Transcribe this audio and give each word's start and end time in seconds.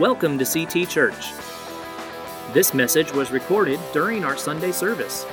Welcome 0.00 0.40
to 0.40 0.44
CT 0.44 0.88
Church. 0.88 1.30
This 2.52 2.74
message 2.74 3.12
was 3.12 3.30
recorded 3.30 3.78
during 3.92 4.24
our 4.24 4.36
Sunday 4.36 4.72
service. 4.72 5.24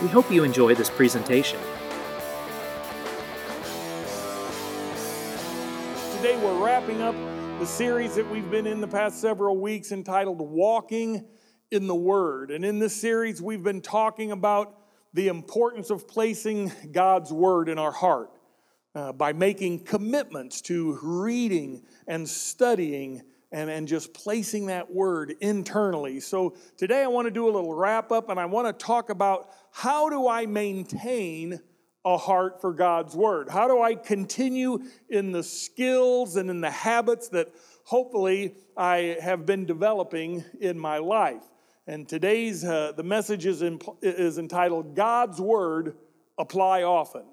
We 0.00 0.06
hope 0.06 0.30
you 0.30 0.44
enjoy 0.44 0.76
this 0.76 0.90
presentation. 0.90 1.58
Today 6.18 6.36
we're 6.40 6.64
wrapping 6.64 7.02
up 7.02 7.16
the 7.58 7.66
series 7.66 8.14
that 8.14 8.30
we've 8.30 8.48
been 8.48 8.68
in 8.68 8.80
the 8.80 8.86
past 8.86 9.20
several 9.20 9.56
weeks 9.56 9.90
entitled 9.90 10.40
Walking 10.40 11.26
in 11.72 11.88
the 11.88 11.96
Word. 11.96 12.52
And 12.52 12.64
in 12.64 12.78
this 12.78 12.94
series, 12.94 13.42
we've 13.42 13.64
been 13.64 13.80
talking 13.80 14.30
about 14.30 14.78
the 15.12 15.26
importance 15.26 15.90
of 15.90 16.06
placing 16.06 16.70
God's 16.92 17.32
Word 17.32 17.68
in 17.68 17.76
our 17.76 17.90
heart 17.90 18.30
uh, 18.94 19.12
by 19.12 19.32
making 19.32 19.80
commitments 19.80 20.60
to 20.62 20.98
reading 21.02 21.82
and 22.06 22.28
studying 22.28 23.22
and, 23.50 23.70
and 23.70 23.86
just 23.86 24.12
placing 24.12 24.66
that 24.66 24.92
word 24.92 25.34
internally. 25.40 26.20
So 26.20 26.56
today 26.76 27.02
I 27.02 27.06
want 27.06 27.26
to 27.26 27.30
do 27.30 27.44
a 27.48 27.52
little 27.52 27.74
wrap 27.74 28.10
up 28.12 28.28
and 28.28 28.38
I 28.38 28.46
want 28.46 28.66
to 28.66 28.84
talk 28.84 29.10
about 29.10 29.48
how 29.72 30.08
do 30.08 30.28
I 30.28 30.46
maintain 30.46 31.60
a 32.04 32.18
heart 32.18 32.60
for 32.60 32.72
God's 32.72 33.14
word? 33.14 33.48
How 33.48 33.66
do 33.66 33.80
I 33.80 33.94
continue 33.94 34.80
in 35.08 35.32
the 35.32 35.42
skills 35.42 36.36
and 36.36 36.50
in 36.50 36.60
the 36.60 36.70
habits 36.70 37.28
that 37.28 37.48
hopefully 37.84 38.54
I 38.76 39.16
have 39.22 39.46
been 39.46 39.64
developing 39.64 40.44
in 40.60 40.78
my 40.78 40.98
life? 40.98 41.42
And 41.86 42.08
today's 42.08 42.64
uh, 42.64 42.92
the 42.96 43.02
message 43.02 43.46
is, 43.46 43.62
is 44.02 44.38
entitled 44.38 44.94
God's 44.94 45.40
word 45.40 45.96
apply 46.38 46.82
often. 46.82 47.24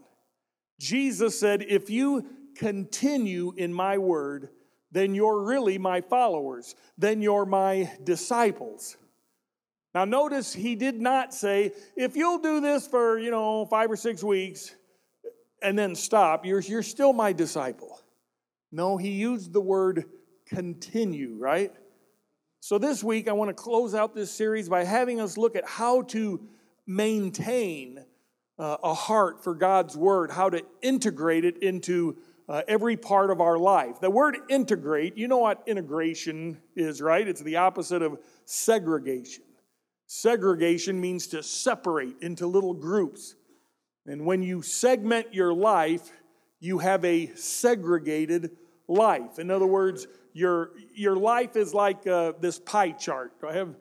Jesus 0.81 1.40
said, 1.40 1.62
If 1.62 1.91
you 1.91 2.26
continue 2.55 3.53
in 3.55 3.72
my 3.72 3.99
word, 3.99 4.49
then 4.91 5.13
you're 5.13 5.44
really 5.44 5.77
my 5.77 6.02
followers, 6.02 6.75
then 6.97 7.22
you're 7.22 7.45
my 7.45 7.92
disciples. 8.03 8.97
Now, 9.94 10.06
notice 10.06 10.53
he 10.53 10.75
did 10.75 11.00
not 11.00 11.36
say, 11.36 11.73
if 11.95 12.16
you'll 12.16 12.39
do 12.39 12.61
this 12.61 12.88
for, 12.88 13.19
you 13.19 13.30
know, 13.30 13.66
five 13.66 13.91
or 13.91 13.95
six 13.95 14.23
weeks 14.23 14.73
and 15.61 15.78
then 15.78 15.95
stop, 15.95 16.45
you're, 16.45 16.61
you're 16.61 16.81
still 16.81 17.13
my 17.13 17.31
disciple. 17.31 18.00
No, 18.72 18.97
he 18.97 19.09
used 19.09 19.53
the 19.53 19.61
word 19.61 20.06
continue, 20.47 21.36
right? 21.38 21.73
So 22.59 22.80
this 22.80 23.03
week, 23.03 23.28
I 23.28 23.34
want 23.34 23.50
to 23.50 23.53
close 23.53 23.94
out 23.94 24.16
this 24.16 24.31
series 24.31 24.67
by 24.67 24.84
having 24.84 25.19
us 25.19 25.38
look 25.38 25.56
at 25.56 25.67
how 25.67 26.03
to 26.03 26.41
maintain 26.88 28.03
uh, 28.59 28.77
a 28.83 28.94
heart 28.94 29.44
for 29.44 29.55
God's 29.55 29.97
word, 29.97 30.31
how 30.31 30.49
to 30.49 30.63
integrate 30.81 31.45
it 31.45 31.61
into 31.63 32.17
uh, 32.47 32.61
every 32.67 32.97
part 32.97 33.30
of 33.30 33.39
our 33.39 33.57
life. 33.57 33.99
The 33.99 34.09
word 34.09 34.38
integrate, 34.49 35.17
you 35.17 35.27
know 35.27 35.38
what 35.38 35.63
integration 35.67 36.57
is, 36.75 37.02
right? 37.02 37.27
It's 37.27 37.41
the 37.41 37.55
opposite 37.57 38.02
of 38.02 38.19
segregation. 38.45 39.44
Segregation 40.07 40.99
means 40.99 41.27
to 41.27 41.41
separate 41.41 42.16
into 42.22 42.45
little 42.45 42.73
groups. 42.73 43.35
And 44.05 44.25
when 44.25 44.44
you 44.44 44.61
segment 44.61 45.33
your 45.33 45.53
life, 45.53 46.11
you 46.59 46.79
have 46.79 47.05
a 47.05 47.27
segregated 47.35 48.52
life. 48.88 49.39
In 49.39 49.49
other 49.49 49.67
words, 49.67 50.07
your, 50.33 50.72
your 50.94 51.16
life 51.16 51.55
is 51.55 51.73
like 51.73 52.05
uh, 52.05 52.33
this 52.41 52.59
pie 52.59 52.91
chart. 52.91 53.39
Do 53.39 53.47
I 53.47 53.53
have 53.53 53.75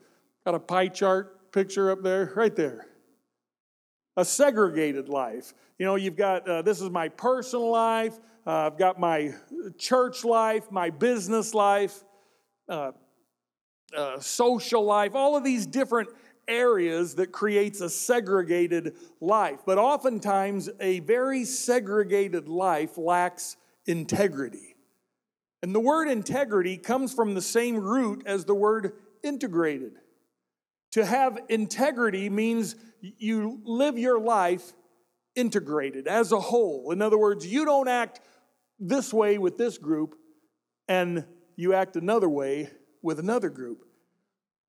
got 0.44 0.54
a 0.54 0.60
pie 0.60 0.88
chart 0.88 1.52
picture 1.52 1.90
up 1.90 2.02
there? 2.02 2.32
Right 2.36 2.54
there 2.54 2.89
a 4.20 4.24
segregated 4.24 5.08
life. 5.08 5.54
You 5.78 5.86
know, 5.86 5.96
you've 5.96 6.16
got 6.16 6.46
uh, 6.46 6.60
this 6.60 6.82
is 6.82 6.90
my 6.90 7.08
personal 7.08 7.70
life, 7.70 8.18
uh, 8.46 8.66
I've 8.66 8.78
got 8.78 9.00
my 9.00 9.34
church 9.78 10.24
life, 10.24 10.70
my 10.70 10.90
business 10.90 11.54
life, 11.54 12.04
uh, 12.68 12.92
uh, 13.96 14.20
social 14.20 14.84
life, 14.84 15.14
all 15.14 15.36
of 15.36 15.44
these 15.44 15.66
different 15.66 16.10
areas 16.46 17.14
that 17.14 17.32
creates 17.32 17.80
a 17.80 17.88
segregated 17.88 18.94
life. 19.20 19.60
But 19.64 19.78
oftentimes, 19.78 20.68
a 20.80 21.00
very 21.00 21.44
segregated 21.44 22.46
life 22.46 22.98
lacks 22.98 23.56
integrity. 23.86 24.74
And 25.62 25.74
the 25.74 25.80
word 25.80 26.08
integrity 26.08 26.76
comes 26.76 27.14
from 27.14 27.34
the 27.34 27.42
same 27.42 27.76
root 27.76 28.22
as 28.26 28.44
the 28.44 28.54
word 28.54 28.92
integrated. 29.22 29.98
To 30.92 31.06
have 31.06 31.38
integrity 31.48 32.28
means 32.28 32.74
you 33.00 33.60
live 33.64 33.98
your 33.98 34.20
life 34.20 34.72
integrated 35.34 36.06
as 36.06 36.32
a 36.32 36.40
whole. 36.40 36.90
In 36.90 37.02
other 37.02 37.18
words, 37.18 37.46
you 37.46 37.64
don't 37.64 37.88
act 37.88 38.20
this 38.78 39.12
way 39.12 39.38
with 39.38 39.58
this 39.58 39.78
group 39.78 40.16
and 40.88 41.24
you 41.56 41.74
act 41.74 41.96
another 41.96 42.28
way 42.28 42.70
with 43.02 43.18
another 43.18 43.50
group. 43.50 43.84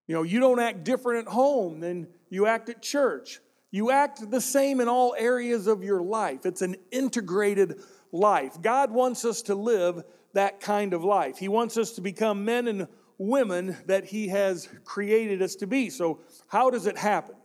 You 0.07 0.15
know, 0.15 0.23
you 0.23 0.39
don't 0.39 0.59
act 0.59 0.83
different 0.83 1.27
at 1.27 1.33
home 1.33 1.79
than 1.79 2.07
you 2.29 2.45
act 2.45 2.69
at 2.69 2.81
church. 2.81 3.39
You 3.71 3.91
act 3.91 4.29
the 4.29 4.41
same 4.41 4.81
in 4.81 4.89
all 4.89 5.15
areas 5.17 5.67
of 5.67 5.83
your 5.83 6.01
life. 6.01 6.45
It's 6.45 6.61
an 6.61 6.75
integrated 6.91 7.79
life. 8.11 8.61
God 8.61 8.91
wants 8.91 9.23
us 9.23 9.43
to 9.43 9.55
live 9.55 10.03
that 10.33 10.59
kind 10.59 10.93
of 10.93 11.03
life. 11.03 11.37
He 11.37 11.47
wants 11.47 11.77
us 11.77 11.93
to 11.93 12.01
become 12.01 12.43
men 12.43 12.67
and 12.67 12.87
women 13.17 13.77
that 13.85 14.05
He 14.05 14.27
has 14.29 14.67
created 14.83 15.41
us 15.41 15.55
to 15.55 15.67
be. 15.67 15.89
So, 15.89 16.19
how 16.47 16.69
does 16.69 16.87
it 16.87 16.97
happen? 16.97 17.35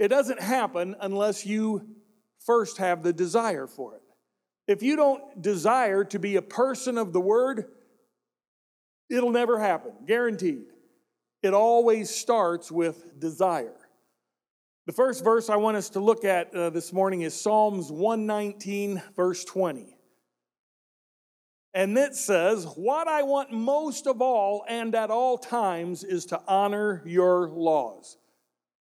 It 0.00 0.08
doesn't 0.08 0.40
happen 0.40 0.96
unless 0.98 1.44
you 1.44 1.86
first 2.46 2.78
have 2.78 3.02
the 3.02 3.12
desire 3.12 3.66
for 3.66 3.96
it. 3.96 4.02
If 4.66 4.82
you 4.82 4.96
don't 4.96 5.42
desire 5.42 6.04
to 6.04 6.18
be 6.18 6.36
a 6.36 6.42
person 6.42 6.96
of 6.96 7.12
the 7.12 7.20
Word, 7.20 7.66
it'll 9.10 9.30
never 9.30 9.58
happen, 9.58 9.92
guaranteed. 10.06 10.64
It 11.42 11.52
always 11.52 12.08
starts 12.08 12.72
with 12.72 13.20
desire. 13.20 13.76
The 14.86 14.94
first 14.94 15.22
verse 15.22 15.50
I 15.50 15.56
want 15.56 15.76
us 15.76 15.90
to 15.90 16.00
look 16.00 16.24
at 16.24 16.54
uh, 16.54 16.70
this 16.70 16.94
morning 16.94 17.20
is 17.20 17.38
Psalms 17.38 17.92
119, 17.92 19.02
verse 19.14 19.44
20. 19.44 19.98
And 21.74 21.96
it 21.98 22.14
says, 22.14 22.64
What 22.64 23.06
I 23.06 23.22
want 23.22 23.52
most 23.52 24.06
of 24.06 24.22
all 24.22 24.64
and 24.66 24.94
at 24.94 25.10
all 25.10 25.36
times 25.36 26.04
is 26.04 26.24
to 26.26 26.40
honor 26.48 27.02
your 27.04 27.50
laws. 27.50 28.16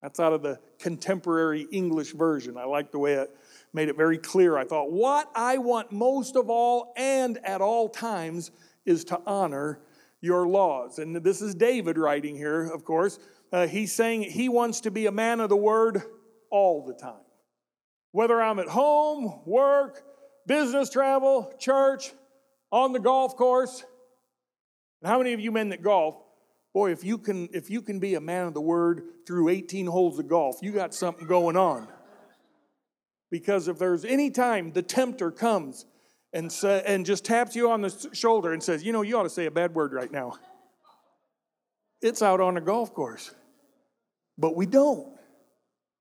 That's 0.03 0.20
out 0.20 0.34
of 0.34 0.44
the 0.44 0.59
contemporary 0.79 1.67
English 1.72 2.13
version. 2.13 2.57
I 2.57 2.66
like 2.66 2.91
the 2.91 3.00
way 3.00 3.13
it 3.13 3.35
made 3.73 3.90
it 3.90 3.97
very 3.97 4.17
clear. 4.17 4.57
I 4.57 4.66
thought, 4.66 4.91
what 4.91 5.29
I 5.35 5.57
want 5.57 5.91
most 5.91 6.35
of 6.35 6.50
all 6.50 6.94
and 6.97 7.38
at 7.44 7.62
all 7.62 7.90
times 7.90 8.51
is 8.85 9.03
to 9.06 9.22
honor 9.25 9.79
your 10.22 10.47
laws. 10.47 11.00
And 11.00 11.16
this 11.16 11.41
is 11.41 11.53
David 11.56 11.97
writing 11.97 12.35
here, 12.35 12.67
of 12.67 12.84
course. 12.84 13.19
Uh, 13.51 13.67
he's 13.67 13.94
saying 13.94 14.23
he 14.23 14.50
wants 14.50 14.81
to 14.81 14.91
be 14.91 15.06
a 15.06 15.12
man 15.12 15.40
of 15.40 15.50
the 15.50 15.56
word 15.56 16.01
all 16.50 16.85
the 16.85 16.94
time. 16.94 17.22
Whether 18.11 18.41
I'm 18.41 18.59
at 18.59 18.67
home, 18.67 19.41
work, 19.46 20.01
business 20.47 20.90
travel, 20.90 21.53
church, 21.59 22.11
on 22.72 22.91
the 22.91 23.00
golf 23.00 23.35
course. 23.35 23.84
And 25.01 25.09
how 25.09 25.17
many 25.19 25.34
of 25.34 25.40
you 25.40 25.51
men 25.51 25.69
that 25.69 25.81
golf 25.81 26.17
Boy, 26.74 26.91
if 26.91 27.03
you 27.03 27.18
can 27.18 27.50
if 27.52 27.69
you 27.69 27.81
can 27.81 28.00
be 28.00 28.16
a 28.16 28.22
man 28.22 28.46
of 28.46 28.53
the 28.53 28.62
word 28.62 29.03
through 29.25 29.50
18 29.50 29.88
holes 29.88 30.19
of 30.19 30.28
golf, 30.28 30.59
you 30.62 30.72
got 30.72 30.94
something 30.94 31.28
going 31.28 31.57
on. 31.57 31.88
Because 33.31 33.68
if 33.68 33.78
there's 33.78 34.06
any 34.06 34.30
time 34.30 34.72
the 34.72 34.81
tempter 34.81 35.31
comes 35.31 35.85
and 36.31 36.52
say, 36.52 36.84
and 36.85 37.06
just 37.06 37.25
taps 37.25 37.56
you 37.56 37.72
on 37.72 37.81
the 37.81 38.09
shoulder 38.13 38.53
and 38.53 38.62
says, 38.62 38.84
"You 38.84 38.91
know, 38.91 39.02
you 39.02 39.18
ought 39.18 39.24
to 39.24 39.29
say 39.29 39.46
a 39.46 39.52
bad 39.52 39.74
word 39.74 39.94
right 39.94 40.12
now." 40.12 40.38
It's 42.02 42.22
out 42.22 42.40
on 42.40 42.56
a 42.58 42.62
golf 42.62 42.94
course. 42.94 43.34
But 44.38 44.56
we 44.56 44.66
don't. 44.66 45.08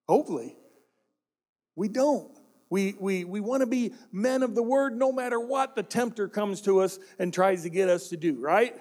Hopefully. 0.09 0.57
We 1.75 1.89
don't. 1.89 2.31
We, 2.71 2.95
we, 2.99 3.25
we 3.25 3.41
want 3.41 3.63
to 3.63 3.67
be 3.67 3.93
men 4.13 4.43
of 4.43 4.55
the 4.55 4.63
word 4.63 4.97
no 4.97 5.11
matter 5.11 5.41
what 5.41 5.75
the 5.75 5.83
tempter 5.83 6.29
comes 6.29 6.61
to 6.63 6.81
us 6.81 6.99
and 7.19 7.33
tries 7.33 7.63
to 7.63 7.71
get 7.71 7.89
us 7.89 8.09
to 8.11 8.17
do, 8.17 8.39
right? 8.41 8.77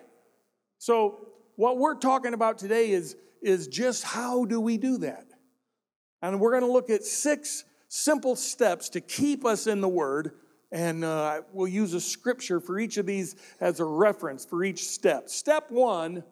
So 0.78 1.27
what 1.58 1.78
we're 1.78 1.96
talking 1.96 2.34
about 2.34 2.60
today 2.60 2.92
is, 2.92 3.18
is 3.42 3.68
just 3.68 4.04
how 4.04 4.46
do 4.46 4.62
we 4.62 4.78
do 4.78 5.00
that? 5.00 5.26
And 6.22 6.40
we're 6.40 6.52
going 6.52 6.64
to 6.64 6.72
look 6.72 6.90
at 6.90 7.04
six 7.04 7.66
simple 7.90 8.36
steps 8.36 8.90
to 8.90 9.02
keep 9.02 9.44
us 9.44 9.68
in 9.68 9.82
the 9.82 9.90
Word. 9.90 10.32
And 10.72 11.04
uh, 11.04 11.42
we'll 11.52 11.68
use 11.68 11.94
a 11.94 12.02
scripture 12.02 12.60
for 12.60 12.80
each 12.80 12.98
of 12.98 13.06
these 13.06 13.36
as 13.60 13.80
a 13.80 13.86
reference 13.86 14.46
for 14.46 14.64
each 14.64 14.88
step. 14.88 15.30
Step 15.30 15.66
one 15.70 16.24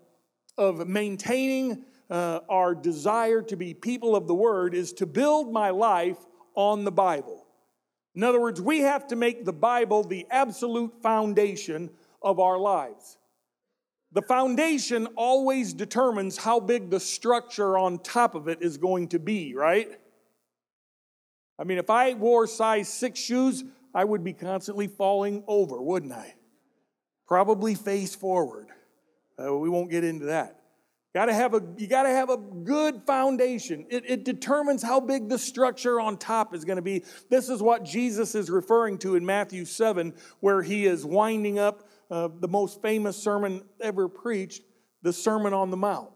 of 0.58 0.88
maintaining 0.88 1.84
uh, 2.10 2.42
our 2.48 2.76
desire 2.76 3.42
to 3.42 3.56
be 3.56 3.74
people 3.74 4.16
of 4.16 4.28
the 4.28 4.36
Word 4.36 4.76
is 4.76 4.94
to 4.94 5.08
build 5.08 5.52
my 5.52 5.72
life 5.72 6.18
on 6.54 6.84
the 6.84 6.92
Bible. 6.92 7.48
In 8.14 8.24
other 8.24 8.40
words, 8.40 8.62
we 8.62 8.80
have 8.80 9.08
to 9.08 9.16
make 9.16 9.44
the 9.44 9.54
Bible 9.54 10.04
the 10.04 10.28
absolute 10.30 11.02
foundation 11.02 11.90
of 12.22 12.40
our 12.40 12.60
lives. 12.60 13.18
The 14.16 14.22
foundation 14.22 15.08
always 15.18 15.74
determines 15.74 16.38
how 16.38 16.62
big 16.62 16.90
the 16.90 17.02
structure 17.02 17.78
on 17.78 18.00
top 18.00 18.34
of 18.34 18.48
it 18.48 18.62
is 18.62 18.78
going 18.78 19.10
to 19.10 19.20
be, 19.20 19.54
right? 19.54 19.90
I 21.60 21.66
mean, 21.66 21.78
if 21.78 21.90
I 21.90 22.14
wore 22.14 22.48
size 22.48 22.88
six 22.88 23.20
shoes, 23.20 23.66
I 23.94 24.06
would 24.06 24.24
be 24.24 24.32
constantly 24.32 24.88
falling 24.88 25.44
over, 25.48 25.82
wouldn't 25.82 26.14
I? 26.14 26.36
Probably 27.28 27.76
face 27.76 28.16
forward. 28.16 28.70
Uh, 29.38 29.54
we 29.54 29.68
won't 29.68 29.92
get 29.92 30.06
into 30.06 30.28
that. 30.28 30.62
Gotta 31.14 31.34
have 31.34 31.54
a, 31.54 31.62
you 31.78 31.88
got 31.88 32.04
to 32.04 32.10
have 32.10 32.30
a 32.30 32.38
good 32.38 33.04
foundation. 33.06 33.86
It, 33.90 34.10
it 34.10 34.24
determines 34.24 34.82
how 34.82 35.02
big 35.02 35.28
the 35.28 35.40
structure 35.40 36.00
on 36.00 36.18
top 36.18 36.56
is 36.56 36.64
going 36.64 36.76
to 36.78 36.82
be. 36.82 37.04
This 37.30 37.50
is 37.50 37.62
what 37.62 37.84
Jesus 37.84 38.34
is 38.34 38.50
referring 38.50 38.98
to 39.00 39.16
in 39.16 39.26
Matthew 39.26 39.66
7, 39.66 40.14
where 40.40 40.62
he 40.62 40.86
is 40.86 41.06
winding 41.06 41.60
up 41.60 41.90
uh, 42.10 42.30
the 42.40 42.48
most 42.48 42.82
famous 42.82 43.18
sermon 43.18 43.64
ever 43.82 44.08
preached, 44.08 44.64
the 45.02 45.14
Sermon 45.14 45.54
on 45.54 45.72
the 45.72 45.78
Mount. 45.78 46.12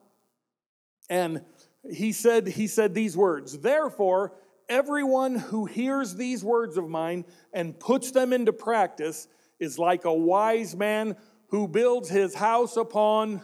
And 1.09 1.43
he 1.91 2.11
said, 2.11 2.47
he 2.47 2.67
said 2.67 2.93
these 2.93 3.17
words 3.17 3.57
Therefore, 3.57 4.33
everyone 4.67 5.35
who 5.35 5.65
hears 5.65 6.15
these 6.15 6.43
words 6.43 6.77
of 6.77 6.87
mine 6.87 7.25
and 7.53 7.79
puts 7.79 8.11
them 8.11 8.33
into 8.33 8.53
practice 8.53 9.27
is 9.59 9.79
like 9.79 10.05
a 10.05 10.13
wise 10.13 10.75
man 10.75 11.15
who 11.47 11.67
builds 11.67 12.09
his 12.09 12.35
house 12.35 12.77
upon 12.77 13.41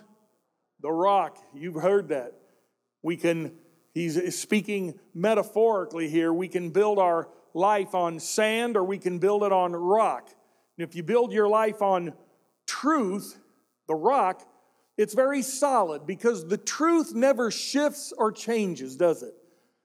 the 0.82 0.92
rock, 0.92 1.38
you've 1.54 1.82
heard 1.82 2.10
that. 2.10 2.34
We 3.02 3.18
can, 3.18 3.54
he's 3.94 4.38
speaking 4.38 5.00
metaphorically 5.14 6.10
here, 6.10 6.32
we 6.32 6.48
can 6.48 6.70
build 6.70 7.00
our 7.00 7.30
life 7.56 7.96
on 7.96 8.20
sand 8.20 8.78
or 8.78 8.84
we 8.84 9.00
can 9.00 9.18
build 9.18 9.44
it 9.44 9.52
on 9.52 9.72
rock. 9.72 10.30
And 10.78 10.88
if 10.88 10.96
you 10.96 11.02
build 11.02 11.32
your 11.32 11.48
life 11.48 11.82
on 11.82 12.14
truth, 12.66 13.38
the 13.88 13.96
rock, 13.96 14.48
it's 14.98 15.14
very 15.14 15.42
solid 15.42 16.08
because 16.08 16.48
the 16.48 16.58
truth 16.58 17.14
never 17.14 17.52
shifts 17.52 18.14
or 18.18 18.32
changes, 18.32 18.96
does 18.96 19.24
it? 19.24 19.34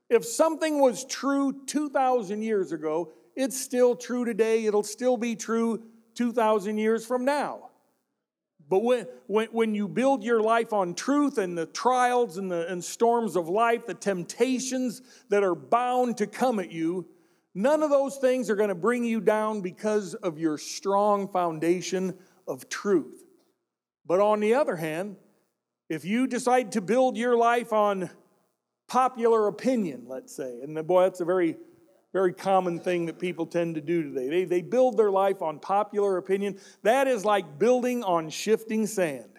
If 0.09 0.25
something 0.25 0.81
was 0.81 1.05
true 1.05 1.65
2,000 1.67 2.43
years 2.43 2.73
ago, 2.73 3.12
it's 3.37 3.61
still 3.61 3.94
true 3.94 4.25
today. 4.25 4.67
It'll 4.67 4.82
still 4.82 5.17
be 5.17 5.37
true 5.37 5.82
2,000 6.15 6.79
years 6.79 7.06
from 7.06 7.25
now. 7.25 7.71
But 8.69 8.85
when, 8.85 9.06
when, 9.26 9.49
when 9.49 9.75
you 9.75 9.88
build 9.88 10.23
your 10.23 10.41
life 10.41 10.73
on 10.73 10.94
truth 10.94 11.38
and 11.38 11.59
the 11.59 11.67
trials 11.67 12.38
and 12.38 12.50
the 12.50 12.71
and 12.71 12.83
storms 12.83 13.35
of 13.35 13.49
life, 13.49 13.87
the 13.87 13.94
temptations 13.94 15.03
that 15.29 15.43
are 15.43 15.56
bound 15.56 16.19
to 16.19 16.26
come 16.29 16.61
at 16.61 16.71
you, 16.71 17.06
none 17.53 17.83
of 17.83 17.91
those 17.91 18.17
things 18.19 18.49
are 18.49 18.55
going 18.55 18.69
to 18.69 18.76
bring 18.76 19.05
you 19.05 19.21
down 19.21 19.61
because 19.61 20.15
of 20.15 20.38
your 20.38 20.56
strong 20.56 21.26
foundation 21.26 22.17
of 22.50 22.69
truth. 22.69 23.25
But 24.05 24.20
on 24.20 24.41
the 24.41 24.55
other 24.55 24.76
hand, 24.76 25.17
if 25.88 26.05
you 26.05 26.26
decide 26.26 26.73
to 26.73 26.81
build 26.81 27.17
your 27.17 27.37
life 27.37 27.73
on 27.73 28.11
popular 28.88 29.47
opinion, 29.47 30.05
let's 30.08 30.35
say, 30.35 30.61
and 30.62 30.87
boy, 30.87 31.05
that's 31.05 31.20
a 31.20 31.25
very 31.25 31.56
very 32.12 32.32
common 32.32 32.81
thing 32.81 33.06
that 33.06 33.19
people 33.19 33.47
tend 33.47 33.76
to 33.76 33.81
do 33.81 34.02
today. 34.02 34.29
They, 34.29 34.44
they 34.44 34.62
build 34.62 34.97
their 34.97 35.11
life 35.11 35.43
on 35.43 35.61
popular 35.61 36.17
opinion. 36.17 36.58
That 36.82 37.06
is 37.06 37.25
like 37.25 37.58
building 37.58 38.02
on 38.02 38.31
shifting 38.31 38.87
sand 38.87 39.38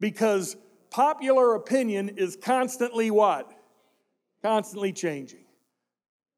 because 0.00 0.56
popular 0.90 1.54
opinion 1.54 2.10
is 2.10 2.36
constantly 2.36 3.10
what? 3.10 3.50
Constantly 4.42 4.92
changing. 4.92 5.43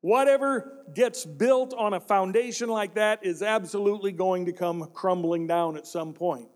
Whatever 0.06 0.84
gets 0.94 1.24
built 1.24 1.74
on 1.74 1.92
a 1.92 1.98
foundation 1.98 2.68
like 2.68 2.94
that 2.94 3.26
is 3.26 3.42
absolutely 3.42 4.12
going 4.12 4.44
to 4.44 4.52
come 4.52 4.88
crumbling 4.94 5.48
down 5.48 5.76
at 5.76 5.84
some 5.84 6.12
point. 6.12 6.46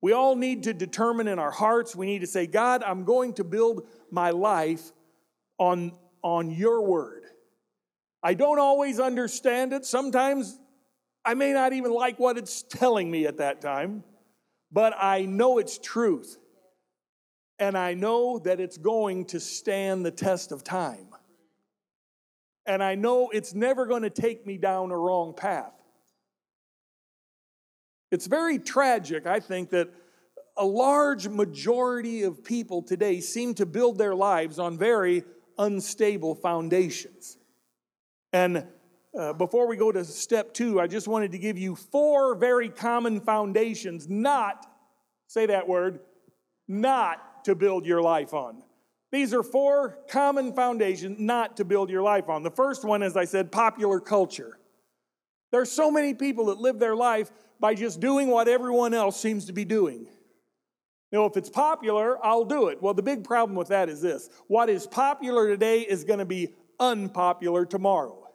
We 0.00 0.12
all 0.12 0.36
need 0.36 0.62
to 0.62 0.72
determine 0.72 1.26
in 1.26 1.40
our 1.40 1.50
hearts, 1.50 1.96
we 1.96 2.06
need 2.06 2.20
to 2.20 2.28
say, 2.28 2.46
God, 2.46 2.84
I'm 2.84 3.02
going 3.02 3.34
to 3.34 3.42
build 3.42 3.88
my 4.12 4.30
life 4.30 4.92
on, 5.58 5.98
on 6.22 6.52
your 6.52 6.80
word. 6.80 7.24
I 8.22 8.34
don't 8.34 8.60
always 8.60 9.00
understand 9.00 9.72
it. 9.72 9.84
Sometimes 9.84 10.56
I 11.24 11.34
may 11.34 11.52
not 11.52 11.72
even 11.72 11.90
like 11.90 12.20
what 12.20 12.38
it's 12.38 12.62
telling 12.62 13.10
me 13.10 13.26
at 13.26 13.38
that 13.38 13.60
time, 13.60 14.04
but 14.70 14.94
I 14.96 15.22
know 15.22 15.58
it's 15.58 15.76
truth. 15.76 16.36
And 17.58 17.76
I 17.76 17.94
know 17.94 18.38
that 18.44 18.60
it's 18.60 18.78
going 18.78 19.24
to 19.24 19.40
stand 19.40 20.06
the 20.06 20.12
test 20.12 20.52
of 20.52 20.62
time. 20.62 21.08
And 22.66 22.82
I 22.82 22.94
know 22.94 23.30
it's 23.30 23.54
never 23.54 23.86
going 23.86 24.02
to 24.02 24.10
take 24.10 24.46
me 24.46 24.58
down 24.58 24.90
a 24.90 24.96
wrong 24.96 25.34
path. 25.34 25.72
It's 28.10 28.26
very 28.26 28.58
tragic, 28.58 29.26
I 29.26 29.40
think, 29.40 29.70
that 29.70 29.90
a 30.56 30.64
large 30.64 31.28
majority 31.28 32.22
of 32.22 32.42
people 32.42 32.82
today 32.82 33.20
seem 33.20 33.54
to 33.54 33.66
build 33.66 33.98
their 33.98 34.14
lives 34.14 34.58
on 34.58 34.78
very 34.78 35.24
unstable 35.58 36.34
foundations. 36.34 37.36
And 38.32 38.66
uh, 39.18 39.32
before 39.32 39.66
we 39.66 39.76
go 39.76 39.92
to 39.92 40.04
step 40.04 40.54
two, 40.54 40.80
I 40.80 40.86
just 40.86 41.08
wanted 41.08 41.32
to 41.32 41.38
give 41.38 41.58
you 41.58 41.74
four 41.74 42.34
very 42.34 42.68
common 42.68 43.20
foundations 43.20 44.08
not, 44.08 44.66
say 45.26 45.46
that 45.46 45.68
word, 45.68 46.00
not 46.68 47.44
to 47.44 47.54
build 47.54 47.86
your 47.86 48.02
life 48.02 48.34
on. 48.34 48.62
These 49.16 49.32
are 49.32 49.42
four 49.42 49.98
common 50.10 50.52
foundations 50.52 51.18
not 51.18 51.56
to 51.56 51.64
build 51.64 51.88
your 51.88 52.02
life 52.02 52.28
on. 52.28 52.42
The 52.42 52.50
first 52.50 52.84
one, 52.84 53.02
as 53.02 53.16
I 53.16 53.24
said, 53.24 53.50
popular 53.50 53.98
culture. 53.98 54.58
There's 55.50 55.72
so 55.72 55.90
many 55.90 56.12
people 56.12 56.44
that 56.46 56.58
live 56.58 56.78
their 56.78 56.94
life 56.94 57.30
by 57.58 57.76
just 57.76 57.98
doing 57.98 58.28
what 58.28 58.46
everyone 58.46 58.92
else 58.92 59.18
seems 59.18 59.46
to 59.46 59.54
be 59.54 59.64
doing. 59.64 60.06
Know, 61.12 61.24
if 61.24 61.38
it's 61.38 61.48
popular, 61.48 62.22
I'll 62.22 62.44
do 62.44 62.68
it. 62.68 62.82
Well, 62.82 62.92
the 62.92 63.02
big 63.02 63.24
problem 63.24 63.56
with 63.56 63.68
that 63.68 63.88
is 63.88 64.02
this 64.02 64.28
what 64.48 64.68
is 64.68 64.86
popular 64.86 65.48
today 65.48 65.80
is 65.80 66.04
going 66.04 66.18
to 66.18 66.26
be 66.26 66.52
unpopular 66.78 67.64
tomorrow. 67.64 68.28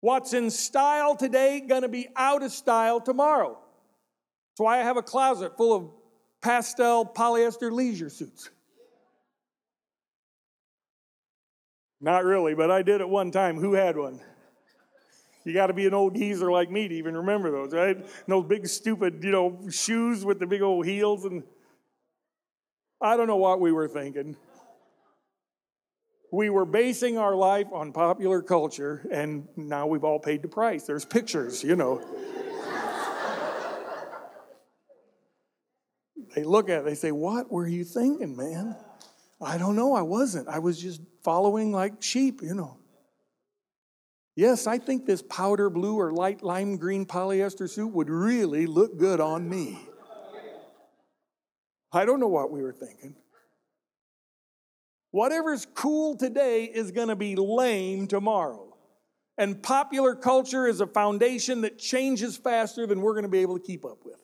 What's 0.00 0.32
in 0.32 0.50
style 0.50 1.16
today 1.16 1.60
going 1.60 1.82
to 1.82 1.88
be 1.88 2.08
out 2.16 2.42
of 2.42 2.50
style 2.50 2.98
tomorrow. 2.98 3.58
That's 4.52 4.64
why 4.64 4.80
I 4.80 4.84
have 4.84 4.96
a 4.96 5.02
closet 5.02 5.58
full 5.58 5.76
of 5.76 5.90
pastel 6.40 7.04
polyester 7.04 7.70
leisure 7.70 8.08
suits. 8.08 8.48
Not 12.00 12.24
really, 12.24 12.54
but 12.54 12.70
I 12.70 12.82
did 12.82 13.00
at 13.00 13.08
one 13.08 13.30
time. 13.30 13.58
Who 13.58 13.74
had 13.74 13.96
one? 13.96 14.20
You 15.44 15.54
got 15.54 15.68
to 15.68 15.74
be 15.74 15.86
an 15.86 15.94
old 15.94 16.14
geezer 16.14 16.50
like 16.50 16.70
me 16.70 16.88
to 16.88 16.94
even 16.94 17.16
remember 17.16 17.50
those, 17.50 17.72
right? 17.72 17.96
And 17.96 18.06
those 18.26 18.44
big, 18.46 18.66
stupid, 18.66 19.22
you 19.22 19.30
know, 19.30 19.60
shoes 19.70 20.24
with 20.24 20.40
the 20.40 20.46
big 20.46 20.62
old 20.62 20.86
heels. 20.86 21.24
And 21.24 21.44
I 23.00 23.16
don't 23.16 23.28
know 23.28 23.36
what 23.36 23.60
we 23.60 23.72
were 23.72 23.88
thinking 23.88 24.36
we 26.36 26.50
were 26.50 26.64
basing 26.64 27.18
our 27.18 27.34
life 27.34 27.68
on 27.72 27.92
popular 27.92 28.42
culture, 28.42 29.06
and 29.10 29.48
now 29.56 29.86
we've 29.86 30.04
all 30.04 30.18
paid 30.18 30.42
the 30.42 30.48
price. 30.48 30.84
There's 30.84 31.04
pictures, 31.04 31.62
you 31.62 31.76
know. 31.76 32.02
they 36.34 36.44
look 36.44 36.68
at 36.68 36.80
it, 36.80 36.84
they 36.84 36.94
say, 36.94 37.12
What 37.12 37.50
were 37.50 37.66
you 37.66 37.84
thinking, 37.84 38.36
man? 38.36 38.76
I 39.40 39.58
don't 39.58 39.76
know, 39.76 39.94
I 39.94 40.02
wasn't. 40.02 40.48
I 40.48 40.58
was 40.58 40.78
just 40.78 41.00
following 41.26 41.72
like 41.72 42.00
sheep, 42.00 42.40
you 42.40 42.54
know. 42.54 42.78
Yes, 44.36 44.68
I 44.68 44.78
think 44.78 45.06
this 45.06 45.22
powder 45.22 45.68
blue 45.68 45.96
or 45.96 46.12
light 46.12 46.44
lime 46.44 46.76
green 46.76 47.04
polyester 47.04 47.68
suit 47.68 47.88
would 47.88 48.08
really 48.08 48.66
look 48.66 48.96
good 48.96 49.18
on 49.18 49.48
me. 49.48 49.76
I 51.92 52.04
don't 52.04 52.20
know 52.20 52.28
what 52.28 52.52
we 52.52 52.62
were 52.62 52.72
thinking. 52.72 53.16
Whatever's 55.10 55.66
cool 55.74 56.16
today 56.16 56.64
is 56.64 56.92
going 56.92 57.08
to 57.08 57.16
be 57.16 57.34
lame 57.34 58.06
tomorrow. 58.06 58.76
And 59.36 59.60
popular 59.60 60.14
culture 60.14 60.68
is 60.68 60.80
a 60.80 60.86
foundation 60.86 61.62
that 61.62 61.76
changes 61.76 62.36
faster 62.36 62.86
than 62.86 63.00
we're 63.00 63.14
going 63.14 63.24
to 63.24 63.28
be 63.28 63.40
able 63.40 63.58
to 63.58 63.66
keep 63.66 63.84
up 63.84 64.04
with. 64.04 64.20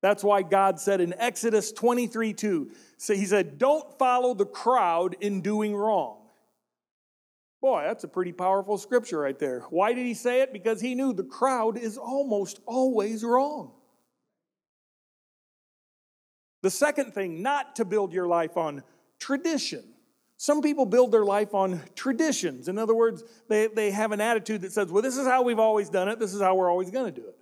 That's 0.00 0.22
why 0.22 0.42
God 0.42 0.78
said 0.78 1.00
in 1.00 1.12
Exodus 1.18 1.72
23 1.72 2.34
2, 2.34 2.70
so 2.98 3.14
He 3.14 3.26
said, 3.26 3.58
Don't 3.58 3.98
follow 3.98 4.32
the 4.32 4.46
crowd 4.46 5.16
in 5.20 5.40
doing 5.40 5.74
wrong. 5.74 6.15
Boy, 7.66 7.82
that's 7.82 8.04
a 8.04 8.08
pretty 8.08 8.30
powerful 8.30 8.78
scripture 8.78 9.18
right 9.18 9.36
there. 9.36 9.64
Why 9.70 9.92
did 9.92 10.06
He 10.06 10.14
say 10.14 10.40
it? 10.40 10.52
Because 10.52 10.80
He 10.80 10.94
knew 10.94 11.12
the 11.12 11.24
crowd 11.24 11.76
is 11.76 11.98
almost 11.98 12.60
always 12.64 13.24
wrong. 13.24 13.72
The 16.62 16.70
second 16.70 17.12
thing, 17.12 17.42
not 17.42 17.74
to 17.74 17.84
build 17.84 18.12
your 18.12 18.28
life 18.28 18.56
on 18.56 18.84
tradition. 19.18 19.82
Some 20.36 20.62
people 20.62 20.86
build 20.86 21.10
their 21.10 21.24
life 21.24 21.54
on 21.54 21.80
traditions. 21.96 22.68
In 22.68 22.78
other 22.78 22.94
words, 22.94 23.24
they, 23.48 23.66
they 23.66 23.90
have 23.90 24.12
an 24.12 24.20
attitude 24.20 24.60
that 24.60 24.70
says, 24.70 24.92
well, 24.92 25.02
this 25.02 25.16
is 25.16 25.26
how 25.26 25.42
we've 25.42 25.58
always 25.58 25.90
done 25.90 26.08
it, 26.08 26.20
this 26.20 26.34
is 26.34 26.40
how 26.40 26.54
we're 26.54 26.70
always 26.70 26.92
going 26.92 27.12
to 27.12 27.20
do 27.20 27.26
it. 27.26 27.38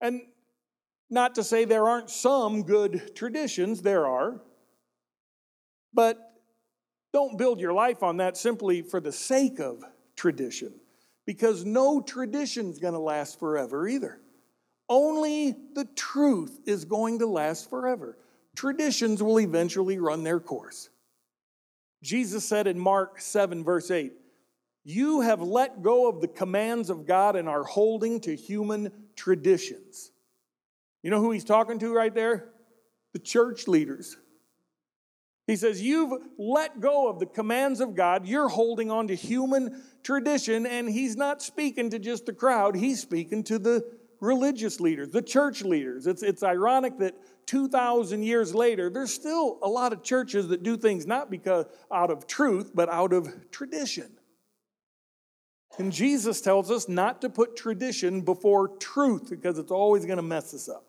And 0.00 0.20
not 1.10 1.34
to 1.34 1.42
say 1.42 1.64
there 1.64 1.88
aren't 1.88 2.08
some 2.08 2.62
good 2.62 3.16
traditions, 3.16 3.82
there 3.82 4.06
are. 4.06 4.40
But 5.92 6.25
don't 7.12 7.38
build 7.38 7.60
your 7.60 7.72
life 7.72 8.02
on 8.02 8.18
that 8.18 8.36
simply 8.36 8.82
for 8.82 9.00
the 9.00 9.12
sake 9.12 9.58
of 9.58 9.82
tradition, 10.16 10.72
because 11.24 11.64
no 11.64 12.00
tradition 12.00 12.70
is 12.70 12.78
going 12.78 12.94
to 12.94 13.00
last 13.00 13.38
forever 13.38 13.88
either. 13.88 14.20
Only 14.88 15.54
the 15.74 15.86
truth 15.96 16.60
is 16.66 16.84
going 16.84 17.18
to 17.20 17.26
last 17.26 17.68
forever. 17.68 18.16
Traditions 18.54 19.22
will 19.22 19.40
eventually 19.40 19.98
run 19.98 20.22
their 20.22 20.40
course. 20.40 20.88
Jesus 22.02 22.46
said 22.46 22.66
in 22.66 22.78
Mark 22.78 23.20
7, 23.20 23.64
verse 23.64 23.90
8, 23.90 24.12
You 24.84 25.22
have 25.22 25.40
let 25.40 25.82
go 25.82 26.08
of 26.08 26.20
the 26.20 26.28
commands 26.28 26.88
of 26.90 27.06
God 27.06 27.34
and 27.34 27.48
are 27.48 27.64
holding 27.64 28.20
to 28.20 28.36
human 28.36 28.92
traditions. 29.16 30.12
You 31.02 31.10
know 31.10 31.20
who 31.20 31.32
he's 31.32 31.44
talking 31.44 31.78
to 31.80 31.92
right 31.92 32.14
there? 32.14 32.50
the 33.16 33.20
church 33.20 33.66
leaders. 33.66 34.18
He 35.46 35.56
says, 35.56 35.80
You've 35.80 36.12
let 36.38 36.80
go 36.80 37.08
of 37.08 37.18
the 37.20 37.26
commands 37.26 37.80
of 37.80 37.94
God. 37.94 38.26
You're 38.26 38.48
holding 38.48 38.90
on 38.90 39.08
to 39.08 39.14
human 39.14 39.82
tradition. 40.02 40.66
And 40.66 40.88
he's 40.88 41.16
not 41.16 41.40
speaking 41.40 41.90
to 41.90 41.98
just 41.98 42.26
the 42.26 42.32
crowd, 42.32 42.76
he's 42.76 43.00
speaking 43.00 43.44
to 43.44 43.58
the 43.58 43.84
religious 44.20 44.80
leaders, 44.80 45.10
the 45.10 45.22
church 45.22 45.62
leaders. 45.62 46.06
It's, 46.06 46.22
it's 46.22 46.42
ironic 46.42 46.98
that 46.98 47.14
2,000 47.46 48.22
years 48.22 48.54
later, 48.54 48.90
there's 48.90 49.12
still 49.12 49.58
a 49.62 49.68
lot 49.68 49.92
of 49.92 50.02
churches 50.02 50.48
that 50.48 50.62
do 50.62 50.76
things 50.76 51.06
not 51.06 51.30
because 51.30 51.66
out 51.92 52.10
of 52.10 52.26
truth, 52.26 52.72
but 52.74 52.88
out 52.88 53.12
of 53.12 53.50
tradition. 53.50 54.16
And 55.78 55.92
Jesus 55.92 56.40
tells 56.40 56.70
us 56.70 56.88
not 56.88 57.20
to 57.20 57.28
put 57.28 57.56
tradition 57.56 58.22
before 58.22 58.68
truth 58.78 59.28
because 59.28 59.58
it's 59.58 59.70
always 59.70 60.06
going 60.06 60.16
to 60.16 60.22
mess 60.22 60.54
us 60.54 60.68
up. 60.68 60.85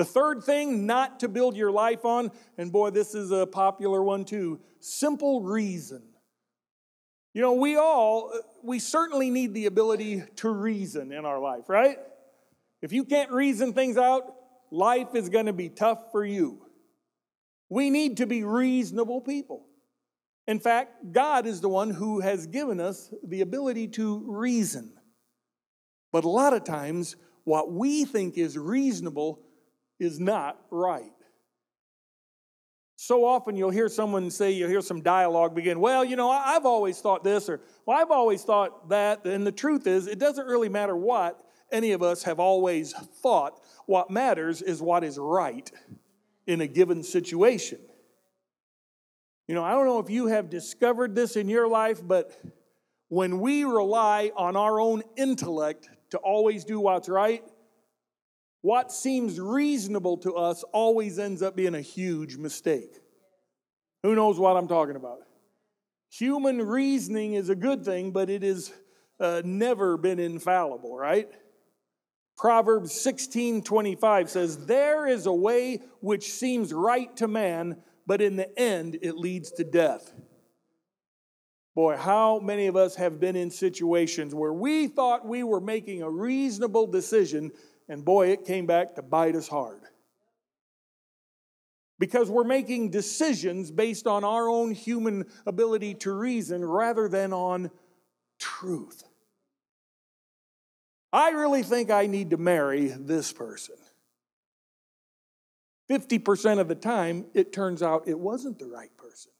The 0.00 0.06
third 0.06 0.44
thing 0.44 0.86
not 0.86 1.20
to 1.20 1.28
build 1.28 1.58
your 1.58 1.70
life 1.70 2.06
on, 2.06 2.30
and 2.56 2.72
boy, 2.72 2.88
this 2.88 3.14
is 3.14 3.30
a 3.30 3.46
popular 3.46 4.02
one 4.02 4.24
too 4.24 4.58
simple 4.78 5.42
reason. 5.42 6.02
You 7.34 7.42
know, 7.42 7.52
we 7.52 7.76
all, 7.76 8.32
we 8.62 8.78
certainly 8.78 9.28
need 9.28 9.52
the 9.52 9.66
ability 9.66 10.22
to 10.36 10.48
reason 10.48 11.12
in 11.12 11.26
our 11.26 11.38
life, 11.38 11.68
right? 11.68 11.98
If 12.80 12.94
you 12.94 13.04
can't 13.04 13.30
reason 13.30 13.74
things 13.74 13.98
out, 13.98 14.34
life 14.70 15.14
is 15.14 15.28
going 15.28 15.44
to 15.44 15.52
be 15.52 15.68
tough 15.68 16.10
for 16.12 16.24
you. 16.24 16.62
We 17.68 17.90
need 17.90 18.16
to 18.16 18.26
be 18.26 18.42
reasonable 18.42 19.20
people. 19.20 19.66
In 20.46 20.60
fact, 20.60 21.12
God 21.12 21.44
is 21.44 21.60
the 21.60 21.68
one 21.68 21.90
who 21.90 22.20
has 22.20 22.46
given 22.46 22.80
us 22.80 23.12
the 23.22 23.42
ability 23.42 23.88
to 23.88 24.24
reason. 24.26 24.94
But 26.10 26.24
a 26.24 26.30
lot 26.30 26.54
of 26.54 26.64
times, 26.64 27.16
what 27.44 27.70
we 27.70 28.06
think 28.06 28.38
is 28.38 28.56
reasonable 28.56 29.40
is 30.00 30.18
not 30.18 30.58
right. 30.70 31.12
So 32.96 33.24
often 33.24 33.56
you'll 33.56 33.70
hear 33.70 33.88
someone 33.88 34.30
say, 34.30 34.50
you'll 34.50 34.68
hear 34.68 34.82
some 34.82 35.00
dialogue 35.00 35.54
begin, 35.54 35.80
well, 35.80 36.04
you 36.04 36.16
know, 36.16 36.30
I've 36.30 36.66
always 36.66 37.00
thought 37.00 37.24
this, 37.24 37.48
or 37.48 37.60
well, 37.86 37.98
I've 37.98 38.10
always 38.10 38.42
thought 38.42 38.90
that. 38.90 39.24
And 39.24 39.46
the 39.46 39.52
truth 39.52 39.86
is, 39.86 40.06
it 40.06 40.18
doesn't 40.18 40.46
really 40.46 40.68
matter 40.68 40.94
what 40.96 41.40
any 41.72 41.92
of 41.92 42.02
us 42.02 42.24
have 42.24 42.40
always 42.40 42.92
thought. 42.92 43.60
What 43.86 44.10
matters 44.10 44.60
is 44.60 44.82
what 44.82 45.02
is 45.02 45.18
right 45.18 45.70
in 46.46 46.60
a 46.60 46.66
given 46.66 47.02
situation. 47.02 47.78
You 49.48 49.54
know, 49.54 49.64
I 49.64 49.70
don't 49.70 49.86
know 49.86 49.98
if 49.98 50.10
you 50.10 50.26
have 50.26 50.50
discovered 50.50 51.14
this 51.14 51.36
in 51.36 51.48
your 51.48 51.68
life, 51.68 52.06
but 52.06 52.38
when 53.08 53.40
we 53.40 53.64
rely 53.64 54.30
on 54.36 54.56
our 54.56 54.78
own 54.78 55.02
intellect 55.16 55.88
to 56.10 56.18
always 56.18 56.64
do 56.64 56.78
what's 56.80 57.08
right, 57.08 57.42
what 58.62 58.92
seems 58.92 59.40
reasonable 59.40 60.18
to 60.18 60.34
us 60.34 60.62
always 60.72 61.18
ends 61.18 61.42
up 61.42 61.56
being 61.56 61.74
a 61.74 61.80
huge 61.80 62.36
mistake. 62.36 63.00
Who 64.02 64.14
knows 64.14 64.38
what 64.38 64.56
I'm 64.56 64.68
talking 64.68 64.96
about? 64.96 65.18
Human 66.10 66.62
reasoning 66.62 67.34
is 67.34 67.48
a 67.48 67.54
good 67.54 67.84
thing, 67.84 68.10
but 68.10 68.28
it 68.28 68.42
has 68.42 68.72
uh, 69.18 69.42
never 69.44 69.96
been 69.96 70.18
infallible, 70.18 70.96
right? 70.96 71.28
Proverbs 72.36 72.92
16 72.92 73.62
25 73.62 74.30
says, 74.30 74.66
There 74.66 75.06
is 75.06 75.26
a 75.26 75.32
way 75.32 75.80
which 76.00 76.32
seems 76.32 76.72
right 76.72 77.14
to 77.18 77.28
man, 77.28 77.82
but 78.06 78.20
in 78.22 78.36
the 78.36 78.58
end 78.58 78.98
it 79.02 79.16
leads 79.16 79.52
to 79.52 79.64
death. 79.64 80.12
Boy, 81.74 81.96
how 81.96 82.40
many 82.40 82.66
of 82.66 82.76
us 82.76 82.96
have 82.96 83.20
been 83.20 83.36
in 83.36 83.50
situations 83.50 84.34
where 84.34 84.52
we 84.52 84.88
thought 84.88 85.26
we 85.26 85.44
were 85.44 85.60
making 85.60 86.02
a 86.02 86.10
reasonable 86.10 86.86
decision, 86.86 87.52
and 87.90 88.04
boy, 88.04 88.28
it 88.28 88.44
came 88.44 88.66
back 88.66 88.94
to 88.94 89.02
bite 89.02 89.34
us 89.34 89.48
hard. 89.48 89.82
Because 91.98 92.30
we're 92.30 92.44
making 92.44 92.90
decisions 92.90 93.72
based 93.72 94.06
on 94.06 94.22
our 94.22 94.48
own 94.48 94.70
human 94.70 95.26
ability 95.44 95.94
to 95.96 96.12
reason 96.12 96.64
rather 96.64 97.08
than 97.08 97.32
on 97.32 97.70
truth. 98.38 99.02
I 101.12 101.30
really 101.30 101.64
think 101.64 101.90
I 101.90 102.06
need 102.06 102.30
to 102.30 102.36
marry 102.36 102.86
this 102.86 103.32
person. 103.32 103.74
50% 105.90 106.60
of 106.60 106.68
the 106.68 106.76
time, 106.76 107.26
it 107.34 107.52
turns 107.52 107.82
out 107.82 108.06
it 108.06 108.18
wasn't 108.18 108.60
the 108.60 108.66
right 108.66 108.96
person, 108.96 109.32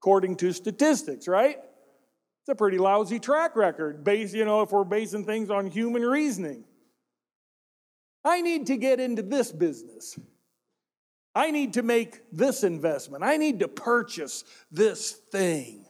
according 0.00 0.36
to 0.36 0.52
statistics, 0.52 1.26
right? 1.26 1.56
It's 1.56 2.48
a 2.50 2.54
pretty 2.54 2.76
lousy 2.76 3.18
track 3.18 3.56
record, 3.56 4.04
based, 4.04 4.34
you 4.34 4.44
know, 4.44 4.60
if 4.60 4.70
we're 4.70 4.84
basing 4.84 5.24
things 5.24 5.48
on 5.48 5.66
human 5.66 6.02
reasoning. 6.02 6.64
I 8.26 8.42
need 8.42 8.66
to 8.66 8.76
get 8.76 8.98
into 8.98 9.22
this 9.22 9.52
business. 9.52 10.18
I 11.32 11.52
need 11.52 11.74
to 11.74 11.82
make 11.84 12.22
this 12.32 12.64
investment. 12.64 13.22
I 13.22 13.36
need 13.36 13.60
to 13.60 13.68
purchase 13.68 14.42
this 14.72 15.12
thing. 15.12 15.86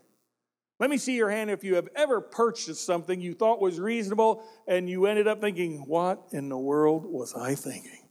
Let 0.78 0.90
me 0.90 0.98
see 0.98 1.16
your 1.16 1.30
hand 1.30 1.50
if 1.50 1.64
you 1.64 1.76
have 1.76 1.88
ever 1.96 2.20
purchased 2.20 2.84
something 2.84 3.22
you 3.22 3.32
thought 3.32 3.62
was 3.62 3.80
reasonable 3.80 4.42
and 4.68 4.90
you 4.90 5.06
ended 5.06 5.26
up 5.26 5.40
thinking, 5.40 5.86
what 5.86 6.26
in 6.32 6.50
the 6.50 6.58
world 6.58 7.06
was 7.06 7.32
I 7.34 7.54
thinking? 7.54 8.06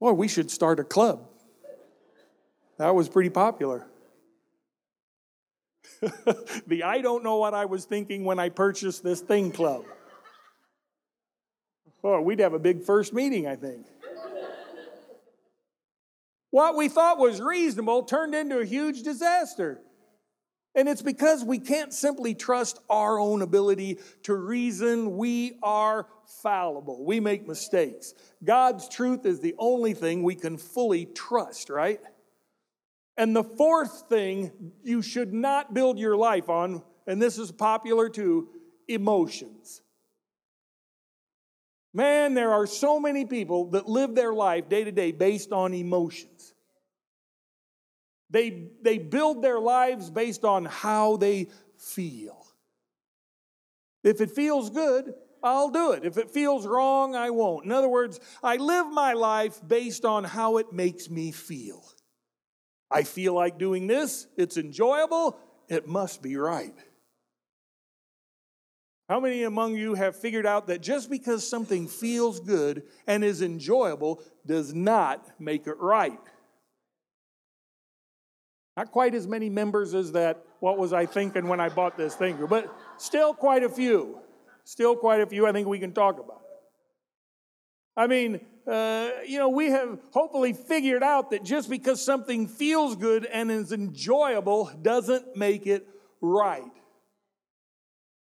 Boy, 0.00 0.12
we 0.12 0.26
should 0.26 0.50
start 0.50 0.80
a 0.80 0.84
club. 0.84 1.28
That 2.78 2.94
was 2.94 3.10
pretty 3.10 3.30
popular. 3.30 3.86
the 6.66 6.82
I 6.82 7.02
don't 7.02 7.22
know 7.22 7.36
what 7.36 7.52
I 7.52 7.66
was 7.66 7.84
thinking 7.84 8.24
when 8.24 8.38
I 8.38 8.48
purchased 8.48 9.04
this 9.04 9.20
thing 9.20 9.52
club. 9.52 9.84
Oh, 12.06 12.20
we'd 12.20 12.40
have 12.40 12.52
a 12.52 12.58
big 12.58 12.82
first 12.82 13.14
meeting, 13.14 13.46
I 13.46 13.56
think. 13.56 13.86
what 16.50 16.76
we 16.76 16.88
thought 16.88 17.18
was 17.18 17.40
reasonable 17.40 18.02
turned 18.02 18.34
into 18.34 18.58
a 18.58 18.64
huge 18.66 19.02
disaster. 19.02 19.80
And 20.74 20.86
it's 20.86 21.02
because 21.02 21.42
we 21.42 21.58
can't 21.58 21.94
simply 21.94 22.34
trust 22.34 22.78
our 22.90 23.18
own 23.18 23.40
ability 23.40 24.00
to 24.24 24.34
reason. 24.34 25.16
We 25.16 25.58
are 25.62 26.06
fallible. 26.42 27.04
We 27.04 27.20
make 27.20 27.48
mistakes. 27.48 28.12
God's 28.44 28.86
truth 28.88 29.24
is 29.24 29.40
the 29.40 29.54
only 29.56 29.94
thing 29.94 30.22
we 30.22 30.34
can 30.34 30.58
fully 30.58 31.06
trust, 31.06 31.70
right? 31.70 32.00
And 33.16 33.34
the 33.34 33.44
fourth 33.44 34.04
thing 34.10 34.50
you 34.82 35.00
should 35.00 35.32
not 35.32 35.72
build 35.72 35.98
your 35.98 36.16
life 36.16 36.50
on, 36.50 36.82
and 37.06 37.22
this 37.22 37.38
is 37.38 37.50
popular 37.50 38.10
too, 38.10 38.48
emotions. 38.88 39.80
Man, 41.94 42.34
there 42.34 42.52
are 42.52 42.66
so 42.66 42.98
many 42.98 43.24
people 43.24 43.70
that 43.70 43.88
live 43.88 44.16
their 44.16 44.34
life 44.34 44.68
day 44.68 44.82
to 44.82 44.90
day 44.90 45.12
based 45.12 45.52
on 45.52 45.72
emotions. 45.72 46.52
They, 48.30 48.70
they 48.82 48.98
build 48.98 49.42
their 49.42 49.60
lives 49.60 50.10
based 50.10 50.44
on 50.44 50.64
how 50.64 51.16
they 51.16 51.46
feel. 51.78 52.44
If 54.02 54.20
it 54.20 54.32
feels 54.32 54.70
good, 54.70 55.14
I'll 55.40 55.70
do 55.70 55.92
it. 55.92 56.04
If 56.04 56.18
it 56.18 56.32
feels 56.32 56.66
wrong, 56.66 57.14
I 57.14 57.30
won't. 57.30 57.64
In 57.64 57.70
other 57.70 57.88
words, 57.88 58.18
I 58.42 58.56
live 58.56 58.88
my 58.88 59.12
life 59.12 59.60
based 59.64 60.04
on 60.04 60.24
how 60.24 60.56
it 60.56 60.72
makes 60.72 61.08
me 61.08 61.30
feel. 61.30 61.84
I 62.90 63.04
feel 63.04 63.34
like 63.34 63.56
doing 63.56 63.86
this, 63.86 64.26
it's 64.36 64.56
enjoyable, 64.56 65.38
it 65.68 65.86
must 65.86 66.22
be 66.22 66.36
right. 66.36 66.74
How 69.08 69.20
many 69.20 69.42
among 69.42 69.76
you 69.76 69.94
have 69.94 70.16
figured 70.16 70.46
out 70.46 70.66
that 70.68 70.80
just 70.80 71.10
because 71.10 71.46
something 71.46 71.88
feels 71.88 72.40
good 72.40 72.84
and 73.06 73.22
is 73.22 73.42
enjoyable 73.42 74.22
does 74.46 74.72
not 74.72 75.38
make 75.38 75.66
it 75.66 75.76
right? 75.78 76.18
Not 78.76 78.90
quite 78.90 79.14
as 79.14 79.26
many 79.28 79.50
members 79.50 79.94
as 79.94 80.12
that, 80.12 80.42
what 80.60 80.78
was 80.78 80.92
I 80.92 81.06
thinking 81.06 81.48
when 81.48 81.60
I 81.60 81.68
bought 81.68 81.96
this 81.98 82.14
thing, 82.14 82.44
but 82.48 82.74
still 82.96 83.34
quite 83.34 83.62
a 83.62 83.68
few. 83.68 84.20
Still 84.64 84.96
quite 84.96 85.20
a 85.20 85.26
few 85.26 85.46
I 85.46 85.52
think 85.52 85.68
we 85.68 85.78
can 85.78 85.92
talk 85.92 86.18
about. 86.18 86.40
I 87.96 88.06
mean, 88.06 88.40
uh, 88.66 89.10
you 89.26 89.38
know, 89.38 89.50
we 89.50 89.66
have 89.66 90.00
hopefully 90.10 90.54
figured 90.54 91.02
out 91.02 91.30
that 91.30 91.44
just 91.44 91.68
because 91.68 92.02
something 92.02 92.48
feels 92.48 92.96
good 92.96 93.26
and 93.26 93.50
is 93.50 93.70
enjoyable 93.70 94.72
doesn't 94.80 95.36
make 95.36 95.66
it 95.66 95.86
right. 96.22 96.64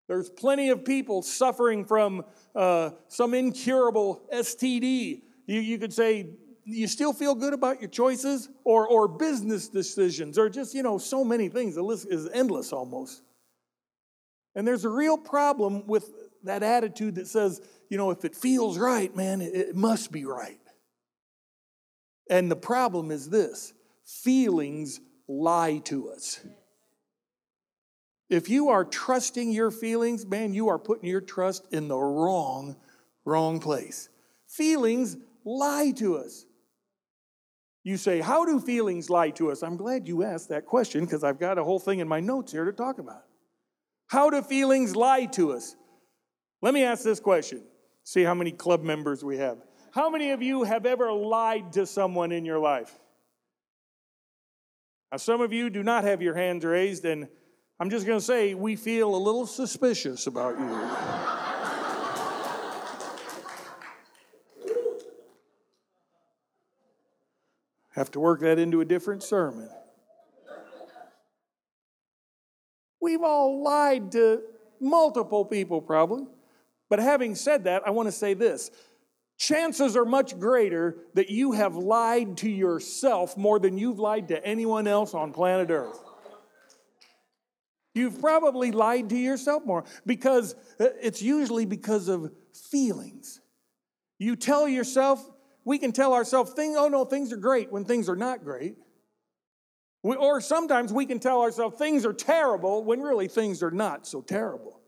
There's 0.08 0.30
plenty 0.30 0.70
of 0.70 0.84
people 0.84 1.22
suffering 1.22 1.84
from 1.84 2.24
uh, 2.54 2.90
some 3.08 3.34
incurable 3.34 4.22
STD. 4.32 5.22
You, 5.46 5.60
you 5.60 5.78
could 5.78 5.92
say, 5.92 6.30
you 6.64 6.86
still 6.86 7.12
feel 7.12 7.34
good 7.34 7.54
about 7.54 7.80
your 7.80 7.90
choices 7.90 8.48
or, 8.64 8.86
or 8.86 9.08
business 9.08 9.68
decisions 9.68 10.38
or 10.38 10.48
just, 10.48 10.74
you 10.74 10.82
know, 10.82 10.98
so 10.98 11.24
many 11.24 11.48
things. 11.48 11.74
The 11.74 11.82
list 11.82 12.06
is 12.10 12.28
endless 12.32 12.72
almost. 12.72 13.22
And 14.54 14.66
there's 14.66 14.84
a 14.84 14.88
real 14.88 15.18
problem 15.18 15.86
with 15.86 16.10
that 16.44 16.62
attitude 16.62 17.16
that 17.16 17.28
says, 17.28 17.60
you 17.88 17.98
know, 17.98 18.10
if 18.10 18.24
it 18.24 18.34
feels 18.34 18.78
right, 18.78 19.14
man, 19.14 19.40
it, 19.40 19.54
it 19.54 19.76
must 19.76 20.10
be 20.10 20.24
right. 20.24 20.58
And 22.28 22.50
the 22.50 22.56
problem 22.56 23.10
is 23.10 23.28
this 23.28 23.72
feelings 24.04 25.00
lie 25.28 25.78
to 25.84 26.10
us. 26.10 26.40
If 28.28 28.48
you 28.48 28.70
are 28.70 28.84
trusting 28.84 29.52
your 29.52 29.70
feelings, 29.70 30.26
man, 30.26 30.52
you 30.52 30.68
are 30.68 30.78
putting 30.78 31.08
your 31.08 31.20
trust 31.20 31.66
in 31.72 31.88
the 31.88 31.96
wrong, 31.96 32.76
wrong 33.24 33.60
place. 33.60 34.08
Feelings 34.48 35.16
lie 35.44 35.92
to 35.96 36.16
us. 36.16 36.44
You 37.84 37.96
say, 37.96 38.20
How 38.20 38.44
do 38.44 38.58
feelings 38.58 39.08
lie 39.08 39.30
to 39.30 39.52
us? 39.52 39.62
I'm 39.62 39.76
glad 39.76 40.08
you 40.08 40.24
asked 40.24 40.48
that 40.48 40.66
question 40.66 41.04
because 41.04 41.22
I've 41.22 41.38
got 41.38 41.56
a 41.56 41.62
whole 41.62 41.78
thing 41.78 42.00
in 42.00 42.08
my 42.08 42.18
notes 42.18 42.50
here 42.50 42.64
to 42.64 42.72
talk 42.72 42.98
about. 42.98 43.22
How 44.08 44.28
do 44.28 44.42
feelings 44.42 44.96
lie 44.96 45.26
to 45.26 45.52
us? 45.52 45.76
Let 46.62 46.74
me 46.74 46.82
ask 46.82 47.04
this 47.04 47.20
question. 47.20 47.62
See 48.02 48.22
how 48.22 48.34
many 48.34 48.50
club 48.50 48.82
members 48.82 49.24
we 49.24 49.36
have. 49.38 49.58
How 49.92 50.10
many 50.10 50.32
of 50.32 50.42
you 50.42 50.64
have 50.64 50.84
ever 50.84 51.12
lied 51.12 51.72
to 51.74 51.86
someone 51.86 52.32
in 52.32 52.44
your 52.44 52.58
life? 52.58 52.92
Now, 55.10 55.18
some 55.18 55.40
of 55.40 55.52
you 55.52 55.70
do 55.70 55.82
not 55.82 56.04
have 56.04 56.20
your 56.20 56.34
hands 56.34 56.64
raised, 56.64 57.04
and 57.04 57.28
I'm 57.78 57.90
just 57.90 58.06
going 58.06 58.18
to 58.18 58.24
say 58.24 58.54
we 58.54 58.74
feel 58.74 59.14
a 59.14 59.18
little 59.18 59.46
suspicious 59.46 60.26
about 60.26 60.58
you. 60.58 60.66
Have 67.90 68.10
to 68.12 68.20
work 68.20 68.40
that 68.40 68.58
into 68.58 68.80
a 68.80 68.84
different 68.84 69.22
sermon. 69.22 69.68
We've 73.00 73.22
all 73.22 73.62
lied 73.62 74.12
to 74.12 74.42
multiple 74.80 75.44
people, 75.44 75.80
probably. 75.80 76.26
But 76.88 76.98
having 76.98 77.34
said 77.34 77.64
that, 77.64 77.86
I 77.86 77.90
want 77.90 78.06
to 78.06 78.12
say 78.12 78.34
this 78.34 78.70
chances 79.38 79.96
are 79.96 80.06
much 80.06 80.38
greater 80.38 80.96
that 81.12 81.28
you 81.28 81.52
have 81.52 81.76
lied 81.76 82.38
to 82.38 82.50
yourself 82.50 83.36
more 83.36 83.58
than 83.58 83.76
you've 83.76 83.98
lied 83.98 84.28
to 84.28 84.42
anyone 84.44 84.86
else 84.86 85.12
on 85.12 85.32
planet 85.32 85.70
Earth. 85.70 86.02
You've 87.96 88.20
probably 88.20 88.72
lied 88.72 89.08
to 89.08 89.16
yourself 89.16 89.64
more 89.64 89.84
because 90.04 90.54
uh, 90.78 90.88
it's 91.00 91.22
usually 91.22 91.64
because 91.64 92.08
of 92.08 92.30
feelings. 92.70 93.40
You 94.18 94.36
tell 94.36 94.68
yourself 94.68 95.26
we 95.64 95.78
can 95.78 95.90
tell 95.90 96.14
ourselves, 96.14 96.52
things, 96.52 96.76
oh 96.78 96.88
no, 96.88 97.04
things 97.04 97.32
are 97.32 97.36
great 97.38 97.72
when 97.72 97.84
things 97.84 98.08
are 98.08 98.16
not 98.16 98.44
great. 98.44 98.76
We, 100.04 100.14
or 100.14 100.40
sometimes 100.40 100.92
we 100.92 101.06
can 101.06 101.18
tell 101.18 101.40
ourselves 101.40 101.76
things 101.76 102.06
are 102.06 102.12
terrible 102.12 102.84
when 102.84 103.00
really 103.00 103.26
things 103.26 103.62
are 103.64 103.72
not 103.72 104.06
so 104.06 104.20
terrible. 104.20 104.80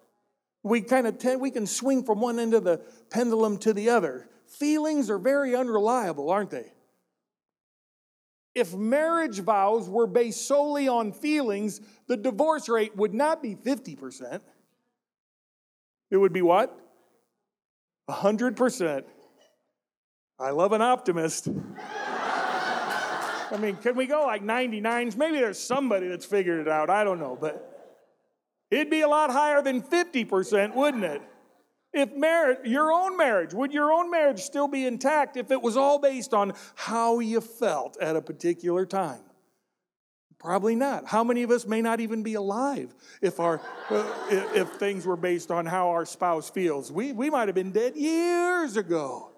We 0.63 0.83
kind 0.83 1.07
of 1.07 1.19
te- 1.19 1.37
we 1.37 1.51
can 1.51 1.67
swing 1.67 2.05
from 2.05 2.21
one 2.21 2.39
end 2.39 2.55
of 2.55 2.63
the 2.63 2.81
pendulum 3.11 3.59
to 3.59 3.73
the 3.73 3.91
other. 3.91 4.29
Feelings 4.47 5.11
are 5.11 5.19
very 5.19 5.57
unreliable, 5.57 6.31
aren't 6.31 6.51
they? 6.51 6.73
If 8.59 8.75
marriage 8.75 9.39
vows 9.39 9.89
were 9.89 10.09
based 10.09 10.49
solely 10.49 10.89
on 10.89 11.13
feelings, 11.13 11.81
the 12.09 12.17
divorce 12.17 12.69
rate 12.69 12.97
would 12.97 13.15
not 13.15 13.41
be 13.41 13.55
50%. 13.55 14.41
It 16.11 16.17
would 16.17 16.33
be 16.33 16.43
what? 16.43 16.77
100%. 18.11 19.05
I 20.41 20.51
love 20.51 20.73
an 20.73 20.83
optimist. 20.83 21.49
I 23.51 23.57
mean, 23.61 23.77
can 23.77 23.95
we 23.95 24.07
go 24.07 24.25
like 24.25 24.43
99s? 24.43 25.17
Maybe 25.17 25.39
there's 25.39 25.61
somebody 25.61 26.09
that's 26.09 26.27
figured 26.27 26.59
it 26.59 26.69
out. 26.69 26.91
I 26.91 27.05
don't 27.05 27.21
know. 27.21 27.39
But 27.41 27.97
it'd 28.73 28.91
be 28.91 29.03
a 29.03 29.09
lot 29.09 29.31
higher 29.31 29.63
than 29.63 29.83
50%, 29.83 30.75
wouldn't 30.75 31.05
it? 31.05 31.23
If 31.93 32.15
marriage, 32.15 32.59
your 32.65 32.93
own 32.93 33.17
marriage, 33.17 33.55
would 33.55 33.73
your 33.73 33.93
own 33.93 34.11
marriage 34.11 34.41
still 34.41 34.69
be 34.69 34.87
intact 34.87 35.37
if 35.37 35.51
it 35.51 35.63
was 35.63 35.77
all 35.77 35.99
based 35.99 36.35
on 36.35 36.53
how 36.75 37.21
you 37.21 37.41
felt 37.41 37.97
at 37.99 38.15
a 38.15 38.21
particular 38.21 38.85
time? 38.85 39.21
Probably 40.39 40.77
not. 40.77 41.07
How 41.07 41.25
many 41.25 41.43
of 41.43 41.51
us 41.51 41.67
may 41.67 41.83
not 41.83 41.99
even 41.99 42.23
be 42.23 42.35
alive 42.35 42.95
if 43.21 43.41
our 43.41 43.61
uh, 43.91 44.05
if 44.31 44.69
things 44.75 45.05
were 45.05 45.17
based 45.17 45.51
on 45.51 45.67
how 45.67 45.89
our 45.89 46.05
spouse 46.05 46.49
feels? 46.49 46.93
We 46.93 47.13
we 47.13 47.31
might 47.31 47.49
have 47.49 47.55
been 47.55 47.73
dead 47.73 47.97
years 47.97 48.77
ago. 48.77 49.31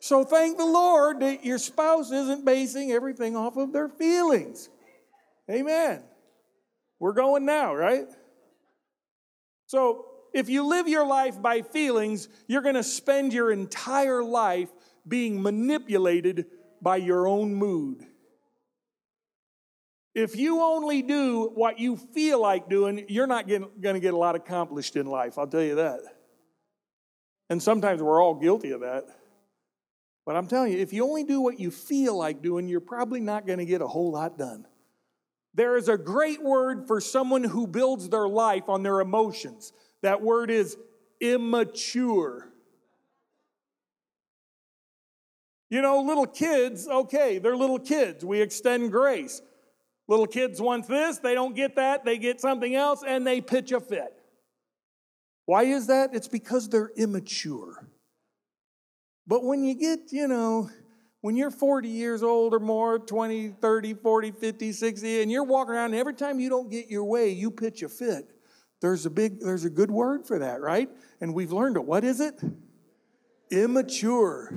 So 0.00 0.24
thank 0.24 0.58
the 0.58 0.66
Lord 0.66 1.20
that 1.20 1.44
your 1.44 1.58
spouse 1.58 2.12
isn't 2.12 2.44
basing 2.44 2.92
everything 2.92 3.34
off 3.36 3.56
of 3.56 3.72
their 3.72 3.88
feelings. 3.88 4.68
Amen. 5.50 6.02
We're 7.00 7.12
going 7.12 7.44
now, 7.44 7.74
right? 7.74 8.06
So 9.66 10.06
if 10.32 10.48
you 10.48 10.66
live 10.66 10.88
your 10.88 11.06
life 11.06 11.40
by 11.40 11.62
feelings, 11.62 12.28
you're 12.46 12.62
going 12.62 12.74
to 12.74 12.82
spend 12.82 13.32
your 13.32 13.50
entire 13.50 14.22
life 14.22 14.68
being 15.06 15.42
manipulated 15.42 16.46
by 16.82 16.96
your 16.96 17.26
own 17.26 17.54
mood. 17.54 18.04
If 20.14 20.36
you 20.36 20.62
only 20.62 21.02
do 21.02 21.50
what 21.54 21.78
you 21.78 21.96
feel 21.96 22.40
like 22.40 22.70
doing, 22.70 23.04
you're 23.08 23.26
not 23.26 23.46
going 23.46 23.68
to 23.80 24.00
get 24.00 24.14
a 24.14 24.16
lot 24.16 24.34
accomplished 24.34 24.96
in 24.96 25.06
life, 25.06 25.38
I'll 25.38 25.46
tell 25.46 25.62
you 25.62 25.76
that. 25.76 26.00
And 27.50 27.62
sometimes 27.62 28.02
we're 28.02 28.22
all 28.22 28.34
guilty 28.34 28.70
of 28.70 28.80
that. 28.80 29.04
But 30.24 30.34
I'm 30.34 30.48
telling 30.48 30.72
you, 30.72 30.78
if 30.78 30.92
you 30.92 31.04
only 31.04 31.22
do 31.22 31.40
what 31.40 31.60
you 31.60 31.70
feel 31.70 32.16
like 32.16 32.42
doing, 32.42 32.66
you're 32.66 32.80
probably 32.80 33.20
not 33.20 33.46
going 33.46 33.60
to 33.60 33.64
get 33.64 33.80
a 33.80 33.86
whole 33.86 34.10
lot 34.10 34.36
done. 34.36 34.66
There 35.56 35.78
is 35.78 35.88
a 35.88 35.96
great 35.96 36.42
word 36.42 36.86
for 36.86 37.00
someone 37.00 37.42
who 37.42 37.66
builds 37.66 38.10
their 38.10 38.28
life 38.28 38.68
on 38.68 38.82
their 38.82 39.00
emotions. 39.00 39.72
That 40.02 40.20
word 40.20 40.50
is 40.50 40.76
immature. 41.18 42.46
You 45.70 45.80
know, 45.80 46.02
little 46.02 46.26
kids, 46.26 46.86
okay, 46.86 47.38
they're 47.38 47.56
little 47.56 47.78
kids. 47.78 48.22
We 48.22 48.42
extend 48.42 48.92
grace. 48.92 49.40
Little 50.08 50.26
kids 50.26 50.60
want 50.60 50.86
this, 50.86 51.18
they 51.18 51.34
don't 51.34 51.56
get 51.56 51.76
that, 51.76 52.04
they 52.04 52.18
get 52.18 52.40
something 52.40 52.74
else, 52.74 53.02
and 53.04 53.26
they 53.26 53.40
pitch 53.40 53.72
a 53.72 53.80
fit. 53.80 54.12
Why 55.46 55.64
is 55.64 55.86
that? 55.86 56.14
It's 56.14 56.28
because 56.28 56.68
they're 56.68 56.92
immature. 56.96 57.88
But 59.26 59.42
when 59.42 59.64
you 59.64 59.74
get, 59.74 60.12
you 60.12 60.28
know, 60.28 60.70
when 61.26 61.34
you're 61.34 61.50
40 61.50 61.88
years 61.88 62.22
old 62.22 62.54
or 62.54 62.60
more, 62.60 63.00
20, 63.00 63.48
30, 63.60 63.94
40, 63.94 64.30
50, 64.30 64.70
60, 64.70 65.22
and 65.22 65.32
you're 65.32 65.42
walking 65.42 65.74
around, 65.74 65.86
and 65.86 65.96
every 65.96 66.14
time 66.14 66.38
you 66.38 66.48
don't 66.48 66.70
get 66.70 66.88
your 66.88 67.02
way, 67.02 67.30
you 67.30 67.50
pitch 67.50 67.82
a 67.82 67.88
fit. 67.88 68.30
There's 68.80 69.06
a 69.06 69.10
big, 69.10 69.40
there's 69.40 69.64
a 69.64 69.70
good 69.70 69.90
word 69.90 70.24
for 70.24 70.38
that, 70.38 70.60
right? 70.60 70.88
And 71.20 71.34
we've 71.34 71.50
learned 71.50 71.78
it. 71.78 71.84
What 71.84 72.04
is 72.04 72.20
it? 72.20 72.40
Immature. 73.50 74.54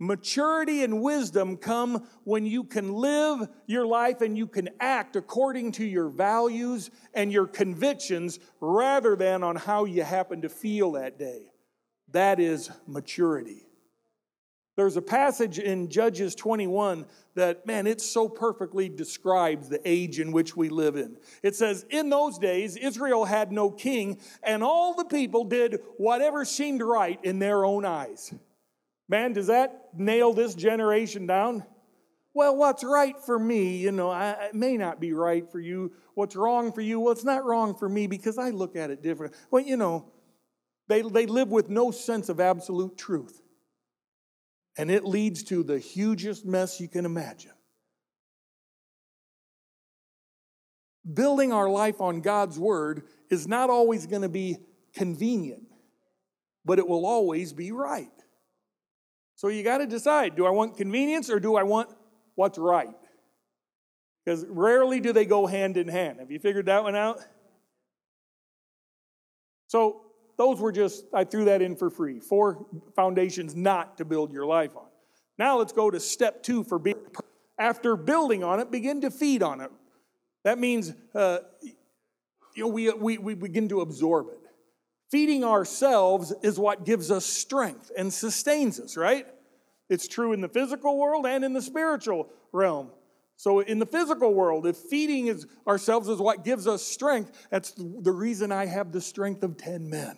Maturity 0.00 0.82
and 0.82 1.00
wisdom 1.00 1.56
come 1.56 2.04
when 2.24 2.46
you 2.46 2.64
can 2.64 2.92
live 2.92 3.48
your 3.68 3.86
life 3.86 4.22
and 4.22 4.36
you 4.36 4.48
can 4.48 4.70
act 4.80 5.14
according 5.14 5.70
to 5.70 5.84
your 5.84 6.08
values 6.08 6.90
and 7.14 7.30
your 7.30 7.46
convictions 7.46 8.40
rather 8.60 9.14
than 9.14 9.44
on 9.44 9.54
how 9.54 9.84
you 9.84 10.02
happen 10.02 10.42
to 10.42 10.48
feel 10.48 10.90
that 10.90 11.16
day. 11.16 11.42
That 12.10 12.40
is 12.40 12.72
maturity. 12.88 13.63
There's 14.76 14.96
a 14.96 15.02
passage 15.02 15.58
in 15.60 15.88
Judges 15.88 16.34
21 16.34 17.06
that, 17.36 17.64
man, 17.64 17.86
it 17.86 18.00
so 18.00 18.28
perfectly 18.28 18.88
describes 18.88 19.68
the 19.68 19.80
age 19.84 20.18
in 20.18 20.32
which 20.32 20.56
we 20.56 20.68
live 20.68 20.96
in. 20.96 21.16
It 21.42 21.54
says, 21.54 21.86
In 21.90 22.10
those 22.10 22.38
days, 22.38 22.76
Israel 22.76 23.24
had 23.24 23.52
no 23.52 23.70
king, 23.70 24.20
and 24.42 24.64
all 24.64 24.94
the 24.94 25.04
people 25.04 25.44
did 25.44 25.80
whatever 25.96 26.44
seemed 26.44 26.82
right 26.82 27.20
in 27.22 27.38
their 27.38 27.64
own 27.64 27.84
eyes. 27.84 28.34
Man, 29.08 29.32
does 29.32 29.46
that 29.46 29.90
nail 29.96 30.32
this 30.32 30.54
generation 30.54 31.26
down? 31.26 31.64
Well, 32.32 32.56
what's 32.56 32.82
right 32.82 33.16
for 33.24 33.38
me, 33.38 33.76
you 33.76 33.92
know, 33.92 34.10
I, 34.10 34.30
it 34.46 34.54
may 34.54 34.76
not 34.76 34.98
be 34.98 35.12
right 35.12 35.48
for 35.48 35.60
you. 35.60 35.92
What's 36.14 36.34
wrong 36.34 36.72
for 36.72 36.80
you? 36.80 36.98
Well, 36.98 37.12
it's 37.12 37.22
not 37.22 37.44
wrong 37.44 37.76
for 37.76 37.88
me 37.88 38.08
because 38.08 38.38
I 38.38 38.50
look 38.50 38.74
at 38.74 38.90
it 38.90 39.02
different. 39.02 39.34
Well, 39.52 39.62
you 39.62 39.76
know, 39.76 40.10
they, 40.88 41.02
they 41.02 41.26
live 41.26 41.52
with 41.52 41.70
no 41.70 41.92
sense 41.92 42.28
of 42.28 42.40
absolute 42.40 42.98
truth. 42.98 43.40
And 44.76 44.90
it 44.90 45.04
leads 45.04 45.44
to 45.44 45.62
the 45.62 45.78
hugest 45.78 46.44
mess 46.44 46.80
you 46.80 46.88
can 46.88 47.04
imagine. 47.04 47.52
Building 51.12 51.52
our 51.52 51.68
life 51.68 52.00
on 52.00 52.22
God's 52.22 52.58
word 52.58 53.02
is 53.30 53.46
not 53.46 53.70
always 53.70 54.06
going 54.06 54.22
to 54.22 54.28
be 54.28 54.58
convenient, 54.94 55.64
but 56.64 56.78
it 56.78 56.88
will 56.88 57.06
always 57.06 57.52
be 57.52 57.72
right. 57.72 58.08
So 59.36 59.48
you 59.48 59.62
got 59.62 59.78
to 59.78 59.86
decide 59.86 60.36
do 60.36 60.46
I 60.46 60.50
want 60.50 60.76
convenience 60.76 61.28
or 61.30 61.38
do 61.40 61.56
I 61.56 61.62
want 61.64 61.90
what's 62.34 62.58
right? 62.58 62.94
Because 64.24 64.46
rarely 64.48 65.00
do 65.00 65.12
they 65.12 65.26
go 65.26 65.46
hand 65.46 65.76
in 65.76 65.88
hand. 65.88 66.20
Have 66.20 66.30
you 66.30 66.38
figured 66.38 66.66
that 66.66 66.82
one 66.82 66.96
out? 66.96 67.20
So 69.66 70.02
those 70.36 70.60
were 70.60 70.72
just, 70.72 71.04
I 71.12 71.24
threw 71.24 71.46
that 71.46 71.62
in 71.62 71.76
for 71.76 71.90
free. 71.90 72.20
Four 72.20 72.66
foundations 72.96 73.54
not 73.54 73.98
to 73.98 74.04
build 74.04 74.32
your 74.32 74.46
life 74.46 74.76
on. 74.76 74.86
Now 75.38 75.58
let's 75.58 75.72
go 75.72 75.90
to 75.90 76.00
step 76.00 76.42
two 76.42 76.64
for 76.64 76.78
being. 76.78 76.96
After 77.58 77.96
building 77.96 78.42
on 78.42 78.58
it, 78.58 78.70
begin 78.70 79.02
to 79.02 79.10
feed 79.10 79.42
on 79.42 79.60
it. 79.60 79.70
That 80.42 80.58
means 80.58 80.92
uh, 81.14 81.38
you 82.54 82.64
know, 82.64 82.68
we, 82.68 82.90
we, 82.92 83.18
we 83.18 83.34
begin 83.34 83.68
to 83.68 83.80
absorb 83.80 84.28
it. 84.28 84.40
Feeding 85.10 85.44
ourselves 85.44 86.32
is 86.42 86.58
what 86.58 86.84
gives 86.84 87.10
us 87.10 87.24
strength 87.24 87.90
and 87.96 88.12
sustains 88.12 88.80
us, 88.80 88.96
right? 88.96 89.26
It's 89.88 90.08
true 90.08 90.32
in 90.32 90.40
the 90.40 90.48
physical 90.48 90.98
world 90.98 91.26
and 91.26 91.44
in 91.44 91.52
the 91.52 91.62
spiritual 91.62 92.28
realm. 92.52 92.90
So, 93.36 93.60
in 93.60 93.78
the 93.78 93.86
physical 93.86 94.32
world, 94.32 94.66
if 94.66 94.76
feeding 94.76 95.26
is, 95.26 95.46
ourselves 95.66 96.08
is 96.08 96.18
what 96.18 96.44
gives 96.44 96.66
us 96.66 96.82
strength, 96.82 97.46
that's 97.50 97.72
the 97.72 98.12
reason 98.12 98.52
I 98.52 98.66
have 98.66 98.92
the 98.92 99.00
strength 99.00 99.42
of 99.42 99.56
10 99.56 99.90
men. 99.90 100.16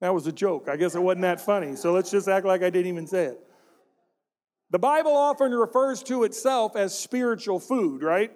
That 0.00 0.14
was 0.14 0.26
a 0.26 0.32
joke. 0.32 0.68
I 0.68 0.76
guess 0.76 0.94
it 0.94 1.02
wasn't 1.02 1.22
that 1.22 1.40
funny. 1.40 1.76
So 1.76 1.92
let's 1.92 2.10
just 2.10 2.28
act 2.28 2.46
like 2.46 2.62
I 2.62 2.70
didn't 2.70 2.86
even 2.86 3.06
say 3.06 3.26
it. 3.26 3.40
The 4.70 4.78
Bible 4.78 5.16
often 5.16 5.52
refers 5.52 6.02
to 6.04 6.24
itself 6.24 6.76
as 6.76 6.98
spiritual 6.98 7.58
food, 7.58 8.02
right? 8.02 8.30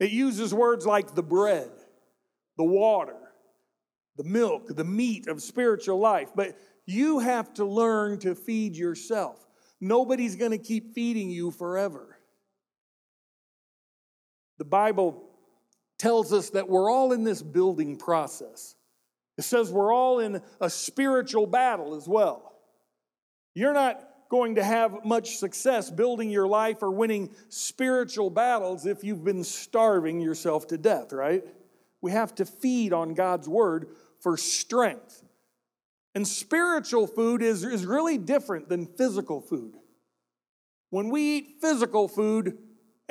It 0.00 0.10
uses 0.10 0.52
words 0.52 0.84
like 0.84 1.14
the 1.14 1.22
bread, 1.22 1.70
the 2.56 2.64
water, 2.64 3.16
the 4.16 4.24
milk, 4.24 4.66
the 4.68 4.84
meat 4.84 5.28
of 5.28 5.40
spiritual 5.40 5.98
life. 5.98 6.30
But 6.34 6.56
you 6.86 7.20
have 7.20 7.54
to 7.54 7.64
learn 7.64 8.18
to 8.20 8.34
feed 8.34 8.76
yourself. 8.76 9.46
Nobody's 9.80 10.36
going 10.36 10.50
to 10.50 10.58
keep 10.58 10.94
feeding 10.94 11.30
you 11.30 11.50
forever. 11.50 12.11
The 14.58 14.64
Bible 14.64 15.22
tells 15.98 16.32
us 16.32 16.50
that 16.50 16.68
we're 16.68 16.90
all 16.90 17.12
in 17.12 17.24
this 17.24 17.42
building 17.42 17.96
process. 17.96 18.74
It 19.38 19.42
says 19.42 19.70
we're 19.70 19.92
all 19.92 20.18
in 20.18 20.42
a 20.60 20.68
spiritual 20.68 21.46
battle 21.46 21.94
as 21.94 22.06
well. 22.06 22.52
You're 23.54 23.72
not 23.72 24.08
going 24.28 24.54
to 24.54 24.64
have 24.64 25.04
much 25.04 25.36
success 25.36 25.90
building 25.90 26.30
your 26.30 26.48
life 26.48 26.82
or 26.82 26.90
winning 26.90 27.30
spiritual 27.50 28.30
battles 28.30 28.86
if 28.86 29.04
you've 29.04 29.24
been 29.24 29.44
starving 29.44 30.20
yourself 30.20 30.66
to 30.68 30.78
death, 30.78 31.12
right? 31.12 31.44
We 32.00 32.12
have 32.12 32.34
to 32.36 32.46
feed 32.46 32.92
on 32.92 33.14
God's 33.14 33.48
word 33.48 33.88
for 34.20 34.36
strength. 34.36 35.22
And 36.14 36.26
spiritual 36.26 37.06
food 37.06 37.42
is, 37.42 37.64
is 37.64 37.86
really 37.86 38.18
different 38.18 38.68
than 38.68 38.86
physical 38.86 39.40
food. 39.40 39.74
When 40.90 41.08
we 41.08 41.38
eat 41.38 41.56
physical 41.60 42.08
food 42.08 42.58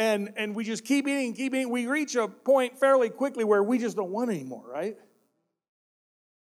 and, 0.02 0.34
and 0.36 0.56
we 0.56 0.64
just 0.64 0.84
keep 0.84 1.08
eating, 1.08 1.36
keep 1.36 1.54
eating, 1.54 1.70
we 1.70 1.86
reach 1.86 2.16
a 2.16 2.28
point 2.28 2.80
fairly 2.80 3.12
quickly 3.12 3.44
where 3.44 3.62
we 3.62 3.78
just 3.78 3.96
don't 3.96 4.10
want 4.10 4.32
anymore, 4.32 4.64
right? 4.68 4.98